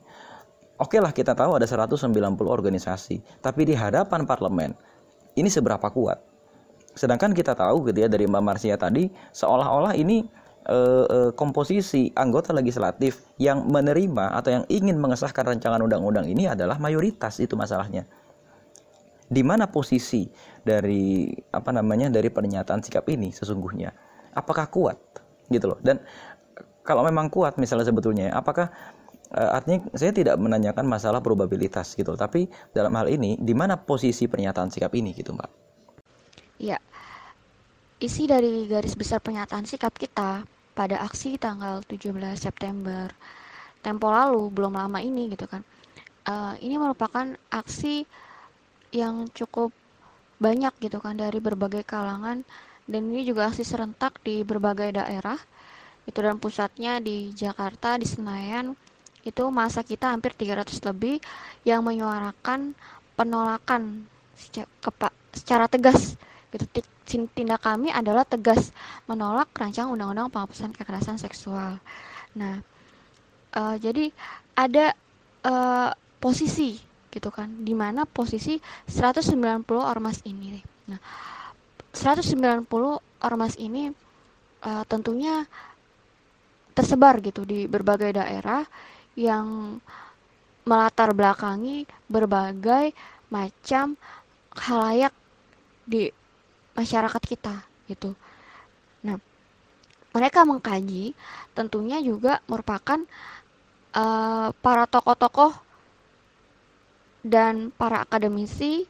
oke 0.78 0.98
okay 0.98 1.00
lah 1.00 1.16
kita 1.16 1.32
tahu 1.32 1.56
ada 1.56 1.66
190 1.66 2.12
organisasi, 2.44 3.40
tapi 3.40 3.64
di 3.64 3.74
hadapan 3.78 4.28
parlemen, 4.28 4.76
ini 5.40 5.48
seberapa 5.48 5.88
kuat? 5.90 6.29
Sedangkan 7.00 7.32
kita 7.32 7.56
tahu 7.56 7.88
gitu 7.88 8.04
ya 8.04 8.12
dari 8.12 8.28
Mbak 8.28 8.44
Marsia 8.44 8.76
tadi 8.76 9.08
seolah-olah 9.32 9.96
ini 9.96 10.28
e, 10.68 10.78
e, 11.08 11.18
komposisi 11.32 12.12
anggota 12.12 12.52
legislatif 12.52 13.24
yang 13.40 13.72
menerima 13.72 14.36
atau 14.36 14.60
yang 14.60 14.64
ingin 14.68 15.00
mengesahkan 15.00 15.48
rancangan 15.48 15.80
undang-undang 15.80 16.28
ini 16.28 16.52
adalah 16.52 16.76
mayoritas 16.76 17.40
itu 17.40 17.56
masalahnya. 17.56 18.04
Di 19.32 19.40
mana 19.48 19.72
posisi 19.72 20.28
dari 20.60 21.32
apa 21.56 21.72
namanya 21.72 22.12
dari 22.12 22.28
pernyataan 22.28 22.84
sikap 22.84 23.08
ini 23.08 23.32
sesungguhnya? 23.32 23.96
Apakah 24.36 24.68
kuat 24.68 25.00
gitu 25.48 25.72
loh? 25.72 25.80
Dan 25.80 26.04
kalau 26.84 27.08
memang 27.08 27.32
kuat 27.32 27.56
misalnya 27.56 27.88
sebetulnya 27.88 28.36
apakah 28.36 28.76
e, 29.32 29.40
artinya 29.40 29.88
saya 29.96 30.12
tidak 30.12 30.36
menanyakan 30.36 30.84
masalah 30.84 31.24
probabilitas 31.24 31.96
gitu, 31.96 32.20
tapi 32.20 32.52
dalam 32.76 32.92
hal 33.00 33.08
ini 33.08 33.40
di 33.40 33.56
mana 33.56 33.80
posisi 33.80 34.28
pernyataan 34.28 34.68
sikap 34.68 34.92
ini 35.00 35.16
gitu, 35.16 35.32
Mbak? 35.32 35.69
Ya, 36.60 36.78
Isi 38.00 38.28
dari 38.28 38.68
garis 38.68 38.96
besar 38.96 39.20
pernyataan 39.24 39.64
sikap 39.64 39.96
kita 39.96 40.44
pada 40.76 41.04
aksi 41.04 41.36
tanggal 41.36 41.84
17 41.84 42.16
September 42.40 43.12
tempo 43.80 44.08
lalu 44.12 44.48
belum 44.52 44.76
lama 44.76 45.00
ini 45.00 45.32
gitu 45.32 45.48
kan. 45.48 45.64
Uh, 46.28 46.56
ini 46.60 46.76
merupakan 46.76 47.36
aksi 47.52 48.04
yang 48.96 49.28
cukup 49.36 49.72
banyak 50.40 50.72
gitu 50.80 51.04
kan 51.04 51.20
dari 51.20 51.44
berbagai 51.44 51.84
kalangan 51.84 52.44
dan 52.88 53.02
ini 53.12 53.28
juga 53.28 53.52
aksi 53.52 53.68
serentak 53.68 54.20
di 54.24 54.44
berbagai 54.48 54.96
daerah 54.96 55.40
itu 56.08 56.20
dan 56.24 56.40
pusatnya 56.40 57.04
di 57.04 57.36
Jakarta 57.36 58.00
di 58.00 58.08
Senayan 58.08 58.74
itu 59.28 59.44
masa 59.52 59.84
kita 59.84 60.10
hampir 60.10 60.32
300 60.32 60.72
lebih 60.88 61.20
yang 61.68 61.84
menyuarakan 61.84 62.74
penolakan 63.20 64.08
secara, 65.36 65.68
tegas 65.68 66.16
gitu 66.50 66.82
tindak 67.10 67.62
kami 67.62 67.94
adalah 67.94 68.26
tegas 68.26 68.74
menolak 69.06 69.50
rancangan 69.54 69.94
undang-undang 69.94 70.30
penghapusan 70.34 70.74
kekerasan 70.74 71.18
seksual. 71.22 71.78
Nah, 72.38 72.62
uh, 73.54 73.76
jadi 73.78 74.10
ada 74.58 74.94
uh, 75.46 75.94
posisi 76.22 76.78
gitu 77.10 77.30
kan, 77.34 77.50
di 77.66 77.74
mana 77.74 78.06
posisi 78.06 78.62
190 78.86 79.66
ormas 79.78 80.22
ini. 80.26 80.62
Nah, 80.90 81.02
190 81.94 82.66
ormas 83.26 83.54
ini 83.58 83.90
uh, 84.66 84.84
tentunya 84.86 85.46
tersebar 86.78 87.18
gitu 87.26 87.44
di 87.44 87.66
berbagai 87.66 88.14
daerah 88.14 88.64
yang 89.18 89.78
melatar 90.64 91.12
belakangi 91.18 91.90
berbagai 92.06 92.94
macam 93.34 93.98
halayak 94.54 95.12
di 95.90 96.14
masyarakat 96.80 97.24
kita 97.28 97.56
gitu. 97.92 98.16
Nah, 99.04 99.20
mereka 100.16 100.48
mengkaji 100.48 101.12
tentunya 101.52 102.00
juga 102.00 102.40
merupakan 102.48 103.04
uh, 103.92 104.56
para 104.64 104.88
tokoh-tokoh 104.88 105.52
dan 107.28 107.76
para 107.76 108.08
akademisi, 108.08 108.88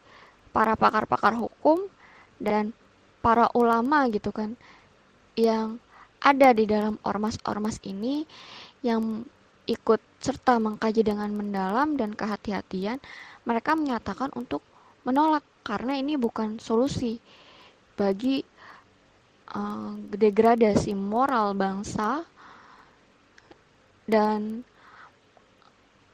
para 0.54 0.78
pakar-pakar 0.78 1.34
hukum 1.34 1.90
dan 2.38 2.72
para 3.20 3.50
ulama 3.58 4.08
gitu 4.14 4.32
kan 4.32 4.56
yang 5.36 5.82
ada 6.20 6.52
di 6.52 6.68
dalam 6.68 7.00
ormas-ormas 7.04 7.80
ini 7.84 8.24
yang 8.84 9.24
ikut 9.68 10.00
serta 10.20 10.60
mengkaji 10.60 11.04
dengan 11.04 11.32
mendalam 11.32 11.96
dan 12.00 12.16
kehati-hatian 12.16 13.00
mereka 13.44 13.76
menyatakan 13.76 14.32
untuk 14.36 14.64
menolak 15.04 15.44
karena 15.64 15.96
ini 15.96 16.16
bukan 16.20 16.60
solusi 16.60 17.20
bagi 18.00 18.40
uh, 19.52 19.92
degradasi 20.16 20.96
moral 20.96 21.52
bangsa 21.52 22.24
dan 24.08 24.64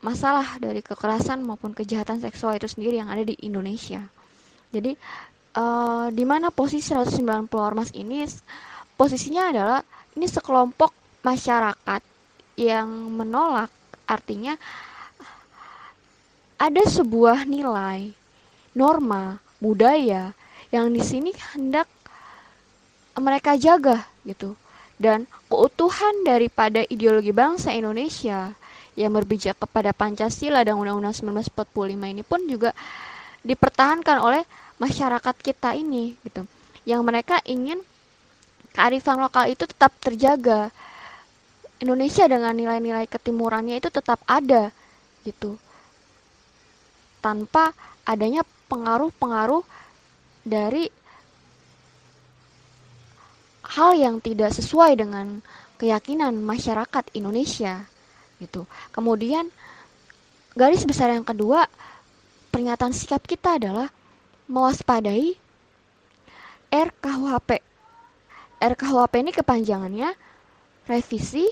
masalah 0.02 0.58
dari 0.58 0.82
kekerasan 0.82 1.46
maupun 1.46 1.78
kejahatan 1.78 2.18
seksual 2.22 2.58
itu 2.58 2.66
sendiri 2.66 2.98
yang 2.98 3.10
ada 3.14 3.22
di 3.22 3.38
Indonesia. 3.46 4.02
Jadi 4.74 4.98
uh, 5.58 6.10
di 6.10 6.26
mana 6.26 6.50
posisi 6.50 6.90
190 6.94 7.54
ormas 7.54 7.94
ini 7.94 8.26
posisinya 8.98 9.44
adalah 9.54 9.82
ini 10.18 10.26
sekelompok 10.26 11.22
masyarakat 11.22 12.02
yang 12.58 12.88
menolak 13.14 13.70
artinya 14.06 14.56
ada 16.56 16.84
sebuah 16.88 17.44
nilai 17.44 18.16
norma 18.78 19.42
budaya 19.60 20.32
yang 20.76 20.92
di 20.92 21.00
sini 21.00 21.32
hendak 21.56 21.88
mereka 23.16 23.56
jaga 23.56 24.04
gitu. 24.28 24.60
Dan 25.00 25.24
keutuhan 25.48 26.28
daripada 26.28 26.84
ideologi 26.92 27.32
bangsa 27.32 27.72
Indonesia 27.72 28.52
yang 28.96 29.12
berbijak 29.16 29.60
kepada 29.60 29.96
Pancasila 29.96 30.64
dan 30.64 30.76
Undang-Undang 30.80 31.16
1945 31.48 32.12
ini 32.16 32.24
pun 32.24 32.44
juga 32.48 32.72
dipertahankan 33.44 34.20
oleh 34.20 34.44
masyarakat 34.80 35.36
kita 35.40 35.76
ini 35.80 36.16
gitu. 36.28 36.44
Yang 36.84 37.02
mereka 37.08 37.40
ingin 37.48 37.80
kearifan 38.76 39.20
lokal 39.20 39.48
itu 39.52 39.64
tetap 39.64 39.96
terjaga. 40.04 40.72
Indonesia 41.80 42.24
dengan 42.28 42.56
nilai-nilai 42.56 43.04
ketimurannya 43.08 43.80
itu 43.80 43.92
tetap 43.92 44.24
ada 44.28 44.72
gitu. 45.28 45.60
Tanpa 47.20 47.76
adanya 48.08 48.48
pengaruh-pengaruh 48.72 49.64
dari 50.46 50.88
hal 53.66 53.98
yang 53.98 54.22
tidak 54.22 54.54
sesuai 54.54 54.96
dengan 54.96 55.42
keyakinan 55.82 56.38
masyarakat 56.40 57.12
Indonesia 57.18 57.84
gitu. 58.40 58.70
Kemudian 58.94 59.50
garis 60.56 60.86
besar 60.88 61.12
yang 61.12 61.26
kedua 61.26 61.68
pernyataan 62.54 62.96
sikap 62.96 63.26
kita 63.26 63.60
adalah 63.60 63.92
mewaspadai 64.48 65.36
RKUHP. 66.72 67.50
RKUHP 68.62 69.14
ini 69.20 69.32
kepanjangannya 69.36 70.10
revisi 70.88 71.50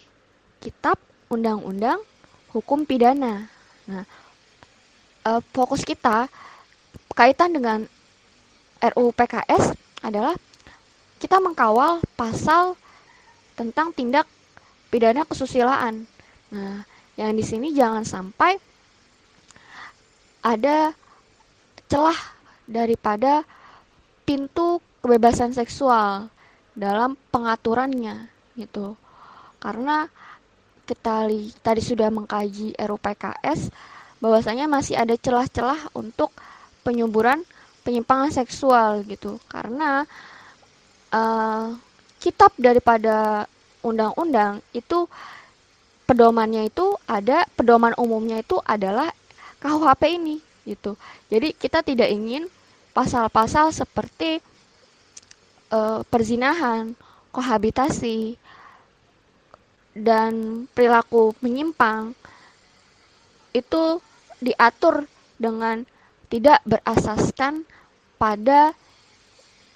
kitab 0.63 1.01
undang-undang 1.27 1.99
hukum 2.55 2.85
pidana. 2.87 3.49
Nah, 3.89 4.05
eh, 5.27 5.41
fokus 5.51 5.83
kita 5.83 6.29
kaitan 7.17 7.51
dengan 7.51 7.85
RUU 8.91 9.15
PKS 9.15 9.71
adalah 10.03 10.35
kita 11.23 11.39
mengkawal 11.39 12.03
pasal 12.19 12.75
tentang 13.55 13.95
tindak 13.95 14.27
pidana 14.91 15.23
kesusilaan. 15.23 16.03
Nah, 16.51 16.83
yang 17.15 17.31
di 17.31 17.45
sini 17.47 17.71
jangan 17.71 18.03
sampai 18.03 18.59
ada 20.43 20.91
celah 21.87 22.19
daripada 22.67 23.47
pintu 24.27 24.83
kebebasan 24.99 25.55
seksual 25.55 26.27
dalam 26.75 27.15
pengaturannya 27.31 28.27
gitu. 28.59 28.99
Karena 29.63 30.11
kita 30.83 31.31
li, 31.31 31.55
tadi 31.63 31.79
sudah 31.79 32.11
mengkaji 32.11 32.75
RUPKS 32.75 33.71
bahwasanya 34.19 34.67
masih 34.67 34.99
ada 34.99 35.15
celah-celah 35.15 35.95
untuk 35.95 36.35
penyuburan 36.83 37.47
penyimpangan 37.83 38.31
seksual 38.31 39.03
gitu. 39.05 39.37
Karena 39.51 40.07
uh, 41.11 41.75
kitab 42.23 42.55
daripada 42.55 43.45
undang-undang 43.83 44.63
itu 44.71 45.05
pedomannya 46.07 46.71
itu 46.71 46.95
ada 47.07 47.47
pedoman 47.53 47.91
umumnya 47.99 48.39
itu 48.39 48.59
adalah 48.63 49.11
KUHP 49.59 50.03
ini 50.19 50.39
gitu. 50.63 50.95
Jadi 51.27 51.51
kita 51.55 51.83
tidak 51.83 52.07
ingin 52.11 52.47
pasal-pasal 52.95 53.75
seperti 53.75 54.39
uh, 55.71 56.03
perzinahan, 56.07 56.95
kohabitasi 57.35 58.39
dan 59.93 60.65
perilaku 60.73 61.37
menyimpang 61.43 62.17
itu 63.53 64.01
diatur 64.41 65.05
dengan 65.37 65.85
tidak 66.33 66.65
berasaskan 66.65 67.61
pada 68.17 68.73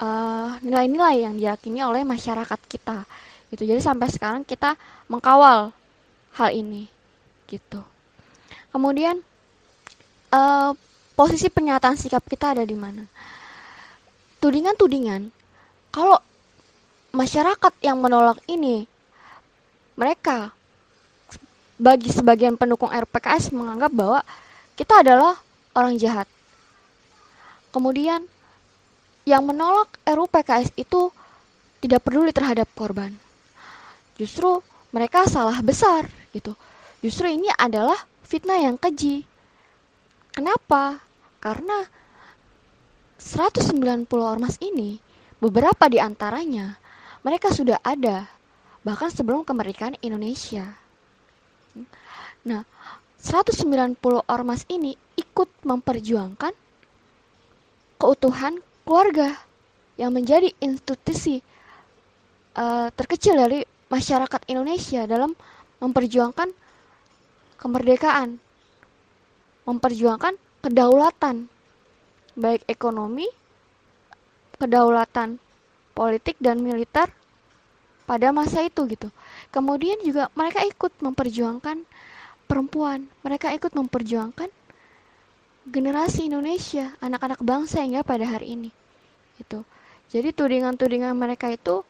eh, 0.02 0.50
nilai-nilai 0.66 1.22
uh, 1.22 1.24
yang 1.30 1.36
diyakini 1.38 1.86
oleh 1.86 2.02
masyarakat 2.02 2.58
kita 2.66 3.06
gitu. 3.54 3.62
Jadi 3.62 3.78
sampai 3.78 4.10
sekarang 4.10 4.42
kita 4.42 4.74
mengkawal 5.06 5.70
hal 6.34 6.50
ini 6.50 6.90
gitu. 7.46 7.86
Kemudian 8.74 9.22
uh, 10.34 10.74
posisi 11.14 11.46
pernyataan 11.54 11.94
sikap 11.94 12.26
kita 12.26 12.58
ada 12.58 12.66
di 12.66 12.74
mana? 12.74 13.06
Tudingan-tudingan 14.42 15.30
kalau 15.94 16.18
masyarakat 17.14 17.74
yang 17.86 18.02
menolak 18.02 18.42
ini 18.50 18.90
mereka 19.94 20.50
bagi 21.78 22.10
sebagian 22.10 22.58
pendukung 22.58 22.90
RPKS 22.90 23.54
menganggap 23.54 23.94
bahwa 23.94 24.20
kita 24.74 25.06
adalah 25.06 25.38
orang 25.78 25.98
jahat 25.98 26.26
kemudian 27.78 28.26
yang 29.30 29.46
menolak 29.46 30.02
RUU 30.02 30.26
PKS 30.26 30.74
itu 30.74 31.14
tidak 31.78 32.02
peduli 32.02 32.34
terhadap 32.34 32.66
korban 32.74 33.14
justru 34.18 34.66
mereka 34.90 35.30
salah 35.30 35.62
besar 35.62 36.10
gitu. 36.34 36.58
Justru 37.06 37.30
ini 37.30 37.48
adalah 37.54 37.96
fitnah 38.26 38.58
yang 38.58 38.76
keji. 38.76 39.22
Kenapa? 40.34 40.98
Karena 41.38 41.86
190 43.22 44.10
ormas 44.18 44.58
ini 44.58 44.98
beberapa 45.38 45.86
di 45.86 46.02
antaranya 46.02 46.78
mereka 47.22 47.54
sudah 47.54 47.78
ada 47.86 48.26
bahkan 48.82 49.14
sebelum 49.14 49.46
kemerdekaan 49.46 50.02
Indonesia. 50.02 50.66
Nah, 52.48 52.66
190 53.22 54.02
ormas 54.26 54.66
ini 54.66 54.98
ikut 55.14 55.50
memperjuangkan 55.62 56.54
keutuhan 57.98 58.62
keluarga 58.86 59.36
yang 59.98 60.14
menjadi 60.14 60.54
institusi 60.62 61.42
uh, 62.54 62.88
terkecil 62.94 63.36
dari 63.36 63.66
masyarakat 63.90 64.42
Indonesia 64.48 65.04
dalam 65.10 65.34
memperjuangkan 65.82 66.50
kemerdekaan, 67.58 68.38
memperjuangkan 69.66 70.38
kedaulatan, 70.62 71.50
baik 72.38 72.62
ekonomi, 72.70 73.26
kedaulatan 74.62 75.42
politik 75.98 76.38
dan 76.38 76.62
militer 76.62 77.10
pada 78.06 78.30
masa 78.30 78.62
itu 78.66 78.86
gitu. 78.88 79.10
Kemudian 79.50 79.98
juga 80.06 80.30
mereka 80.38 80.62
ikut 80.64 80.94
memperjuangkan 81.02 81.82
perempuan, 82.46 83.10
mereka 83.26 83.50
ikut 83.52 83.74
memperjuangkan 83.74 84.50
generasi 85.68 86.32
Indonesia, 86.32 86.96
anak-anak 87.04 87.44
bangsa 87.44 87.84
hingga 87.84 88.02
pada 88.02 88.24
hari 88.24 88.56
ini. 88.56 88.70
Gitu. 89.38 89.62
Jadi 90.08 90.32
tudingan-tudingan 90.32 91.12
mereka 91.12 91.52
itu 91.52 91.84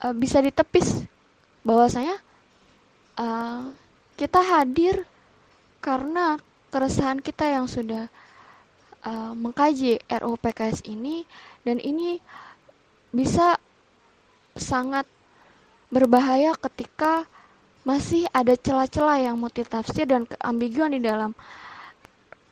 uh, 0.00 0.14
bisa 0.16 0.40
ditepis 0.40 1.04
bahwasanya 1.60 2.16
uh, 3.20 3.68
kita 4.16 4.40
hadir 4.40 5.04
karena 5.84 6.40
keresahan 6.72 7.20
kita 7.20 7.44
yang 7.44 7.68
sudah 7.68 8.08
uh, 9.04 9.32
mengkaji 9.36 10.00
RUU 10.08 10.40
PKS 10.40 10.88
ini 10.88 11.28
dan 11.64 11.76
ini 11.76 12.16
bisa 13.12 13.60
sangat 14.56 15.04
berbahaya 15.92 16.56
ketika 16.56 17.28
masih 17.84 18.28
ada 18.30 18.54
celah-celah 18.54 19.18
yang 19.24 19.36
multitafsir 19.40 20.04
dan 20.04 20.28
keambiguan 20.28 20.94
di 20.94 21.00
dalam 21.02 21.32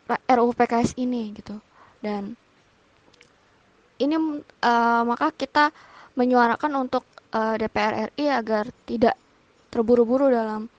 RUU 0.08 0.56
PKS 0.56 0.96
ini 0.96 1.36
gitu 1.36 1.60
dan 2.00 2.32
ini 3.98 4.14
uh, 4.16 5.02
maka 5.04 5.34
kita 5.34 5.74
menyuarakan 6.14 6.88
untuk 6.88 7.04
uh, 7.34 7.58
DPR 7.58 8.10
RI 8.14 8.26
agar 8.30 8.70
tidak 8.86 9.18
terburu-buru 9.68 10.30
dalam 10.30 10.70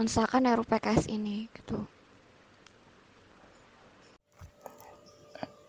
mensahkan 0.00 0.42
RUU 0.42 0.66
PKS 0.66 1.06
ini 1.12 1.46
gitu. 1.52 1.78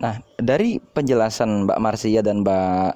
Nah, 0.03 0.19
dari 0.35 0.83
penjelasan 0.83 1.63
Mbak 1.63 1.79
Marsia 1.79 2.19
dan 2.19 2.43
Mbak 2.43 2.91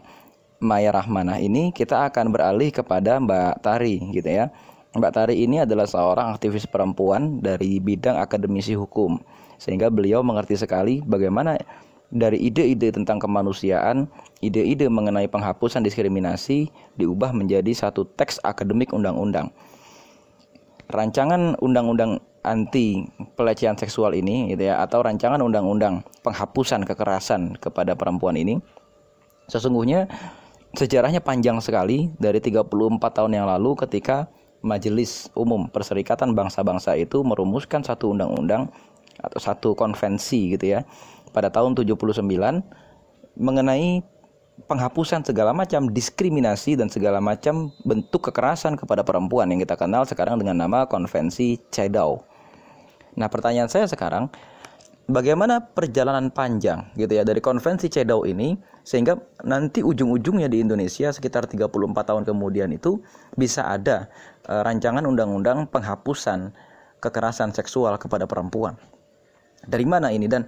Maya 0.59 0.91
Rahmanah 0.91 1.39
ini 1.39 1.71
kita 1.71 2.09
akan 2.11 2.33
beralih 2.33 2.73
kepada 2.73 3.21
Mbak 3.21 3.63
Tari 3.63 4.01
gitu 4.11 4.27
ya. 4.27 4.51
Mbak 4.91 5.13
Tari 5.13 5.35
ini 5.45 5.63
adalah 5.63 5.87
seorang 5.87 6.35
aktivis 6.35 6.67
perempuan 6.67 7.39
dari 7.39 7.77
bidang 7.79 8.17
akademisi 8.17 8.73
hukum 8.73 9.21
sehingga 9.57 9.89
beliau 9.89 10.21
mengerti 10.21 10.57
sekali 10.57 11.01
bagaimana 11.05 11.57
dari 12.07 12.39
ide-ide 12.39 12.95
tentang 12.95 13.19
kemanusiaan, 13.19 14.07
ide-ide 14.39 14.87
mengenai 14.87 15.27
penghapusan 15.27 15.83
diskriminasi 15.83 16.71
diubah 16.95 17.35
menjadi 17.35 17.67
satu 17.75 18.07
teks 18.15 18.39
akademik 18.47 18.95
undang-undang. 18.95 19.51
Rancangan 20.87 21.59
undang-undang 21.59 22.23
anti 22.47 23.03
pelecehan 23.35 23.75
seksual 23.75 24.15
ini 24.15 24.55
gitu 24.55 24.71
ya 24.71 24.79
atau 24.79 25.03
rancangan 25.03 25.43
undang-undang 25.43 25.99
penghapusan 26.23 26.87
kekerasan 26.87 27.59
kepada 27.59 27.93
perempuan 27.99 28.39
ini 28.39 28.63
sesungguhnya 29.51 30.07
sejarahnya 30.71 31.19
panjang 31.19 31.59
sekali 31.59 32.07
dari 32.15 32.39
34 32.39 32.71
tahun 33.03 33.31
yang 33.35 33.51
lalu 33.51 33.75
ketika 33.83 34.31
Majelis 34.63 35.29
Umum 35.37 35.69
Perserikatan 35.69 36.33
Bangsa-Bangsa 36.33 36.97
itu 36.97 37.21
merumuskan 37.21 37.85
satu 37.85 38.15
undang-undang 38.15 38.71
atau 39.21 39.39
satu 39.41 39.73
konvensi 39.73 40.53
gitu 40.57 40.77
ya 40.77 40.85
pada 41.33 41.53
tahun 41.53 41.77
79 41.77 42.23
mengenai 43.37 44.01
penghapusan 44.65 45.21
segala 45.21 45.53
macam 45.53 45.93
diskriminasi 45.93 46.73
dan 46.73 46.89
segala 46.89 47.21
macam 47.21 47.69
bentuk 47.85 48.33
kekerasan 48.33 48.73
kepada 48.73 49.05
perempuan 49.05 49.53
yang 49.53 49.61
kita 49.61 49.77
kenal 49.77 50.01
sekarang 50.09 50.41
dengan 50.41 50.57
nama 50.65 50.89
konvensi 50.89 51.61
CEDAW. 51.69 52.17
Nah, 53.21 53.29
pertanyaan 53.29 53.69
saya 53.69 53.85
sekarang 53.85 54.33
bagaimana 55.05 55.61
perjalanan 55.61 56.33
panjang 56.33 56.89
gitu 56.97 57.13
ya 57.13 57.21
dari 57.21 57.37
konvensi 57.37 57.85
CEDAW 57.85 58.25
ini 58.25 58.57
sehingga 58.81 59.19
nanti 59.45 59.85
ujung-ujungnya 59.85 60.49
di 60.49 60.65
Indonesia 60.65 61.13
sekitar 61.13 61.45
34 61.45 61.69
tahun 62.01 62.23
kemudian 62.25 62.73
itu 62.73 63.03
bisa 63.37 63.67
ada 63.67 64.09
e, 64.47 64.53
rancangan 64.63 65.03
undang-undang 65.05 65.67
penghapusan 65.69 66.55
kekerasan 66.97 67.53
seksual 67.53 67.93
kepada 68.01 68.25
perempuan. 68.25 68.79
Dari 69.65 69.85
mana 69.87 70.13
ini 70.13 70.29
dan 70.29 70.45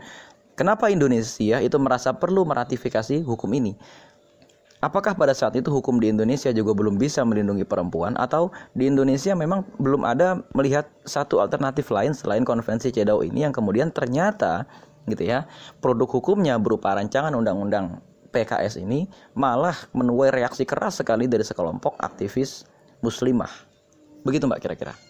Kenapa 0.59 0.91
Indonesia 0.91 1.63
itu 1.63 1.79
merasa 1.79 2.11
perlu 2.11 2.43
meratifikasi 2.43 3.23
hukum 3.23 3.47
ini? 3.55 3.79
Apakah 4.83 5.15
pada 5.15 5.31
saat 5.31 5.55
itu 5.55 5.71
hukum 5.71 6.03
di 6.03 6.11
Indonesia 6.11 6.51
juga 6.51 6.75
belum 6.75 6.99
bisa 6.99 7.23
melindungi 7.23 7.63
perempuan 7.63 8.19
atau 8.19 8.51
di 8.75 8.91
Indonesia 8.91 9.31
memang 9.39 9.63
belum 9.79 10.03
ada 10.03 10.43
melihat 10.51 10.91
satu 11.07 11.39
alternatif 11.39 11.87
lain 11.87 12.11
selain 12.11 12.43
konvensi 12.43 12.91
CEDAW 12.91 13.23
ini 13.23 13.47
yang 13.47 13.55
kemudian 13.55 13.87
ternyata 13.95 14.67
gitu 15.07 15.31
ya 15.31 15.47
produk 15.79 16.11
hukumnya 16.11 16.59
berupa 16.59 16.91
rancangan 16.91 17.31
undang-undang 17.31 18.03
PKS 18.35 18.83
ini 18.83 19.07
malah 19.39 19.75
menuai 19.95 20.43
reaksi 20.43 20.67
keras 20.67 20.99
sekali 20.99 21.31
dari 21.31 21.47
sekelompok 21.47 21.95
aktivis 22.03 22.67
muslimah. 22.99 23.51
Begitu 24.27 24.43
Mbak 24.43 24.59
kira-kira. 24.59 25.08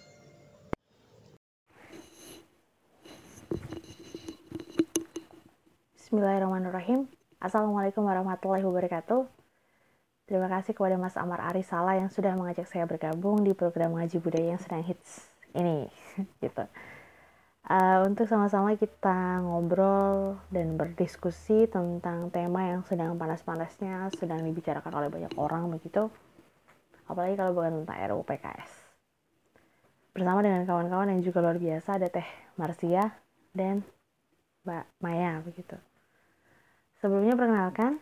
Bismillahirrahmanirrahim. 6.10 7.06
Assalamualaikum 7.38 8.02
warahmatullahi 8.02 8.66
wabarakatuh. 8.66 9.30
Terima 10.26 10.50
kasih 10.50 10.74
kepada 10.74 10.98
Mas 10.98 11.14
Amar 11.14 11.38
Arisala 11.38 12.02
yang 12.02 12.10
sudah 12.10 12.34
mengajak 12.34 12.66
saya 12.66 12.90
bergabung 12.90 13.46
di 13.46 13.54
program 13.54 13.94
ngaji 13.94 14.18
budaya 14.18 14.58
yang 14.58 14.58
sedang 14.58 14.82
hits 14.82 15.30
ini, 15.54 15.86
gitu. 16.42 16.66
Uh, 17.62 18.10
untuk 18.10 18.26
sama-sama 18.26 18.74
kita 18.74 19.46
ngobrol 19.46 20.42
dan 20.50 20.82
berdiskusi 20.82 21.70
tentang 21.70 22.34
tema 22.34 22.74
yang 22.74 22.82
sedang 22.90 23.14
panas-panasnya, 23.14 24.10
sedang 24.18 24.42
dibicarakan 24.42 24.90
oleh 24.90 25.14
banyak 25.14 25.38
orang 25.38 25.70
begitu. 25.70 26.10
Apalagi 27.06 27.38
kalau 27.38 27.54
bukan 27.54 27.86
tentang 27.86 28.18
RUU 28.18 28.26
PKS. 28.26 28.72
Bersama 30.18 30.42
dengan 30.42 30.66
kawan-kawan 30.66 31.14
yang 31.14 31.22
juga 31.22 31.46
luar 31.46 31.62
biasa 31.62 32.02
ada 32.02 32.10
Teh 32.10 32.26
Marsia 32.58 33.14
dan 33.54 33.86
Mbak 34.66 34.86
Maya 35.06 35.38
begitu. 35.46 35.78
Sebelumnya 37.00 37.32
perkenalkan, 37.40 37.96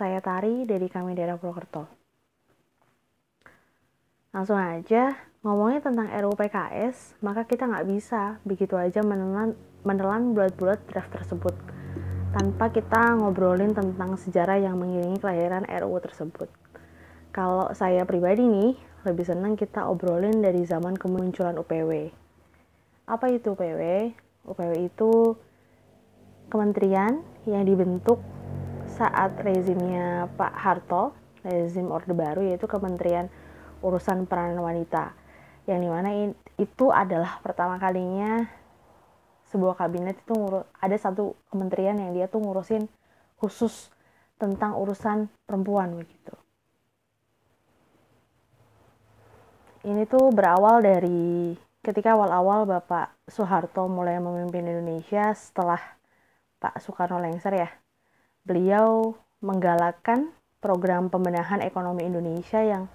saya 0.00 0.24
Tari 0.24 0.64
dari 0.64 0.88
kami 0.88 1.12
daerah 1.12 1.36
Purwokerto. 1.36 1.84
Langsung 4.32 4.56
aja, 4.56 5.12
ngomongnya 5.44 5.84
tentang 5.84 6.08
RUU 6.08 6.32
PKS, 6.32 7.20
maka 7.20 7.44
kita 7.44 7.68
nggak 7.68 7.84
bisa 7.84 8.40
begitu 8.48 8.80
aja 8.80 9.04
menelan, 9.04 9.52
menelan 9.84 10.32
bulat-bulat 10.32 10.80
draft 10.88 11.12
tersebut 11.12 11.52
tanpa 12.32 12.72
kita 12.72 13.20
ngobrolin 13.20 13.76
tentang 13.76 14.16
sejarah 14.16 14.56
yang 14.56 14.80
mengiringi 14.80 15.20
kelahiran 15.20 15.68
RUU 15.68 16.00
tersebut. 16.00 16.48
Kalau 17.28 17.68
saya 17.76 18.08
pribadi 18.08 18.48
nih, 18.48 18.72
lebih 19.04 19.28
senang 19.28 19.60
kita 19.60 19.84
obrolin 19.84 20.40
dari 20.40 20.64
zaman 20.64 20.96
kemunculan 20.96 21.60
UPW. 21.60 22.08
Apa 23.04 23.28
itu 23.28 23.52
UPW? 23.52 24.08
UPW 24.48 24.72
itu 24.88 25.36
kementerian 26.48 27.20
yang 27.44 27.68
dibentuk 27.68 28.37
saat 28.98 29.38
rezimnya 29.38 30.26
Pak 30.34 30.52
Harto, 30.58 31.14
rezim 31.46 31.86
Orde 31.94 32.10
Baru 32.10 32.42
yaitu 32.42 32.66
Kementerian 32.66 33.30
Urusan 33.78 34.26
Peran 34.26 34.58
Wanita. 34.58 35.14
Yang 35.70 35.78
di 35.86 35.88
mana 35.88 36.10
itu 36.58 36.86
adalah 36.90 37.38
pertama 37.38 37.78
kalinya 37.78 38.42
sebuah 39.48 39.78
kabinet 39.78 40.18
itu 40.18 40.34
ngurus 40.34 40.66
ada 40.82 40.96
satu 40.98 41.38
kementerian 41.48 41.96
yang 41.96 42.10
dia 42.12 42.26
tuh 42.26 42.42
ngurusin 42.42 42.90
khusus 43.38 43.88
tentang 44.36 44.74
urusan 44.74 45.30
perempuan 45.46 45.94
begitu. 45.94 46.34
Ini 49.86 50.04
tuh 50.10 50.34
berawal 50.34 50.82
dari 50.82 51.54
ketika 51.86 52.18
awal-awal 52.18 52.66
Bapak 52.66 53.14
Soeharto 53.30 53.86
mulai 53.86 54.18
memimpin 54.18 54.66
Indonesia 54.66 55.30
setelah 55.32 55.80
Pak 56.58 56.82
Soekarno 56.82 57.22
lengser 57.22 57.54
ya 57.54 57.70
beliau 58.48 59.12
menggalakkan 59.44 60.32
program 60.64 61.12
pembenahan 61.12 61.60
ekonomi 61.60 62.08
Indonesia 62.08 62.64
yang 62.64 62.88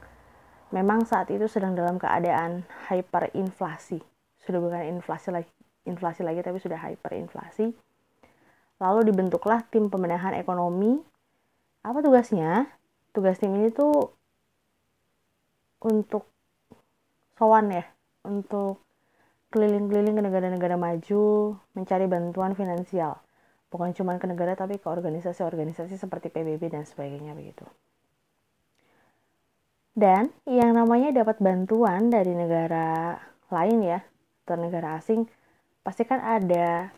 memang 0.74 1.06
saat 1.06 1.30
itu 1.30 1.46
sedang 1.46 1.78
dalam 1.78 2.02
keadaan 2.02 2.66
hyperinflasi. 2.90 4.02
Sudah 4.42 4.60
bukan 4.60 4.98
inflasi 4.98 5.30
lagi, 5.30 5.54
inflasi 5.86 6.26
lagi 6.26 6.42
tapi 6.42 6.58
sudah 6.58 6.82
hyperinflasi. 6.82 7.70
Lalu 8.82 9.14
dibentuklah 9.14 9.62
tim 9.70 9.88
pembenahan 9.88 10.34
ekonomi. 10.36 10.98
Apa 11.86 12.02
tugasnya? 12.02 12.68
Tugas 13.14 13.38
tim 13.38 13.54
ini 13.54 13.70
tuh 13.70 14.10
untuk 15.86 16.26
sowan 17.38 17.70
ya, 17.70 17.86
untuk 18.26 18.82
keliling-keliling 19.54 20.18
ke 20.18 20.24
negara-negara 20.26 20.76
maju, 20.82 21.54
mencari 21.78 22.10
bantuan 22.10 22.58
finansial 22.58 23.22
bukan 23.74 23.90
cuma 23.98 24.22
ke 24.22 24.30
negara 24.30 24.54
tapi 24.54 24.78
ke 24.78 24.86
organisasi-organisasi 24.86 25.98
seperti 25.98 26.30
PBB 26.30 26.70
dan 26.70 26.86
sebagainya 26.86 27.34
begitu. 27.34 27.66
Dan 29.98 30.30
yang 30.46 30.78
namanya 30.78 31.10
dapat 31.10 31.42
bantuan 31.42 32.14
dari 32.14 32.38
negara 32.38 33.18
lain 33.50 33.82
ya, 33.82 34.00
atau 34.46 34.58
negara 34.62 35.02
asing, 35.02 35.26
pasti 35.82 36.06
kan 36.06 36.22
ada 36.22 36.94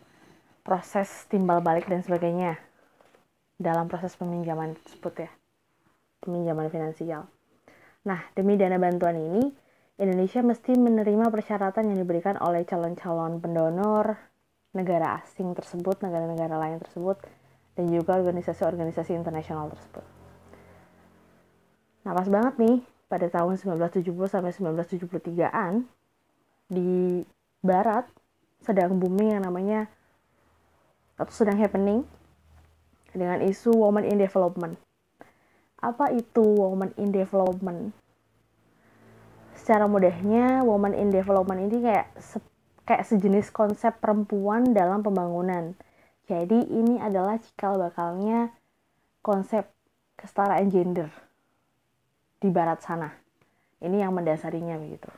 proses 0.64 1.08
timbal 1.32 1.64
balik 1.64 1.88
dan 1.88 2.04
sebagainya 2.04 2.60
dalam 3.56 3.88
proses 3.88 4.12
peminjaman 4.16 4.76
tersebut 4.80 5.28
ya, 5.28 5.30
peminjaman 6.24 6.68
finansial. 6.68 7.28
Nah, 8.04 8.20
demi 8.36 8.56
dana 8.60 8.76
bantuan 8.76 9.16
ini, 9.16 9.44
Indonesia 9.96 10.44
mesti 10.44 10.76
menerima 10.76 11.32
persyaratan 11.32 11.92
yang 11.92 11.98
diberikan 12.00 12.36
oleh 12.40 12.68
calon-calon 12.68 13.40
pendonor, 13.40 14.35
negara 14.76 15.24
asing 15.24 15.56
tersebut, 15.56 16.04
negara-negara 16.04 16.60
lain 16.60 16.76
tersebut, 16.84 17.16
dan 17.72 17.88
juga 17.88 18.20
organisasi-organisasi 18.20 19.16
internasional 19.16 19.72
tersebut. 19.72 20.04
Nah, 22.04 22.12
pas 22.12 22.28
banget 22.28 22.54
nih, 22.60 22.76
pada 23.08 23.26
tahun 23.32 23.56
1970 23.56 24.12
sampai 24.28 24.52
1973-an, 24.52 25.88
di 26.68 27.22
barat 27.62 28.04
sedang 28.62 28.98
booming 28.98 29.38
yang 29.38 29.42
namanya 29.46 29.86
atau 31.16 31.32
sedang 31.32 31.56
happening 31.56 32.02
dengan 33.14 33.40
isu 33.40 33.72
woman 33.72 34.04
in 34.04 34.18
development. 34.20 34.76
Apa 35.80 36.12
itu 36.12 36.42
woman 36.42 36.92
in 37.00 37.14
development? 37.14 37.94
Secara 39.56 39.88
mudahnya, 39.88 40.62
woman 40.66 40.92
in 40.92 41.08
development 41.08 41.64
ini 41.64 41.80
kayak 41.80 42.12
kayak 42.86 43.04
sejenis 43.04 43.50
konsep 43.50 43.98
perempuan 43.98 44.70
dalam 44.70 45.02
pembangunan. 45.02 45.74
Jadi 46.30 46.70
ini 46.70 47.02
adalah 47.02 47.38
cikal 47.42 47.78
bakalnya 47.78 48.54
konsep 49.22 49.66
kesetaraan 50.14 50.70
gender 50.70 51.10
di 52.38 52.48
barat 52.48 52.80
sana. 52.82 53.10
Ini 53.82 54.06
yang 54.06 54.14
mendasarinya 54.14 54.78
begitu. 54.78 55.10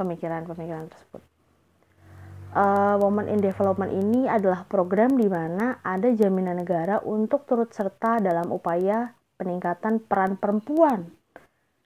Pemikiran-pemikiran 0.00 0.88
tersebut. 0.88 1.22
Uh, 2.50 2.98
Women 2.98 3.30
in 3.30 3.38
Development 3.38 3.94
ini 3.94 4.26
adalah 4.26 4.66
program 4.66 5.14
di 5.14 5.30
mana 5.30 5.78
ada 5.86 6.10
jaminan 6.10 6.58
negara 6.58 6.98
untuk 6.98 7.46
turut 7.46 7.70
serta 7.70 8.18
dalam 8.18 8.50
upaya 8.50 9.14
peningkatan 9.38 10.02
peran 10.02 10.34
perempuan 10.34 11.14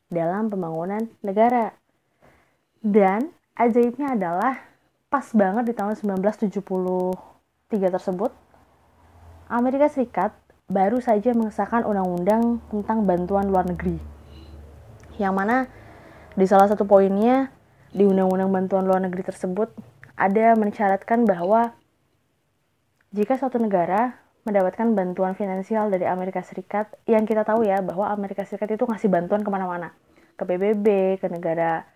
dalam 0.08 0.48
pembangunan 0.48 1.04
negara. 1.20 1.76
Dan 2.80 3.28
ajaibnya 3.60 4.16
adalah 4.16 4.73
pas 5.14 5.30
banget 5.30 5.70
di 5.70 5.74
tahun 5.78 5.94
1973 5.94 6.58
tersebut, 7.70 8.34
Amerika 9.46 9.86
Serikat 9.86 10.34
baru 10.66 10.98
saja 10.98 11.30
mengesahkan 11.30 11.86
undang-undang 11.86 12.58
tentang 12.66 13.06
bantuan 13.06 13.46
luar 13.46 13.62
negeri. 13.62 13.94
Yang 15.14 15.34
mana 15.38 15.70
di 16.34 16.42
salah 16.50 16.66
satu 16.66 16.82
poinnya 16.82 17.54
di 17.94 18.02
undang-undang 18.02 18.50
bantuan 18.50 18.90
luar 18.90 18.98
negeri 19.06 19.22
tersebut 19.22 19.70
ada 20.18 20.58
mensyaratkan 20.58 21.22
bahwa 21.22 21.78
jika 23.14 23.38
suatu 23.38 23.62
negara 23.62 24.18
mendapatkan 24.42 24.98
bantuan 24.98 25.38
finansial 25.38 25.94
dari 25.94 26.10
Amerika 26.10 26.42
Serikat, 26.42 26.90
yang 27.06 27.22
kita 27.22 27.46
tahu 27.46 27.62
ya 27.62 27.78
bahwa 27.86 28.10
Amerika 28.10 28.42
Serikat 28.42 28.74
itu 28.74 28.82
ngasih 28.82 29.06
bantuan 29.06 29.46
ke 29.46 29.50
mana-mana, 29.54 29.94
ke 30.34 30.42
PBB, 30.42 30.86
ke 31.22 31.30
negara 31.30 31.86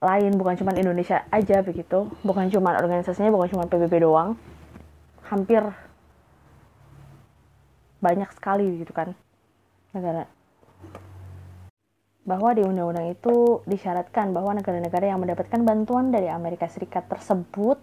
lain 0.00 0.32
bukan 0.40 0.56
cuma 0.56 0.72
Indonesia 0.72 1.28
aja 1.28 1.60
begitu. 1.60 2.08
Bukan 2.24 2.48
cuma 2.48 2.72
organisasinya 2.76 3.28
bukan 3.28 3.48
cuma 3.52 3.64
PBB 3.68 4.00
doang. 4.00 4.34
Hampir 5.28 5.60
banyak 8.00 8.32
sekali 8.32 8.80
gitu 8.80 8.96
kan 8.96 9.12
negara. 9.92 10.24
Bahwa 12.24 12.56
di 12.56 12.64
undang-undang 12.64 13.12
itu 13.12 13.60
disyaratkan 13.68 14.32
bahwa 14.32 14.56
negara-negara 14.56 15.12
yang 15.12 15.20
mendapatkan 15.20 15.60
bantuan 15.60 16.08
dari 16.08 16.32
Amerika 16.32 16.68
Serikat 16.68 17.08
tersebut 17.12 17.76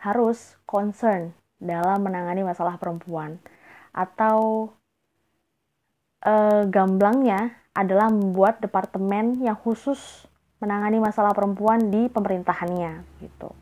harus 0.00 0.56
concern 0.64 1.36
dalam 1.60 2.04
menangani 2.04 2.44
masalah 2.44 2.76
perempuan. 2.80 3.40
Atau 3.96 4.70
e, 6.20 6.32
gamblangnya 6.68 7.56
adalah 7.72 8.12
membuat 8.12 8.60
departemen 8.60 9.40
yang 9.40 9.56
khusus 9.56 10.25
menangani 10.56 10.98
masalah 11.02 11.36
perempuan 11.36 11.92
di 11.92 12.08
pemerintahannya 12.08 13.04
gitu. 13.20 13.52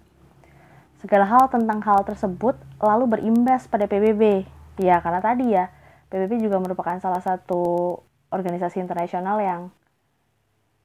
Segala 1.03 1.27
hal 1.29 1.51
tentang 1.53 1.85
hal 1.85 2.01
tersebut 2.07 2.57
lalu 2.81 3.19
berimbas 3.19 3.69
pada 3.69 3.85
PBB. 3.85 4.47
Ya, 4.81 4.99
karena 5.05 5.21
tadi 5.21 5.53
ya, 5.53 5.69
PBB 6.09 6.41
juga 6.41 6.57
merupakan 6.63 6.97
salah 7.03 7.21
satu 7.21 7.99
organisasi 8.33 8.81
internasional 8.81 9.39
yang 9.43 9.61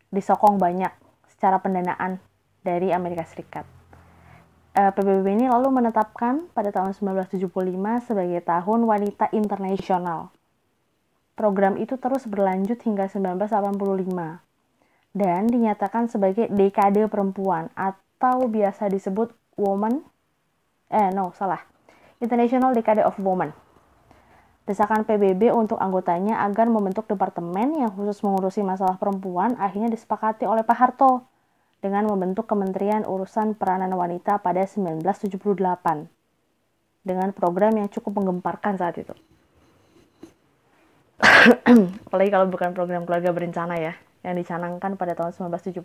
disokong 0.09 0.57
banyak 0.57 0.91
secara 1.29 1.61
pendanaan 1.61 2.19
dari 2.65 2.91
Amerika 2.91 3.23
Serikat. 3.23 3.63
Eh, 4.75 4.91
PBB 4.93 5.25
ini 5.39 5.45
lalu 5.49 5.71
menetapkan 5.71 6.51
pada 6.53 6.69
tahun 6.69 6.93
1975 6.93 7.47
sebagai 8.05 8.41
Tahun 8.43 8.79
Wanita 8.85 9.31
Internasional. 9.33 10.29
Program 11.33 11.79
itu 11.79 11.95
terus 11.95 12.27
berlanjut 12.27 12.77
hingga 12.83 13.07
1985 13.07 14.48
dan 15.13 15.49
dinyatakan 15.49 16.07
sebagai 16.07 16.47
dekade 16.49 17.05
perempuan 17.09 17.73
atau 17.73 18.45
biasa 18.45 18.89
disebut 18.91 19.33
woman 19.57 20.05
eh 20.89 21.09
no 21.13 21.33
salah 21.33 21.61
International 22.19 22.75
Decade 22.75 23.05
of 23.05 23.15
Women 23.21 23.69
Desakan 24.69 25.01
PBB 25.01 25.49
untuk 25.49 25.81
anggotanya 25.81 26.45
agar 26.45 26.69
membentuk 26.69 27.09
departemen 27.09 27.73
yang 27.73 27.89
khusus 27.89 28.21
mengurusi 28.21 28.61
masalah 28.61 29.01
perempuan 29.01 29.57
akhirnya 29.57 29.89
disepakati 29.89 30.45
oleh 30.45 30.61
Pak 30.61 30.77
Harto 30.77 31.25
dengan 31.81 32.05
membentuk 32.05 32.45
Kementerian 32.45 33.01
Urusan 33.01 33.57
Peranan 33.57 33.89
Wanita 33.97 34.37
pada 34.45 34.61
1978 34.61 35.49
dengan 37.01 37.33
program 37.33 37.73
yang 37.81 37.89
cukup 37.89 38.21
menggemparkan 38.21 38.77
saat 38.77 39.01
itu. 39.01 39.17
Apalagi 42.07 42.31
kalau 42.31 42.47
bukan 42.47 42.71
program 42.71 43.03
keluarga 43.03 43.35
berencana 43.35 43.75
ya, 43.75 43.93
yang 44.23 44.35
dicanangkan 44.39 44.95
pada 44.95 45.15
tahun 45.15 45.35
1978. 45.35 45.83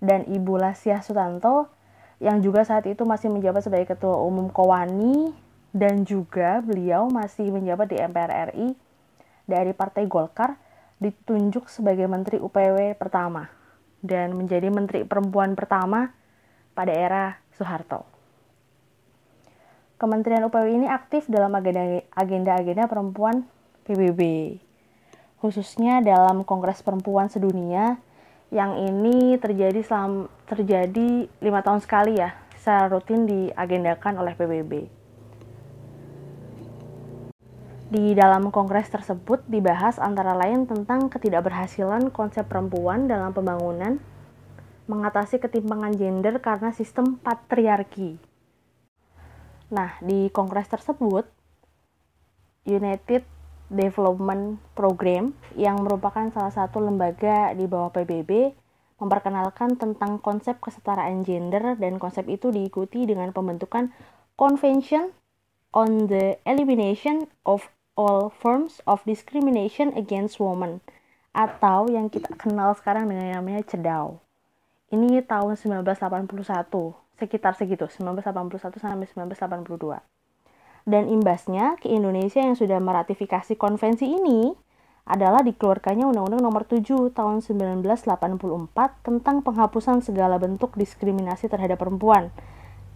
Dan 0.00 0.26
Ibu 0.26 0.58
Lasya 0.58 1.04
Sutanto 1.04 1.70
yang 2.20 2.44
juga 2.44 2.64
saat 2.64 2.84
itu 2.84 3.04
masih 3.08 3.32
menjabat 3.32 3.64
sebagai 3.64 3.96
Ketua 3.96 4.20
Umum 4.20 4.52
Kowani 4.52 5.32
dan 5.70 6.02
juga 6.04 6.60
beliau 6.60 7.08
masih 7.08 7.48
menjabat 7.48 7.88
di 7.88 7.96
MPR 7.96 8.52
RI 8.52 8.74
dari 9.48 9.72
Partai 9.72 10.04
Golkar 10.04 10.58
ditunjuk 11.00 11.70
sebagai 11.72 12.04
Menteri 12.04 12.36
UPW 12.36 12.92
pertama 12.98 13.48
dan 14.04 14.36
menjadi 14.36 14.68
Menteri 14.68 15.04
Perempuan 15.08 15.56
pertama 15.56 16.12
pada 16.76 16.92
era 16.92 17.24
Soeharto. 17.56 18.04
Kementerian 20.00 20.48
UPW 20.48 20.80
ini 20.80 20.88
aktif 20.88 21.28
dalam 21.28 21.52
agenda-agenda 21.56 22.88
perempuan 22.88 23.44
PBB, 23.86 24.20
khususnya 25.40 26.04
dalam 26.04 26.44
Kongres 26.44 26.84
Perempuan 26.84 27.32
Sedunia 27.32 28.00
yang 28.50 28.74
ini 28.82 29.38
terjadi 29.38 29.78
selam, 29.86 30.26
terjadi 30.50 31.30
lima 31.38 31.62
tahun 31.62 31.80
sekali 31.80 32.18
ya, 32.18 32.34
secara 32.58 32.90
rutin 32.90 33.24
diagendakan 33.24 34.18
oleh 34.18 34.34
PBB. 34.34 34.72
Di 37.90 38.14
dalam 38.14 38.54
kongres 38.54 38.86
tersebut 38.86 39.42
dibahas 39.50 39.98
antara 39.98 40.30
lain 40.38 40.62
tentang 40.62 41.10
ketidakberhasilan 41.10 42.14
konsep 42.14 42.46
perempuan 42.46 43.10
dalam 43.10 43.34
pembangunan, 43.34 43.98
mengatasi 44.86 45.42
ketimpangan 45.42 45.98
gender 45.98 46.38
karena 46.38 46.70
sistem 46.70 47.18
patriarki. 47.18 48.14
Nah, 49.74 49.98
di 50.02 50.30
kongres 50.30 50.70
tersebut, 50.70 51.26
United 52.62 53.26
Development 53.70 54.58
Program 54.74 55.30
yang 55.54 55.80
merupakan 55.86 56.26
salah 56.34 56.50
satu 56.50 56.82
lembaga 56.82 57.54
di 57.54 57.70
bawah 57.70 57.94
PBB 57.94 58.50
memperkenalkan 59.00 59.80
tentang 59.80 60.20
konsep 60.20 60.60
kesetaraan 60.60 61.24
gender 61.24 61.78
dan 61.80 61.96
konsep 61.96 62.28
itu 62.28 62.52
diikuti 62.52 63.08
dengan 63.08 63.32
pembentukan 63.32 63.94
Convention 64.36 65.14
on 65.72 66.10
the 66.10 66.36
Elimination 66.44 67.30
of 67.46 67.70
all 67.94 68.28
forms 68.28 68.82
of 68.84 69.00
discrimination 69.06 69.94
against 69.96 70.42
women 70.42 70.82
atau 71.30 71.86
yang 71.86 72.10
kita 72.10 72.34
kenal 72.34 72.74
sekarang 72.74 73.06
dengan 73.06 73.38
namanya 73.38 73.62
CEDAW. 73.64 74.18
Ini 74.90 75.22
tahun 75.22 75.54
1981, 75.54 76.98
sekitar 77.14 77.54
segitu, 77.54 77.86
1981 77.86 78.82
sampai 78.82 79.06
1982. 79.06 80.19
Dan 80.90 81.06
imbasnya 81.06 81.78
ke 81.78 81.86
Indonesia 81.86 82.42
yang 82.42 82.58
sudah 82.58 82.82
meratifikasi 82.82 83.54
konvensi 83.54 84.10
ini 84.10 84.50
adalah 85.06 85.38
dikeluarkannya 85.46 86.02
Undang-Undang 86.02 86.42
Nomor 86.42 86.66
7 86.66 87.14
Tahun 87.14 87.38
1984 87.46 89.06
tentang 89.06 89.36
penghapusan 89.46 90.02
segala 90.02 90.42
bentuk 90.42 90.74
diskriminasi 90.74 91.46
terhadap 91.46 91.78
perempuan 91.78 92.34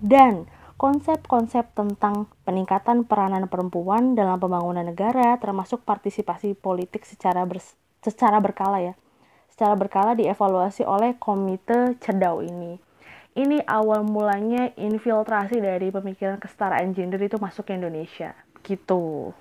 dan 0.03 0.51
konsep-konsep 0.74 1.70
tentang 1.78 2.26
peningkatan 2.42 3.07
peranan 3.07 3.47
perempuan 3.47 4.18
dalam 4.18 4.42
pembangunan 4.42 4.82
negara 4.82 5.38
termasuk 5.38 5.86
partisipasi 5.86 6.59
politik 6.59 7.07
secara 7.07 7.47
ber, 7.47 7.62
secara 8.03 8.42
berkala 8.42 8.82
ya. 8.82 8.95
Secara 9.55 9.78
berkala 9.78 10.18
dievaluasi 10.18 10.82
oleh 10.82 11.14
komite 11.14 11.95
cedau 12.03 12.42
ini. 12.42 12.84
Ini 13.35 13.66
awal 13.66 14.07
mulanya 14.07 14.70
infiltrasi 14.78 15.59
dari 15.59 15.91
pemikiran 15.91 16.39
kesetaraan 16.39 16.95
gender 16.95 17.18
itu 17.18 17.35
masuk 17.43 17.66
ke 17.66 17.74
Indonesia. 17.74 18.30
Gitu. 18.62 19.35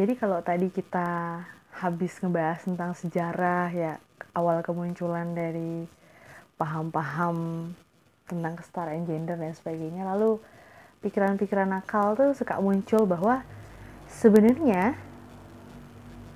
Jadi 0.00 0.12
kalau 0.16 0.40
tadi 0.40 0.72
kita 0.72 1.44
habis 1.76 2.16
ngebahas 2.24 2.64
tentang 2.64 2.96
sejarah 2.96 3.68
ya 3.70 3.92
awal 4.32 4.64
kemunculan 4.64 5.36
dari 5.36 5.84
paham-paham 6.56 7.68
tentang 8.24 8.56
kesetaraan 8.56 9.04
gender 9.04 9.36
dan 9.36 9.52
sebagainya 9.52 10.08
lalu 10.08 10.40
pikiran-pikiran 11.04 11.70
nakal 11.70 12.18
tuh 12.18 12.34
suka 12.34 12.58
muncul 12.58 13.04
bahwa 13.04 13.44
sebenarnya 14.08 14.96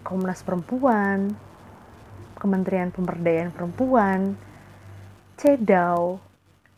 Komnas 0.03 0.43
Perempuan, 0.43 1.33
Kementerian 2.37 2.91
Pemberdayaan 2.91 3.55
Perempuan, 3.55 4.35
CEDAW, 5.43 6.23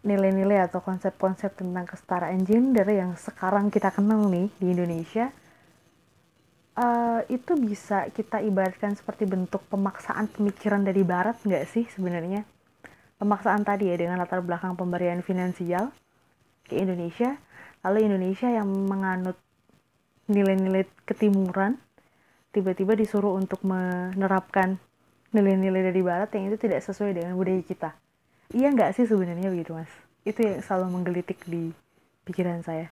nilai-nilai 0.09 0.65
atau 0.65 0.81
konsep-konsep 0.81 1.53
tentang 1.53 1.85
kesetaraan 1.85 2.41
gender 2.49 2.89
yang 2.89 3.13
sekarang 3.13 3.69
kita 3.69 3.93
kenal 3.93 4.25
nih 4.33 4.49
di 4.57 4.73
Indonesia, 4.73 5.29
uh, 6.81 7.21
itu 7.29 7.61
bisa 7.61 8.09
kita 8.09 8.41
ibaratkan 8.41 8.97
seperti 8.97 9.29
bentuk 9.29 9.61
pemaksaan 9.69 10.33
pemikiran 10.33 10.81
dari 10.81 11.05
Barat 11.05 11.37
nggak 11.45 11.65
sih 11.69 11.85
sebenarnya? 11.93 12.49
pemaksaan 13.25 13.63
tadi 13.63 13.89
ya 13.89 13.97
dengan 13.97 14.21
latar 14.21 14.43
belakang 14.43 14.75
pemberian 14.75 15.23
finansial 15.23 15.89
ke 16.67 16.77
Indonesia, 16.77 17.41
lalu 17.81 18.05
Indonesia 18.05 18.49
yang 18.53 18.69
menganut 18.69 19.41
nilai-nilai 20.29 20.89
ketimuran 21.09 21.81
tiba-tiba 22.53 22.93
disuruh 22.97 23.33
untuk 23.37 23.65
menerapkan 23.65 24.77
nilai-nilai 25.35 25.91
dari 25.91 26.01
barat 26.05 26.31
yang 26.37 26.53
itu 26.53 26.69
tidak 26.69 26.81
sesuai 26.85 27.17
dengan 27.17 27.35
budaya 27.35 27.65
kita. 27.65 27.91
Iya 28.53 28.69
nggak 28.75 28.99
sih 28.99 29.09
sebenarnya 29.09 29.49
begitu 29.49 29.73
mas? 29.73 29.89
Itu 30.27 30.45
yang 30.45 30.61
selalu 30.61 31.01
menggelitik 31.01 31.41
di 31.49 31.73
pikiran 32.29 32.61
saya. 32.61 32.93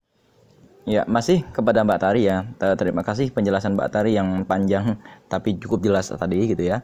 Ya, 0.88 1.06
masih 1.06 1.46
kepada 1.54 1.86
Mbak 1.86 2.00
Tari 2.02 2.26
ya. 2.26 2.48
Terima 2.58 3.04
kasih 3.06 3.30
penjelasan 3.30 3.76
Mbak 3.78 3.90
Tari 3.92 4.18
yang 4.18 4.48
panjang 4.48 4.98
tapi 5.28 5.60
cukup 5.60 5.84
jelas 5.86 6.10
tadi 6.10 6.48
gitu 6.48 6.66
ya 6.66 6.82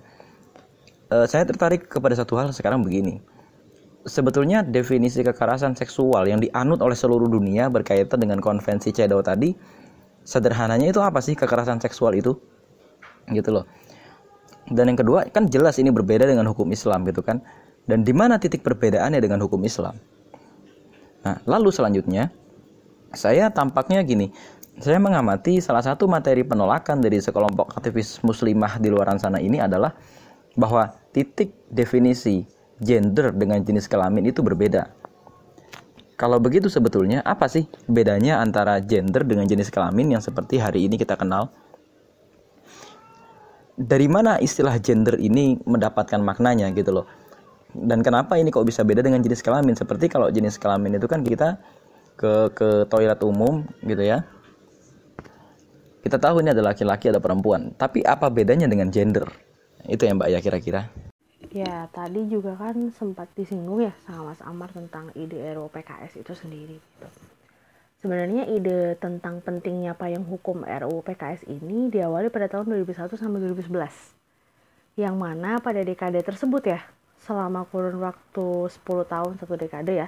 uh, 1.11 1.25
saya 1.27 1.47
tertarik 1.47 1.87
kepada 1.87 2.15
satu 2.15 2.35
hal 2.39 2.51
sekarang 2.51 2.83
begini. 2.83 3.19
Sebetulnya 4.07 4.63
definisi 4.63 5.19
kekerasan 5.19 5.75
seksual 5.75 6.31
yang 6.31 6.39
dianut 6.39 6.79
oleh 6.79 6.95
seluruh 6.95 7.27
dunia 7.27 7.67
berkaitan 7.67 8.23
dengan 8.23 8.39
konvensi 8.39 8.95
CEDAW 8.95 9.19
tadi, 9.19 9.51
sederhananya 10.23 10.95
itu 10.95 11.03
apa 11.03 11.19
sih 11.19 11.35
kekerasan 11.35 11.83
seksual 11.83 12.15
itu? 12.15 12.39
Gitu 13.27 13.51
loh. 13.51 13.67
Dan 14.71 14.95
yang 14.95 14.99
kedua, 14.99 15.27
kan 15.27 15.51
jelas 15.51 15.75
ini 15.79 15.91
berbeda 15.91 16.23
dengan 16.23 16.47
hukum 16.47 16.71
Islam 16.71 17.03
gitu 17.03 17.19
kan. 17.19 17.43
Dan 17.87 18.03
di 18.03 18.11
mana 18.11 18.35
titik 18.35 18.67
perbedaannya 18.67 19.23
dengan 19.23 19.39
hukum 19.39 19.63
Islam? 19.63 19.95
Nah, 21.23 21.39
lalu 21.47 21.71
selanjutnya, 21.71 22.29
saya 23.15 23.47
tampaknya 23.47 24.03
gini, 24.03 24.29
saya 24.77 24.99
mengamati 24.99 25.57
salah 25.63 25.81
satu 25.81 26.05
materi 26.05 26.43
penolakan 26.43 26.99
dari 26.99 27.17
sekelompok 27.17 27.79
aktivis 27.79 28.21
muslimah 28.21 28.77
di 28.77 28.91
luar 28.91 29.09
sana 29.17 29.41
ini 29.41 29.57
adalah 29.57 29.95
bahwa 30.53 30.91
titik 31.15 31.55
definisi 31.71 32.45
gender 32.77 33.33
dengan 33.33 33.63
jenis 33.63 33.89
kelamin 33.89 34.29
itu 34.29 34.45
berbeda. 34.45 34.93
Kalau 36.17 36.41
begitu 36.41 36.65
sebetulnya 36.65 37.21
apa 37.21 37.45
sih 37.45 37.69
bedanya 37.85 38.41
antara 38.41 38.81
gender 38.81 39.21
dengan 39.21 39.45
jenis 39.45 39.69
kelamin 39.69 40.17
yang 40.17 40.21
seperti 40.21 40.57
hari 40.57 40.89
ini 40.89 40.97
kita 40.97 41.13
kenal? 41.13 41.53
Dari 43.77 44.09
mana 44.09 44.41
istilah 44.41 44.81
gender 44.81 45.21
ini 45.21 45.61
mendapatkan 45.61 46.17
maknanya 46.17 46.73
gitu 46.73 47.01
loh. 47.01 47.05
Dan 47.73 48.05
kenapa 48.05 48.39
ini 48.39 48.53
kok 48.53 48.63
bisa 48.63 48.85
beda 48.85 49.03
dengan 49.03 49.19
jenis 49.19 49.43
kelamin? 49.43 49.75
Seperti 49.75 50.07
kalau 50.07 50.31
jenis 50.31 50.55
kelamin 50.55 50.95
itu 50.95 51.07
kan 51.09 51.25
kita 51.25 51.59
ke 52.15 52.51
ke 52.55 52.87
toilet 52.87 53.19
umum 53.25 53.67
gitu 53.83 54.03
ya. 54.03 54.23
Kita 56.03 56.15
tahu 56.21 56.39
ini 56.39 56.55
adalah 56.55 56.71
laki-laki 56.71 57.11
atau 57.11 57.19
perempuan, 57.19 57.75
tapi 57.75 57.99
apa 57.99 58.31
bedanya 58.31 58.63
dengan 58.71 58.87
gender? 58.87 59.27
itu 59.87 60.03
ya 60.03 60.13
mbak 60.13 60.29
ya 60.29 60.39
kira-kira 60.43 60.91
ya 61.47 61.87
tadi 61.95 62.27
juga 62.27 62.59
kan 62.59 62.91
sempat 62.91 63.31
disinggung 63.37 63.79
ya 63.79 63.95
sama 64.03 64.35
Mas 64.35 64.43
Amar 64.43 64.69
tentang 64.75 65.15
ide 65.15 65.39
RUU 65.55 65.71
PKS 65.71 66.19
itu 66.19 66.35
sendiri 66.35 66.75
gitu. 66.75 67.07
Sebenarnya 67.97 68.45
ide 68.51 68.99
tentang 68.99 69.41
pentingnya 69.41 69.97
payung 69.97 70.27
hukum 70.27 70.67
RUU 70.67 71.01
PKS 71.01 71.47
ini 71.49 71.87
diawali 71.89 72.29
pada 72.29 72.51
tahun 72.51 72.69
2001 72.83 73.09
sampai 73.15 73.39
2011. 73.41 73.73
Yang 75.01 75.15
mana 75.17 75.57
pada 75.63 75.81
dekade 75.81 76.21
tersebut 76.21 76.61
ya, 76.67 76.83
selama 77.27 77.67
kurun 77.67 77.99
waktu 77.99 78.71
10 78.71 78.79
tahun 79.11 79.35
satu 79.35 79.59
dekade 79.59 80.07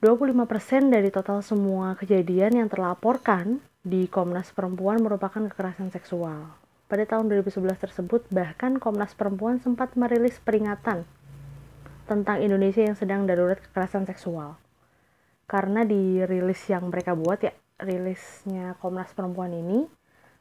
25% 0.00 0.88
dari 0.88 1.12
total 1.12 1.44
semua 1.44 1.92
kejadian 1.92 2.56
yang 2.56 2.68
terlaporkan 2.72 3.60
di 3.84 4.08
Komnas 4.08 4.48
Perempuan 4.48 5.02
merupakan 5.04 5.44
kekerasan 5.44 5.92
seksual. 5.92 6.56
Pada 6.88 7.04
tahun 7.04 7.28
2011 7.28 7.76
tersebut, 7.76 8.24
bahkan 8.32 8.80
Komnas 8.80 9.12
Perempuan 9.12 9.60
sempat 9.60 9.98
merilis 10.00 10.40
peringatan 10.40 11.04
tentang 12.08 12.40
Indonesia 12.40 12.80
yang 12.80 12.96
sedang 12.96 13.28
darurat 13.28 13.60
kekerasan 13.60 14.08
seksual. 14.08 14.56
Karena 15.44 15.84
di 15.84 16.24
rilis 16.24 16.64
yang 16.72 16.88
mereka 16.88 17.12
buat 17.12 17.44
ya, 17.44 17.52
rilisnya 17.76 18.80
Komnas 18.80 19.12
Perempuan 19.12 19.52
ini 19.52 19.84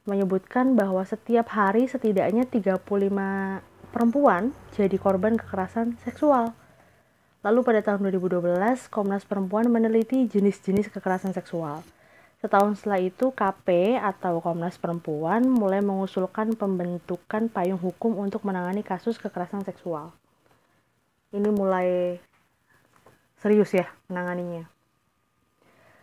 menyebutkan 0.08 0.74
bahwa 0.74 1.04
setiap 1.04 1.52
hari 1.52 1.86
setidaknya 1.86 2.48
35 2.48 3.69
perempuan 3.90 4.56
jadi 4.74 4.96
korban 4.96 5.36
kekerasan 5.36 5.98
seksual. 6.06 6.54
Lalu 7.40 7.64
pada 7.64 7.80
tahun 7.80 8.12
2012, 8.12 8.92
Komnas 8.92 9.24
Perempuan 9.24 9.72
meneliti 9.72 10.28
jenis-jenis 10.28 10.92
kekerasan 10.92 11.32
seksual. 11.32 11.82
Setahun 12.40 12.80
setelah 12.80 13.00
itu, 13.00 13.32
KP 13.32 13.96
atau 14.00 14.44
Komnas 14.44 14.76
Perempuan 14.76 15.48
mulai 15.48 15.80
mengusulkan 15.80 16.56
pembentukan 16.56 17.48
payung 17.48 17.80
hukum 17.80 18.20
untuk 18.20 18.44
menangani 18.44 18.84
kasus 18.84 19.16
kekerasan 19.20 19.64
seksual. 19.64 20.12
Ini 21.32 21.48
mulai 21.52 22.20
serius 23.40 23.72
ya 23.72 23.88
menanganinya. 24.12 24.68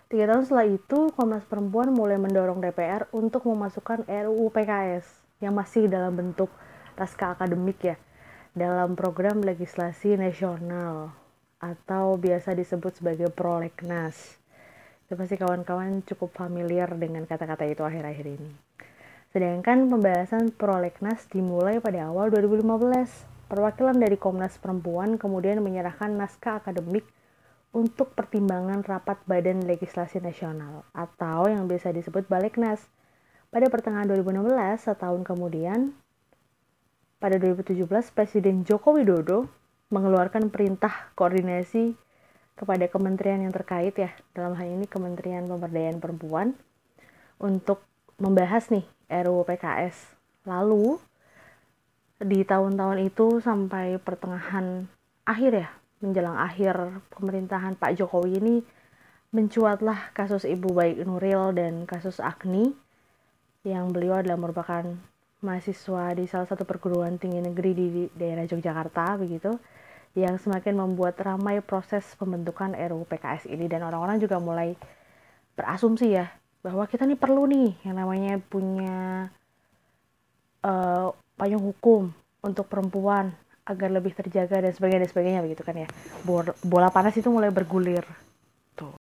Tiga 0.09 0.31
tahun 0.33 0.49
setelah 0.49 0.67
itu, 0.73 1.13
Komnas 1.13 1.45
Perempuan 1.45 1.93
mulai 1.93 2.17
mendorong 2.17 2.65
DPR 2.65 3.13
untuk 3.13 3.45
memasukkan 3.45 4.09
RUU 4.09 4.49
PKS 4.55 5.05
yang 5.45 5.53
masih 5.53 5.85
dalam 5.85 6.17
bentuk 6.17 6.49
naskah 6.97 7.37
akademik 7.37 7.79
ya 7.85 7.97
dalam 8.57 8.97
program 8.97 9.45
legislasi 9.45 10.17
nasional 10.17 11.13
atau 11.61 12.17
biasa 12.17 12.57
disebut 12.57 13.01
sebagai 13.01 13.29
prolegnas. 13.29 14.41
Itu 15.07 15.15
pasti 15.15 15.39
kawan-kawan 15.39 16.03
cukup 16.09 16.35
familiar 16.35 16.91
dengan 16.97 17.29
kata-kata 17.29 17.69
itu 17.69 17.85
akhir-akhir 17.85 18.27
ini. 18.27 18.51
Sedangkan 19.31 19.93
pembahasan 19.93 20.51
prolegnas 20.57 21.29
dimulai 21.29 21.79
pada 21.79 22.09
awal 22.09 22.33
2015. 22.33 23.37
Perwakilan 23.47 23.95
dari 23.95 24.19
Komnas 24.19 24.59
Perempuan 24.59 25.21
kemudian 25.21 25.63
menyerahkan 25.63 26.11
naskah 26.11 26.59
akademik 26.59 27.07
untuk 27.77 28.17
pertimbangan 28.17 28.81
rapat 28.81 29.21
Badan 29.29 29.63
Legislasi 29.63 30.19
Nasional 30.19 30.83
atau 30.97 31.47
yang 31.47 31.69
biasa 31.69 31.93
disebut 31.93 32.25
Balegnas. 32.27 32.83
Pada 33.53 33.71
pertengahan 33.71 34.09
2016, 34.11 34.91
setahun 34.91 35.23
kemudian, 35.23 35.95
pada 37.17 37.41
2017 37.41 37.89
Presiden 38.13 38.63
Joko 38.69 38.97
Widodo 38.97 39.49
mengeluarkan 39.89 40.53
perintah 40.53 41.09
koordinasi 41.17 41.97
kepada 42.57 42.89
kementerian 42.89 43.45
yang 43.45 43.53
terkait 43.53 43.97
ya 43.97 44.11
dalam 44.33 44.57
hal 44.57 44.69
ini 44.69 44.89
Kementerian 44.89 45.45
Pemberdayaan 45.49 46.01
Perempuan 46.01 46.57
untuk 47.37 47.85
membahas 48.17 48.69
nih 48.73 48.85
RUU 49.09 49.45
PKS. 49.45 50.17
Lalu 50.49 50.97
di 52.21 52.41
tahun-tahun 52.45 52.99
itu 53.05 53.45
sampai 53.45 54.01
pertengahan 54.01 54.89
akhir 55.29 55.53
ya 55.53 55.69
menjelang 56.01 56.37
akhir 56.41 57.05
pemerintahan 57.13 57.77
Pak 57.77 57.97
Jokowi 58.01 58.41
ini 58.41 58.57
mencuatlah 59.37 60.17
kasus 60.17 60.49
Ibu 60.49 60.73
Baik 60.73 61.05
Nuril 61.05 61.53
dan 61.53 61.85
kasus 61.85 62.21
Agni 62.21 62.73
yang 63.67 63.93
beliau 63.93 64.23
adalah 64.23 64.41
merupakan 64.41 64.97
mahasiswa 65.45 66.17
di 66.17 66.25
salah 66.25 66.49
satu 66.49 66.65
perguruan 66.65 67.21
tinggi 67.21 67.45
negeri 67.45 67.71
di 67.77 67.87
daerah 68.17 68.49
Yogyakarta 68.49 69.21
begitu 69.21 69.53
yang 70.17 70.41
semakin 70.41 70.81
membuat 70.81 71.21
ramai 71.21 71.61
proses 71.61 72.09
pembentukan 72.17 72.73
RUU 72.73 73.05
PKS 73.05 73.53
ini. 73.53 73.69
Dan 73.69 73.85
orang-orang 73.85 74.17
juga 74.17 74.41
mulai 74.41 74.73
berasumsi 75.53 76.17
ya 76.17 76.33
bahwa 76.65 76.89
kita 76.89 77.05
nih 77.05 77.21
perlu 77.21 77.45
nih 77.45 77.77
yang 77.85 78.01
namanya 78.01 78.41
punya 78.49 79.29
uh, 80.65 81.13
payung 81.37 81.63
hukum 81.63 82.11
untuk 82.41 82.65
perempuan 82.67 83.37
agar 83.69 83.93
lebih 83.93 84.17
terjaga 84.17 84.63
dan 84.63 84.73
sebagainya 84.73 85.05
dan 85.05 85.11
sebagainya 85.13 85.41
begitu 85.45 85.63
kan 85.63 85.77
ya. 85.77 85.89
Bola 86.65 86.89
panas 86.89 87.13
itu 87.13 87.29
mulai 87.29 87.53
bergulir. 87.53 88.03
Tuh. 88.73 88.97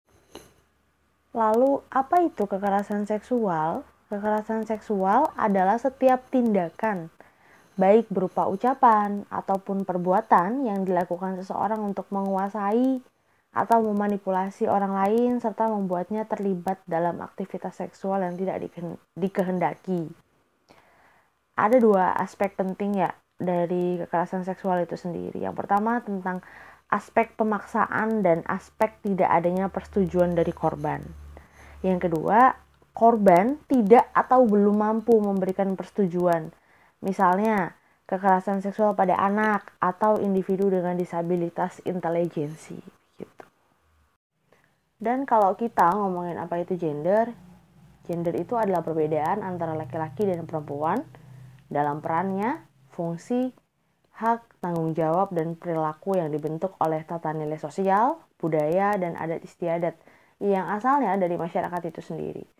Lalu 1.31 1.79
apa 1.87 2.27
itu 2.27 2.43
kekerasan 2.43 3.07
seksual 3.07 3.87
kekerasan 4.09 4.67
seksual 4.69 5.33
adalah 5.35 5.81
setiap 5.81 6.29
tindakan 6.29 7.09
baik 7.75 8.07
berupa 8.07 8.47
ucapan 8.47 9.27
ataupun 9.27 9.83
perbuatan 9.83 10.63
yang 10.63 10.87
dilakukan 10.87 11.35
seseorang 11.35 11.83
untuk 11.83 12.07
menguasai 12.07 13.03
atau 13.55 13.79
memanipulasi 13.83 14.67
orang 14.67 14.95
lain 14.95 15.39
serta 15.39 15.67
membuatnya 15.71 16.27
terlibat 16.27 16.79
dalam 16.87 17.23
aktivitas 17.23 17.79
seksual 17.79 18.23
yang 18.23 18.35
tidak 18.35 18.67
dikehendaki. 19.15 20.11
Ada 21.55 21.79
dua 21.79 22.15
aspek 22.19 22.51
penting 22.59 22.99
ya 22.99 23.15
dari 23.39 23.99
kekerasan 24.03 24.43
seksual 24.43 24.83
itu 24.83 24.99
sendiri. 24.99 25.39
Yang 25.39 25.55
pertama 25.63 26.03
tentang 26.03 26.43
aspek 26.91 27.31
pemaksaan 27.39 28.23
dan 28.23 28.43
aspek 28.43 28.91
tidak 29.03 29.31
adanya 29.31 29.71
persetujuan 29.71 30.35
dari 30.35 30.51
korban. 30.51 30.99
Yang 31.79 32.11
kedua, 32.11 32.59
korban 32.95 33.59
tidak 33.67 34.07
atau 34.15 34.47
belum 34.47 34.79
mampu 34.79 35.19
memberikan 35.19 35.75
persetujuan 35.75 36.55
Misalnya, 37.05 37.77
kekerasan 38.09 38.65
seksual 38.65 38.97
pada 38.97 39.13
anak 39.21 39.77
atau 39.77 40.17
individu 40.17 40.73
dengan 40.73 40.97
disabilitas 40.97 41.77
intelijensi 41.85 42.81
gitu. 43.21 43.45
Dan 44.97 45.29
kalau 45.29 45.53
kita 45.53 45.93
ngomongin 45.93 46.41
apa 46.41 46.65
itu 46.65 46.73
gender, 46.81 47.29
gender 48.09 48.33
itu 48.33 48.57
adalah 48.57 48.81
perbedaan 48.81 49.45
antara 49.45 49.77
laki-laki 49.77 50.25
dan 50.25 50.49
perempuan 50.49 51.05
dalam 51.69 52.01
perannya, 52.01 52.63
fungsi, 52.89 53.53
hak, 54.17 54.65
tanggung 54.65 54.97
jawab, 54.97 55.29
dan 55.29 55.53
perilaku 55.53 56.17
yang 56.17 56.33
dibentuk 56.33 56.73
oleh 56.81 57.05
tata 57.05 57.37
nilai 57.37 57.61
sosial, 57.61 58.17
budaya, 58.41 58.97
dan 58.97 59.13
adat 59.13 59.45
istiadat 59.45 59.93
yang 60.41 60.65
asalnya 60.73 61.13
dari 61.21 61.37
masyarakat 61.37 61.81
itu 61.85 62.01
sendiri. 62.01 62.54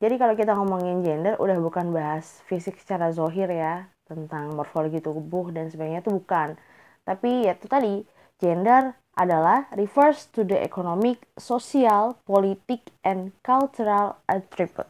Jadi 0.00 0.16
kalau 0.16 0.32
kita 0.32 0.56
ngomongin 0.56 1.04
gender 1.04 1.36
udah 1.36 1.60
bukan 1.60 1.92
bahas 1.92 2.40
fisik 2.48 2.80
secara 2.80 3.12
zohir 3.12 3.52
ya 3.52 3.84
tentang 4.08 4.56
morfologi 4.56 5.04
tubuh 5.04 5.52
dan 5.52 5.68
sebagainya 5.68 6.00
itu 6.00 6.16
bukan. 6.16 6.56
Tapi 7.04 7.44
ya 7.44 7.52
itu 7.52 7.68
tadi 7.68 8.00
gender 8.40 8.96
adalah 9.12 9.68
refers 9.76 10.32
to 10.32 10.40
the 10.48 10.56
economic, 10.56 11.20
social, 11.36 12.16
politik, 12.24 12.88
and 13.04 13.36
cultural 13.44 14.16
attribute. 14.24 14.88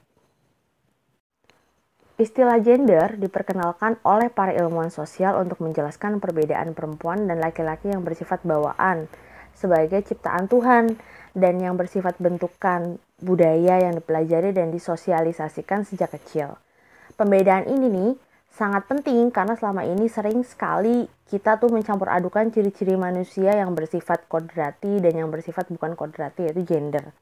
Istilah 2.21 2.63
gender 2.63 3.19
diperkenalkan 3.19 3.99
oleh 4.07 4.31
para 4.31 4.55
ilmuwan 4.55 4.93
sosial 4.93 5.41
untuk 5.41 5.59
menjelaskan 5.65 6.23
perbedaan 6.23 6.77
perempuan 6.77 7.27
dan 7.27 7.43
laki-laki 7.43 7.91
yang 7.91 8.07
bersifat 8.07 8.45
bawaan 8.47 9.11
sebagai 9.57 10.05
ciptaan 10.07 10.47
Tuhan 10.47 11.01
dan 11.35 11.55
yang 11.59 11.75
bersifat 11.75 12.21
bentukan 12.21 13.01
budaya 13.21 13.81
yang 13.81 13.97
dipelajari 14.01 14.57
dan 14.57 14.73
disosialisasikan 14.73 15.85
sejak 15.85 16.17
kecil. 16.17 16.57
Pembedaan 17.15 17.69
ini 17.69 17.87
nih 17.93 18.13
sangat 18.51 18.89
penting 18.91 19.31
karena 19.31 19.55
selama 19.55 19.87
ini 19.87 20.11
sering 20.11 20.43
sekali 20.43 21.07
kita 21.31 21.61
tuh 21.63 21.71
mencampur 21.71 22.11
adukan 22.11 22.51
ciri-ciri 22.51 22.99
manusia 22.99 23.55
yang 23.55 23.77
bersifat 23.77 24.27
kodrati 24.27 24.99
dan 24.99 25.15
yang 25.15 25.29
bersifat 25.31 25.71
bukan 25.71 25.95
kodrati 25.95 26.51
yaitu 26.51 26.67
gender. 26.67 27.15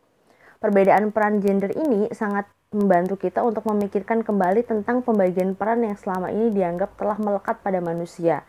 Perbedaan 0.59 1.15
peran 1.15 1.39
gender 1.39 1.71
ini 1.77 2.11
sangat 2.11 2.49
membantu 2.75 3.15
kita 3.21 3.45
untuk 3.47 3.65
memikirkan 3.69 4.27
kembali 4.27 4.67
tentang 4.67 5.07
pembagian 5.07 5.55
peran 5.55 5.87
yang 5.87 5.95
selama 5.95 6.35
ini 6.35 6.51
dianggap 6.53 6.99
telah 6.99 7.17
melekat 7.17 7.63
pada 7.65 7.81
manusia, 7.81 8.45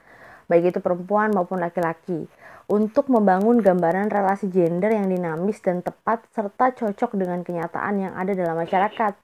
baik 0.49 0.75
itu 0.75 0.79
perempuan 0.81 1.31
maupun 1.31 1.61
laki-laki 1.61 2.25
untuk 2.69 3.09
membangun 3.09 3.65
gambaran 3.65 4.13
relasi 4.13 4.45
gender 4.53 4.93
yang 4.93 5.09
dinamis 5.09 5.57
dan 5.57 5.81
tepat 5.81 6.21
serta 6.29 6.69
cocok 6.77 7.17
dengan 7.17 7.41
kenyataan 7.41 7.97
yang 7.97 8.13
ada 8.13 8.37
dalam 8.37 8.53
masyarakat. 8.61 9.17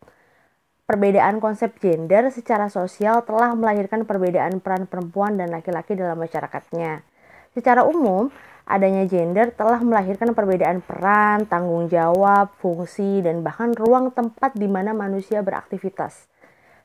Perbedaan 0.86 1.38
konsep 1.38 1.78
gender 1.78 2.30
secara 2.34 2.70
sosial 2.74 3.22
telah 3.26 3.54
melahirkan 3.54 4.06
perbedaan 4.06 4.62
peran 4.62 4.90
perempuan 4.90 5.38
dan 5.38 5.54
laki-laki 5.54 5.94
dalam 5.94 6.18
masyarakatnya. 6.18 7.06
Secara 7.54 7.86
umum, 7.86 8.34
adanya 8.66 9.06
gender 9.06 9.54
telah 9.54 9.82
melahirkan 9.82 10.34
perbedaan 10.34 10.82
peran, 10.82 11.46
tanggung 11.46 11.86
jawab, 11.90 12.54
fungsi, 12.62 13.22
dan 13.22 13.46
bahkan 13.46 13.74
ruang 13.78 14.10
tempat 14.10 14.58
di 14.58 14.66
mana 14.66 14.94
manusia 14.94 15.46
beraktivitas. 15.46 16.30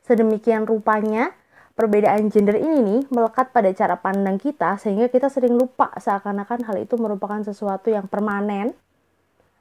Sedemikian 0.04 0.68
rupanya, 0.68 1.32
perbedaan 1.80 2.28
gender 2.28 2.60
ini 2.60 2.76
nih 2.84 3.00
melekat 3.08 3.56
pada 3.56 3.72
cara 3.72 3.96
pandang 3.96 4.36
kita 4.36 4.76
sehingga 4.76 5.08
kita 5.08 5.32
sering 5.32 5.56
lupa 5.56 5.88
seakan-akan 5.96 6.68
hal 6.68 6.76
itu 6.76 7.00
merupakan 7.00 7.40
sesuatu 7.40 7.88
yang 7.88 8.04
permanen 8.04 8.76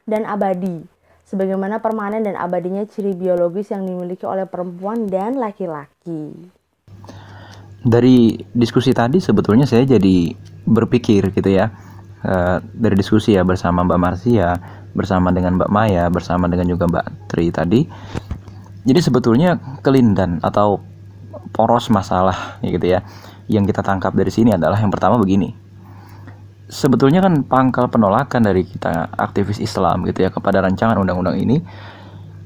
dan 0.04 0.28
abadi. 0.28 0.84
Sebagaimana 1.24 1.80
permanen 1.80 2.28
dan 2.28 2.36
abadinya 2.36 2.84
ciri 2.84 3.16
biologis 3.16 3.72
yang 3.72 3.88
dimiliki 3.88 4.28
oleh 4.28 4.44
perempuan 4.44 5.08
dan 5.08 5.40
laki-laki. 5.40 6.36
Dari 7.80 8.36
diskusi 8.52 8.91
tadi 8.91 9.24
sebetulnya 9.24 9.64
saya 9.64 9.88
jadi 9.88 10.36
berpikir 10.68 11.32
gitu 11.32 11.48
ya. 11.48 11.72
Uh, 12.20 12.60
dari 12.76 13.00
diskusi 13.00 13.40
ya 13.40 13.48
bersama 13.48 13.88
Mbak 13.88 14.00
Marsia, 14.02 14.60
bersama 14.91 15.32
dengan 15.32 15.56
Mbak 15.56 15.72
Maya, 15.72 16.12
bersama 16.12 16.52
dengan 16.52 16.68
juga 16.68 16.84
Mbak 16.91 17.32
Tri 17.32 17.48
tadi. 17.48 17.88
Jadi 18.84 19.00
sebetulnya 19.00 19.80
kelindan 19.80 20.44
atau 20.44 20.84
poros 21.49 21.90
masalah 21.90 22.60
ya 22.64 22.70
gitu 22.72 22.88
ya 22.88 22.99
yang 23.49 23.66
kita 23.66 23.82
tangkap 23.82 24.14
dari 24.14 24.30
sini 24.30 24.53
adalah 24.53 24.78
yang 24.78 24.94
pertama 24.94 25.18
begini. 25.18 25.52
Sebetulnya 26.70 27.26
kan 27.26 27.41
pangkal 27.49 27.90
penolakan 27.90 28.45
dari 28.45 28.61
kita 28.61 29.10
aktivis 29.18 29.57
Islam 29.57 30.06
gitu 30.06 30.22
ya 30.22 30.30
kepada 30.30 30.61
rancangan 30.61 31.02
undang-undang 31.02 31.41
ini 31.41 31.57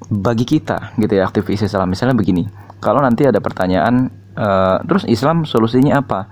bagi 0.07 0.47
kita 0.47 0.95
gitu 0.95 1.11
ya 1.19 1.27
aktivis 1.27 1.59
Islam. 1.59 1.91
Misalnya 1.91 2.15
begini 2.15 2.47
kalau 2.79 3.03
nanti 3.03 3.27
ada 3.27 3.43
pertanyaan 3.43 4.07
uh, 4.39 4.79
terus 4.87 5.03
Islam 5.07 5.43
solusinya 5.43 5.99
apa? 5.99 6.27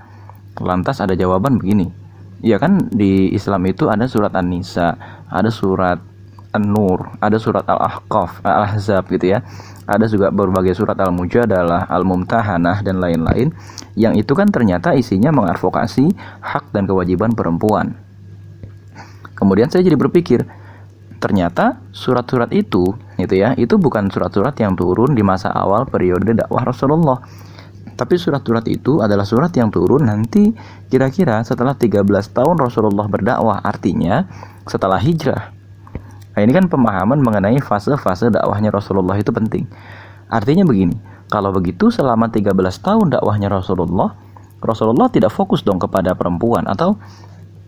Lantas 0.64 1.04
ada 1.04 1.16
jawaban 1.20 1.60
begini. 1.60 1.92
Ya 2.40 2.58
kan 2.58 2.90
di 2.90 3.36
Islam 3.36 3.68
itu 3.68 3.92
ada 3.92 4.08
surat 4.08 4.32
An-Nisa 4.34 4.96
ada 5.28 5.52
surat 5.52 6.11
An-Nur 6.52 7.16
ada 7.24 7.40
surat 7.40 7.64
Al-Ahqaf 7.64 8.44
Al-Ahzab 8.44 9.08
gitu 9.08 9.32
ya. 9.36 9.40
Ada 9.88 10.08
juga 10.08 10.32
berbagai 10.32 10.76
surat 10.76 11.00
Al-Mujadalah 11.00 11.88
Al-Mumtahanah 11.88 12.84
dan 12.84 13.00
lain-lain. 13.00 13.56
Yang 13.96 14.28
itu 14.28 14.34
kan 14.36 14.48
ternyata 14.52 14.96
isinya 14.96 15.32
mengadvokasi 15.32 16.12
hak 16.44 16.72
dan 16.76 16.88
kewajiban 16.88 17.32
perempuan. 17.36 17.96
Kemudian 19.36 19.72
saya 19.72 19.82
jadi 19.82 19.98
berpikir 19.98 20.46
ternyata 21.22 21.78
surat-surat 21.94 22.50
itu 22.50 22.98
gitu 23.22 23.36
ya 23.38 23.54
itu 23.54 23.78
bukan 23.78 24.10
surat-surat 24.10 24.58
yang 24.58 24.74
turun 24.74 25.14
di 25.14 25.22
masa 25.22 25.54
awal 25.54 25.88
periode 25.88 26.36
dakwah 26.36 26.68
Rasulullah. 26.68 27.20
Tapi 27.96 28.18
surat-surat 28.18 28.66
itu 28.66 29.02
adalah 29.02 29.26
surat 29.26 29.54
yang 29.54 29.70
turun 29.70 30.10
nanti 30.10 30.54
kira-kira 30.90 31.46
setelah 31.46 31.78
13 31.78 32.06
tahun 32.34 32.56
Rasulullah 32.58 33.06
berdakwah. 33.06 33.62
Artinya 33.62 34.26
setelah 34.66 34.98
hijrah 34.98 35.61
nah 36.32 36.40
ini 36.44 36.52
kan 36.56 36.66
pemahaman 36.72 37.20
mengenai 37.20 37.60
fase-fase 37.60 38.32
dakwahnya 38.32 38.72
Rasulullah 38.72 39.20
itu 39.20 39.30
penting 39.34 39.68
artinya 40.32 40.64
begini 40.64 40.96
kalau 41.32 41.52
begitu 41.52 41.92
selama 41.92 42.32
13 42.32 42.56
tahun 42.82 43.08
dakwahnya 43.20 43.52
Rasulullah 43.52 44.16
Rasulullah 44.62 45.10
tidak 45.10 45.34
fokus 45.34 45.66
dong 45.66 45.82
kepada 45.82 46.14
perempuan 46.14 46.70
atau 46.70 46.96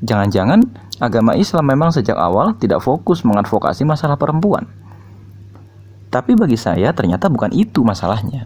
Jangan-jangan 0.03 0.59
agama 0.99 1.31
Islam 1.39 1.63
memang 1.71 1.95
sejak 1.95 2.19
awal 2.19 2.59
tidak 2.59 2.83
fokus 2.83 3.23
mengadvokasi 3.23 3.87
masalah 3.87 4.19
perempuan. 4.19 4.67
Tapi 6.11 6.35
bagi 6.35 6.59
saya 6.59 6.91
ternyata 6.91 7.31
bukan 7.31 7.55
itu 7.55 7.87
masalahnya. 7.87 8.43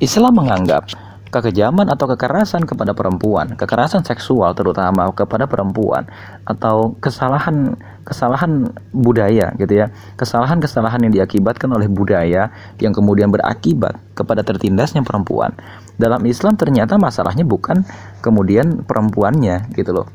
Islam 0.00 0.32
menganggap 0.32 0.88
kekejaman 1.28 1.92
atau 1.92 2.08
kekerasan 2.08 2.64
kepada 2.64 2.96
perempuan, 2.96 3.52
kekerasan 3.52 4.00
seksual 4.00 4.56
terutama 4.56 5.12
kepada 5.12 5.44
perempuan 5.44 6.08
atau 6.48 6.96
kesalahan 6.96 7.76
kesalahan 8.06 8.70
budaya 8.94 9.50
gitu 9.58 9.82
ya. 9.82 9.90
Kesalahan-kesalahan 10.14 11.02
yang 11.02 11.12
diakibatkan 11.12 11.68
oleh 11.74 11.90
budaya 11.90 12.54
yang 12.78 12.94
kemudian 12.94 13.34
berakibat 13.34 13.98
kepada 14.14 14.46
tertindasnya 14.46 15.02
perempuan 15.02 15.52
dalam 15.98 16.22
Islam 16.24 16.54
ternyata 16.54 16.96
masalahnya 16.96 17.42
bukan 17.42 17.82
kemudian 18.22 18.86
perempuannya 18.86 19.74
gitu 19.74 19.90
loh. 19.90 20.08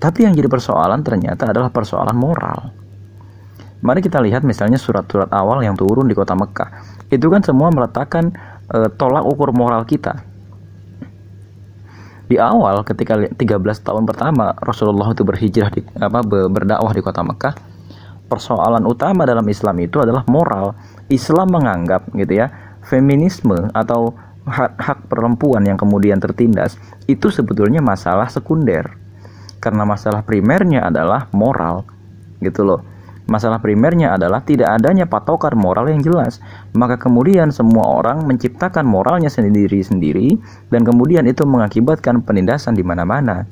Tapi 0.00 0.24
yang 0.24 0.32
jadi 0.32 0.48
persoalan 0.48 1.04
ternyata 1.04 1.50
adalah 1.50 1.68
persoalan 1.68 2.16
moral. 2.16 2.72
Mari 3.80 4.00
kita 4.04 4.20
lihat 4.20 4.44
misalnya 4.44 4.76
surat-surat 4.76 5.28
awal 5.32 5.64
yang 5.64 5.76
turun 5.76 6.04
di 6.04 6.12
kota 6.12 6.36
Mekah. 6.36 6.84
Itu 7.08 7.32
kan 7.32 7.40
semua 7.40 7.72
meletakkan 7.72 8.32
e, 8.68 8.92
tolak 8.96 9.24
ukur 9.24 9.56
moral 9.56 9.88
kita. 9.88 10.20
Di 12.30 12.38
awal 12.38 12.86
ketika 12.86 13.18
13 13.18 13.34
tahun 13.82 14.06
pertama 14.06 14.54
Rasulullah 14.62 15.10
itu 15.10 15.26
berhijrah 15.26 15.74
di 15.74 15.82
apa 15.98 16.22
berdakwah 16.22 16.94
di 16.94 17.02
kota 17.02 17.26
Mekah, 17.26 17.54
persoalan 18.30 18.86
utama 18.86 19.26
dalam 19.26 19.42
Islam 19.50 19.82
itu 19.82 19.98
adalah 19.98 20.22
moral. 20.30 20.78
Islam 21.10 21.50
menganggap 21.50 22.06
gitu 22.14 22.38
ya, 22.38 22.78
feminisme 22.86 23.74
atau 23.74 24.14
hak-hak 24.46 25.10
perempuan 25.10 25.66
yang 25.66 25.74
kemudian 25.76 26.22
tertindas 26.22 26.78
itu 27.10 27.28
sebetulnya 27.28 27.82
masalah 27.82 28.30
sekunder 28.30 28.88
karena 29.60 29.84
masalah 29.84 30.24
primernya 30.24 30.88
adalah 30.88 31.28
moral 31.36 31.84
gitu 32.40 32.64
loh 32.64 32.80
masalah 33.30 33.62
primernya 33.62 34.18
adalah 34.18 34.42
tidak 34.42 34.74
adanya 34.74 35.06
patokan 35.06 35.54
moral 35.54 35.86
yang 35.86 36.02
jelas. 36.02 36.42
Maka 36.74 36.98
kemudian 36.98 37.54
semua 37.54 37.86
orang 38.02 38.26
menciptakan 38.26 38.82
moralnya 38.82 39.30
sendiri-sendiri 39.30 40.34
dan 40.74 40.82
kemudian 40.82 41.22
itu 41.30 41.46
mengakibatkan 41.46 42.26
penindasan 42.26 42.74
di 42.74 42.82
mana-mana. 42.82 43.46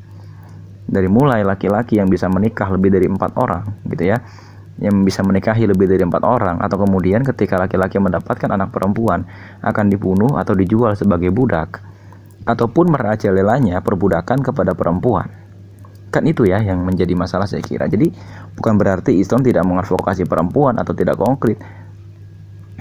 Dari 0.91 1.07
mulai 1.07 1.47
laki-laki 1.47 2.03
yang 2.03 2.11
bisa 2.11 2.27
menikah 2.27 2.67
lebih 2.75 2.91
dari 2.91 3.07
empat 3.07 3.39
orang 3.39 3.63
gitu 3.87 4.11
ya. 4.11 4.19
Yang 4.83 5.15
bisa 5.15 5.21
menikahi 5.23 5.71
lebih 5.71 5.87
dari 5.87 6.03
empat 6.03 6.27
orang. 6.27 6.59
Atau 6.59 6.83
kemudian 6.83 7.23
ketika 7.23 7.55
laki-laki 7.55 8.03
mendapatkan 8.03 8.51
anak 8.51 8.75
perempuan 8.75 9.23
akan 9.63 9.87
dibunuh 9.87 10.35
atau 10.35 10.59
dijual 10.59 10.99
sebagai 10.99 11.31
budak. 11.31 11.87
Ataupun 12.43 12.91
merajalelanya 12.91 13.79
perbudakan 13.85 14.43
kepada 14.43 14.75
perempuan 14.75 15.48
kan 16.09 16.25
itu 16.25 16.49
ya 16.49 16.61
yang 16.61 16.81
menjadi 16.85 17.13
masalah 17.13 17.45
saya 17.45 17.61
kira. 17.61 17.89
Jadi 17.89 18.09
bukan 18.57 18.81
berarti 18.81 19.17
Islam 19.17 19.45
tidak 19.45 19.65
mengadvokasi 19.69 20.25
perempuan 20.25 20.81
atau 20.81 20.97
tidak 20.97 21.21
konkret. 21.21 21.61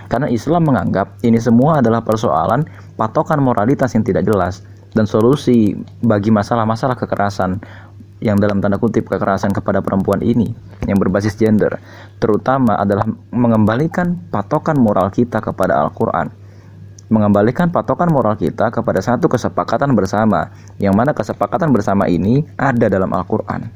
Karena 0.07 0.31
Islam 0.31 0.71
menganggap 0.71 1.19
ini 1.27 1.35
semua 1.35 1.83
adalah 1.83 1.99
persoalan 1.99 2.63
patokan 2.95 3.43
moralitas 3.43 3.91
yang 3.91 4.07
tidak 4.07 4.23
jelas 4.23 4.63
dan 4.95 5.03
solusi 5.03 5.75
bagi 5.99 6.31
masalah-masalah 6.31 6.95
kekerasan 6.95 7.59
yang 8.17 8.41
dalam 8.41 8.57
tanda 8.57 8.81
kutip 8.81 9.05
kekerasan 9.05 9.53
kepada 9.53 9.83
perempuan 9.83 10.25
ini 10.25 10.49
yang 10.89 10.97
berbasis 10.97 11.37
gender 11.37 11.77
terutama 12.17 12.73
adalah 12.73 13.05
mengembalikan 13.29 14.17
patokan 14.33 14.81
moral 14.81 15.13
kita 15.13 15.37
kepada 15.37 15.85
Al-Quran 15.85 16.33
mengembalikan 17.07 17.71
patokan 17.71 18.11
moral 18.11 18.35
kita 18.35 18.67
kepada 18.67 18.99
satu 18.99 19.31
kesepakatan 19.31 19.95
bersama 19.95 20.51
yang 20.75 20.91
mana 20.91 21.15
kesepakatan 21.15 21.71
bersama 21.71 22.07
ini 22.11 22.43
ada 22.59 22.91
dalam 22.91 23.07
Al-Quran. 23.15 23.71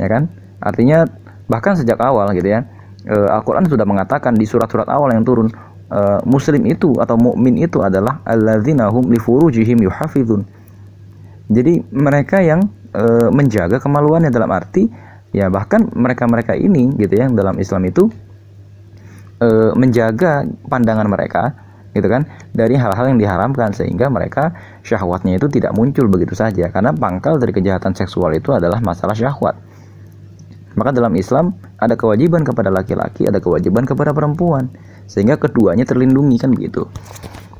Ya 0.00 0.06
kan? 0.08 0.28
Artinya 0.60 1.04
bahkan 1.46 1.76
sejak 1.76 2.00
awal 2.00 2.32
gitu 2.34 2.48
ya 2.48 2.64
eh, 3.06 3.28
Al-Quran 3.30 3.68
sudah 3.68 3.86
mengatakan 3.86 4.34
di 4.34 4.48
surat-surat 4.48 4.88
awal 4.88 5.12
yang 5.12 5.22
turun 5.22 5.52
eh, 5.92 6.20
muslim 6.24 6.64
itu 6.64 6.96
atau 6.96 7.20
mukmin 7.20 7.60
itu 7.60 7.84
adalah 7.84 8.24
alladzina 8.24 8.88
hum 8.88 9.12
li 9.12 9.20
furujihim 9.20 9.84
yuhafizun. 9.84 10.42
Jadi 11.46 11.78
mereka 11.94 12.42
yang 12.42 12.58
e, 12.90 13.30
menjaga 13.30 13.78
kemaluannya 13.78 14.34
dalam 14.34 14.50
arti 14.50 14.90
ya 15.30 15.46
bahkan 15.46 15.78
mereka-mereka 15.94 16.58
ini 16.58 16.90
gitu 16.98 17.22
ya 17.22 17.30
dalam 17.30 17.54
Islam 17.62 17.86
itu 17.86 18.10
menjaga 19.78 20.42
pandangan 20.66 21.06
mereka 21.06 21.54
gitu 21.96 22.08
kan 22.12 22.28
dari 22.52 22.76
hal-hal 22.76 23.08
yang 23.08 23.18
diharamkan 23.18 23.72
sehingga 23.72 24.12
mereka 24.12 24.52
syahwatnya 24.84 25.40
itu 25.40 25.48
tidak 25.48 25.72
muncul 25.72 26.06
begitu 26.12 26.36
saja 26.36 26.68
karena 26.68 26.92
pangkal 26.92 27.40
dari 27.40 27.56
kejahatan 27.56 27.96
seksual 27.96 28.36
itu 28.36 28.52
adalah 28.52 28.78
masalah 28.84 29.16
syahwat 29.16 29.56
maka 30.76 30.92
dalam 30.92 31.16
Islam 31.16 31.56
ada 31.80 31.96
kewajiban 31.96 32.44
kepada 32.44 32.68
laki-laki 32.68 33.24
ada 33.24 33.40
kewajiban 33.40 33.88
kepada 33.88 34.12
perempuan 34.12 34.68
sehingga 35.08 35.40
keduanya 35.40 35.88
terlindungi 35.88 36.36
kan 36.36 36.52
begitu 36.52 36.84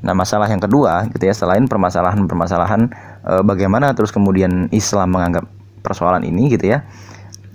nah 0.04 0.12
masalah 0.12 0.46
yang 0.46 0.60
kedua 0.60 1.08
gitu 1.16 1.24
ya 1.24 1.34
selain 1.34 1.64
permasalahan-permasalahan 1.64 2.92
e, 3.24 3.32
bagaimana 3.42 3.96
terus 3.96 4.12
kemudian 4.12 4.68
Islam 4.70 5.16
menganggap 5.16 5.48
persoalan 5.86 6.26
ini 6.26 6.50
gitu 6.50 6.74
ya. 6.74 6.82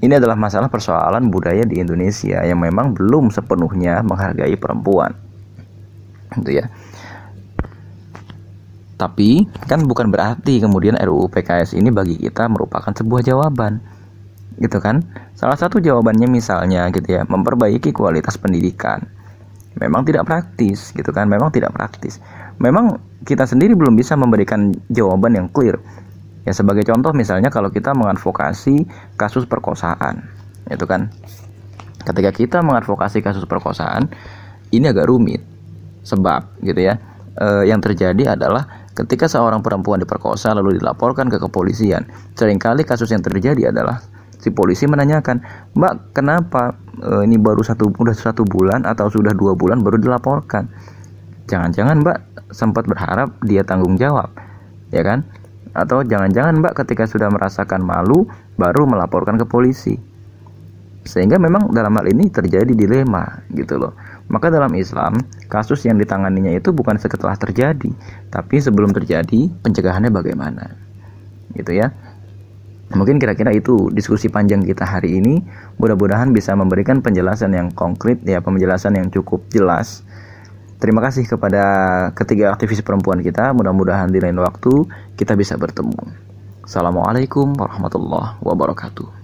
Ini 0.01 0.17
adalah 0.17 0.39
masalah 0.39 0.71
persoalan 0.71 1.27
budaya 1.29 1.67
di 1.67 1.83
Indonesia 1.83 2.41
yang 2.41 2.63
memang 2.63 2.95
belum 2.95 3.29
sepenuhnya 3.29 4.01
menghargai 4.01 4.55
perempuan. 4.55 5.13
Gitu 6.37 6.61
ya. 6.61 6.71
Tapi 8.95 9.49
kan 9.65 9.81
bukan 9.89 10.13
berarti 10.13 10.61
kemudian 10.61 10.93
RUU 10.95 11.25
PKS 11.33 11.73
ini 11.73 11.89
bagi 11.89 12.21
kita 12.21 12.45
merupakan 12.47 12.93
sebuah 12.93 13.25
jawaban. 13.25 13.81
Gitu 14.61 14.77
kan? 14.77 15.01
Salah 15.33 15.57
satu 15.57 15.81
jawabannya 15.81 16.29
misalnya 16.29 16.85
gitu 16.93 17.17
ya, 17.17 17.25
memperbaiki 17.25 17.89
kualitas 17.89 18.37
pendidikan. 18.37 19.01
Memang 19.81 20.05
tidak 20.05 20.29
praktis 20.29 20.93
gitu 20.93 21.09
kan, 21.09 21.25
memang 21.25 21.49
tidak 21.49 21.73
praktis 21.73 22.21
memang 22.61 23.01
kita 23.25 23.49
sendiri 23.49 23.73
belum 23.73 23.97
bisa 23.97 24.13
memberikan 24.13 24.69
jawaban 24.93 25.33
yang 25.33 25.47
clear. 25.49 25.81
Ya 26.45 26.53
sebagai 26.53 26.85
contoh 26.85 27.13
misalnya 27.13 27.49
kalau 27.49 27.73
kita 27.73 27.93
mengadvokasi 27.97 28.85
kasus 29.17 29.45
perkosaan, 29.49 30.25
itu 30.69 30.85
kan 30.85 31.09
ketika 32.01 32.31
kita 32.33 32.57
mengadvokasi 32.65 33.21
kasus 33.21 33.45
perkosaan 33.45 34.09
ini 34.69 34.89
agak 34.89 35.09
rumit. 35.09 35.41
Sebab 36.01 36.61
gitu 36.65 36.81
ya. 36.81 36.97
E, 37.37 37.69
yang 37.69 37.79
terjadi 37.79 38.35
adalah 38.35 38.67
ketika 38.91 39.29
seorang 39.29 39.63
perempuan 39.63 40.01
diperkosa 40.03 40.51
lalu 40.51 40.81
dilaporkan 40.81 41.31
ke 41.31 41.37
kepolisian, 41.39 42.03
sering 42.35 42.59
kali 42.59 42.83
kasus 42.83 43.09
yang 43.13 43.23
terjadi 43.23 43.71
adalah 43.71 44.03
si 44.41 44.49
polisi 44.49 44.89
menanyakan, 44.89 45.39
Mbak 45.77 46.17
kenapa 46.17 46.75
e, 46.97 47.29
ini 47.29 47.37
baru 47.37 47.61
satu 47.61 47.93
udah 47.93 48.15
satu 48.17 48.43
bulan 48.43 48.83
atau 48.83 49.07
sudah 49.07 49.31
dua 49.31 49.53
bulan 49.53 49.79
baru 49.85 50.01
dilaporkan? 50.01 50.67
Jangan-jangan 51.47 52.01
Mbak 52.01 52.17
sempat 52.51 52.89
berharap 52.89 53.31
dia 53.45 53.61
tanggung 53.61 53.95
jawab, 53.95 54.33
ya 54.89 55.05
kan? 55.05 55.23
Atau 55.71 56.03
jangan-jangan 56.03 56.59
Mbak 56.59 56.83
ketika 56.83 57.07
sudah 57.07 57.31
merasakan 57.31 57.85
malu 57.85 58.27
baru 58.59 58.83
melaporkan 58.89 59.39
ke 59.39 59.45
polisi. 59.47 59.95
Sehingga 61.01 61.41
memang 61.41 61.73
dalam 61.73 61.97
hal 61.97 62.05
ini 62.13 62.29
terjadi 62.29 62.77
dilema 62.77 63.41
gitu 63.55 63.81
loh. 63.81 63.97
Maka 64.31 64.47
dalam 64.47 64.71
Islam, 64.79 65.19
kasus 65.51 65.83
yang 65.83 65.99
ditanganinya 65.99 66.55
itu 66.55 66.71
bukan 66.71 66.95
setelah 66.95 67.35
terjadi, 67.35 67.91
tapi 68.31 68.63
sebelum 68.63 68.95
terjadi 68.95 69.51
pencegahannya 69.59 70.07
bagaimana. 70.07 70.79
Gitu 71.51 71.75
ya. 71.75 71.91
Mungkin 72.95 73.19
kira-kira 73.19 73.51
itu 73.51 73.91
diskusi 73.91 74.31
panjang 74.31 74.63
kita 74.63 74.87
hari 74.87 75.19
ini. 75.19 75.43
Mudah-mudahan 75.75 76.31
bisa 76.31 76.55
memberikan 76.55 77.03
penjelasan 77.03 77.51
yang 77.51 77.75
konkret 77.75 78.23
ya, 78.23 78.39
penjelasan 78.39 78.95
yang 78.95 79.11
cukup 79.11 79.43
jelas. 79.51 80.03
Terima 80.79 81.03
kasih 81.03 81.27
kepada 81.27 81.63
ketiga 82.15 82.55
aktivis 82.55 82.79
perempuan 82.83 83.19
kita. 83.19 83.51
Mudah-mudahan 83.51 84.07
di 84.11 84.23
lain 84.23 84.39
waktu 84.39 84.87
kita 85.19 85.35
bisa 85.35 85.59
bertemu. 85.59 85.99
Assalamualaikum 86.63 87.51
warahmatullahi 87.55 88.39
wabarakatuh. 88.43 89.20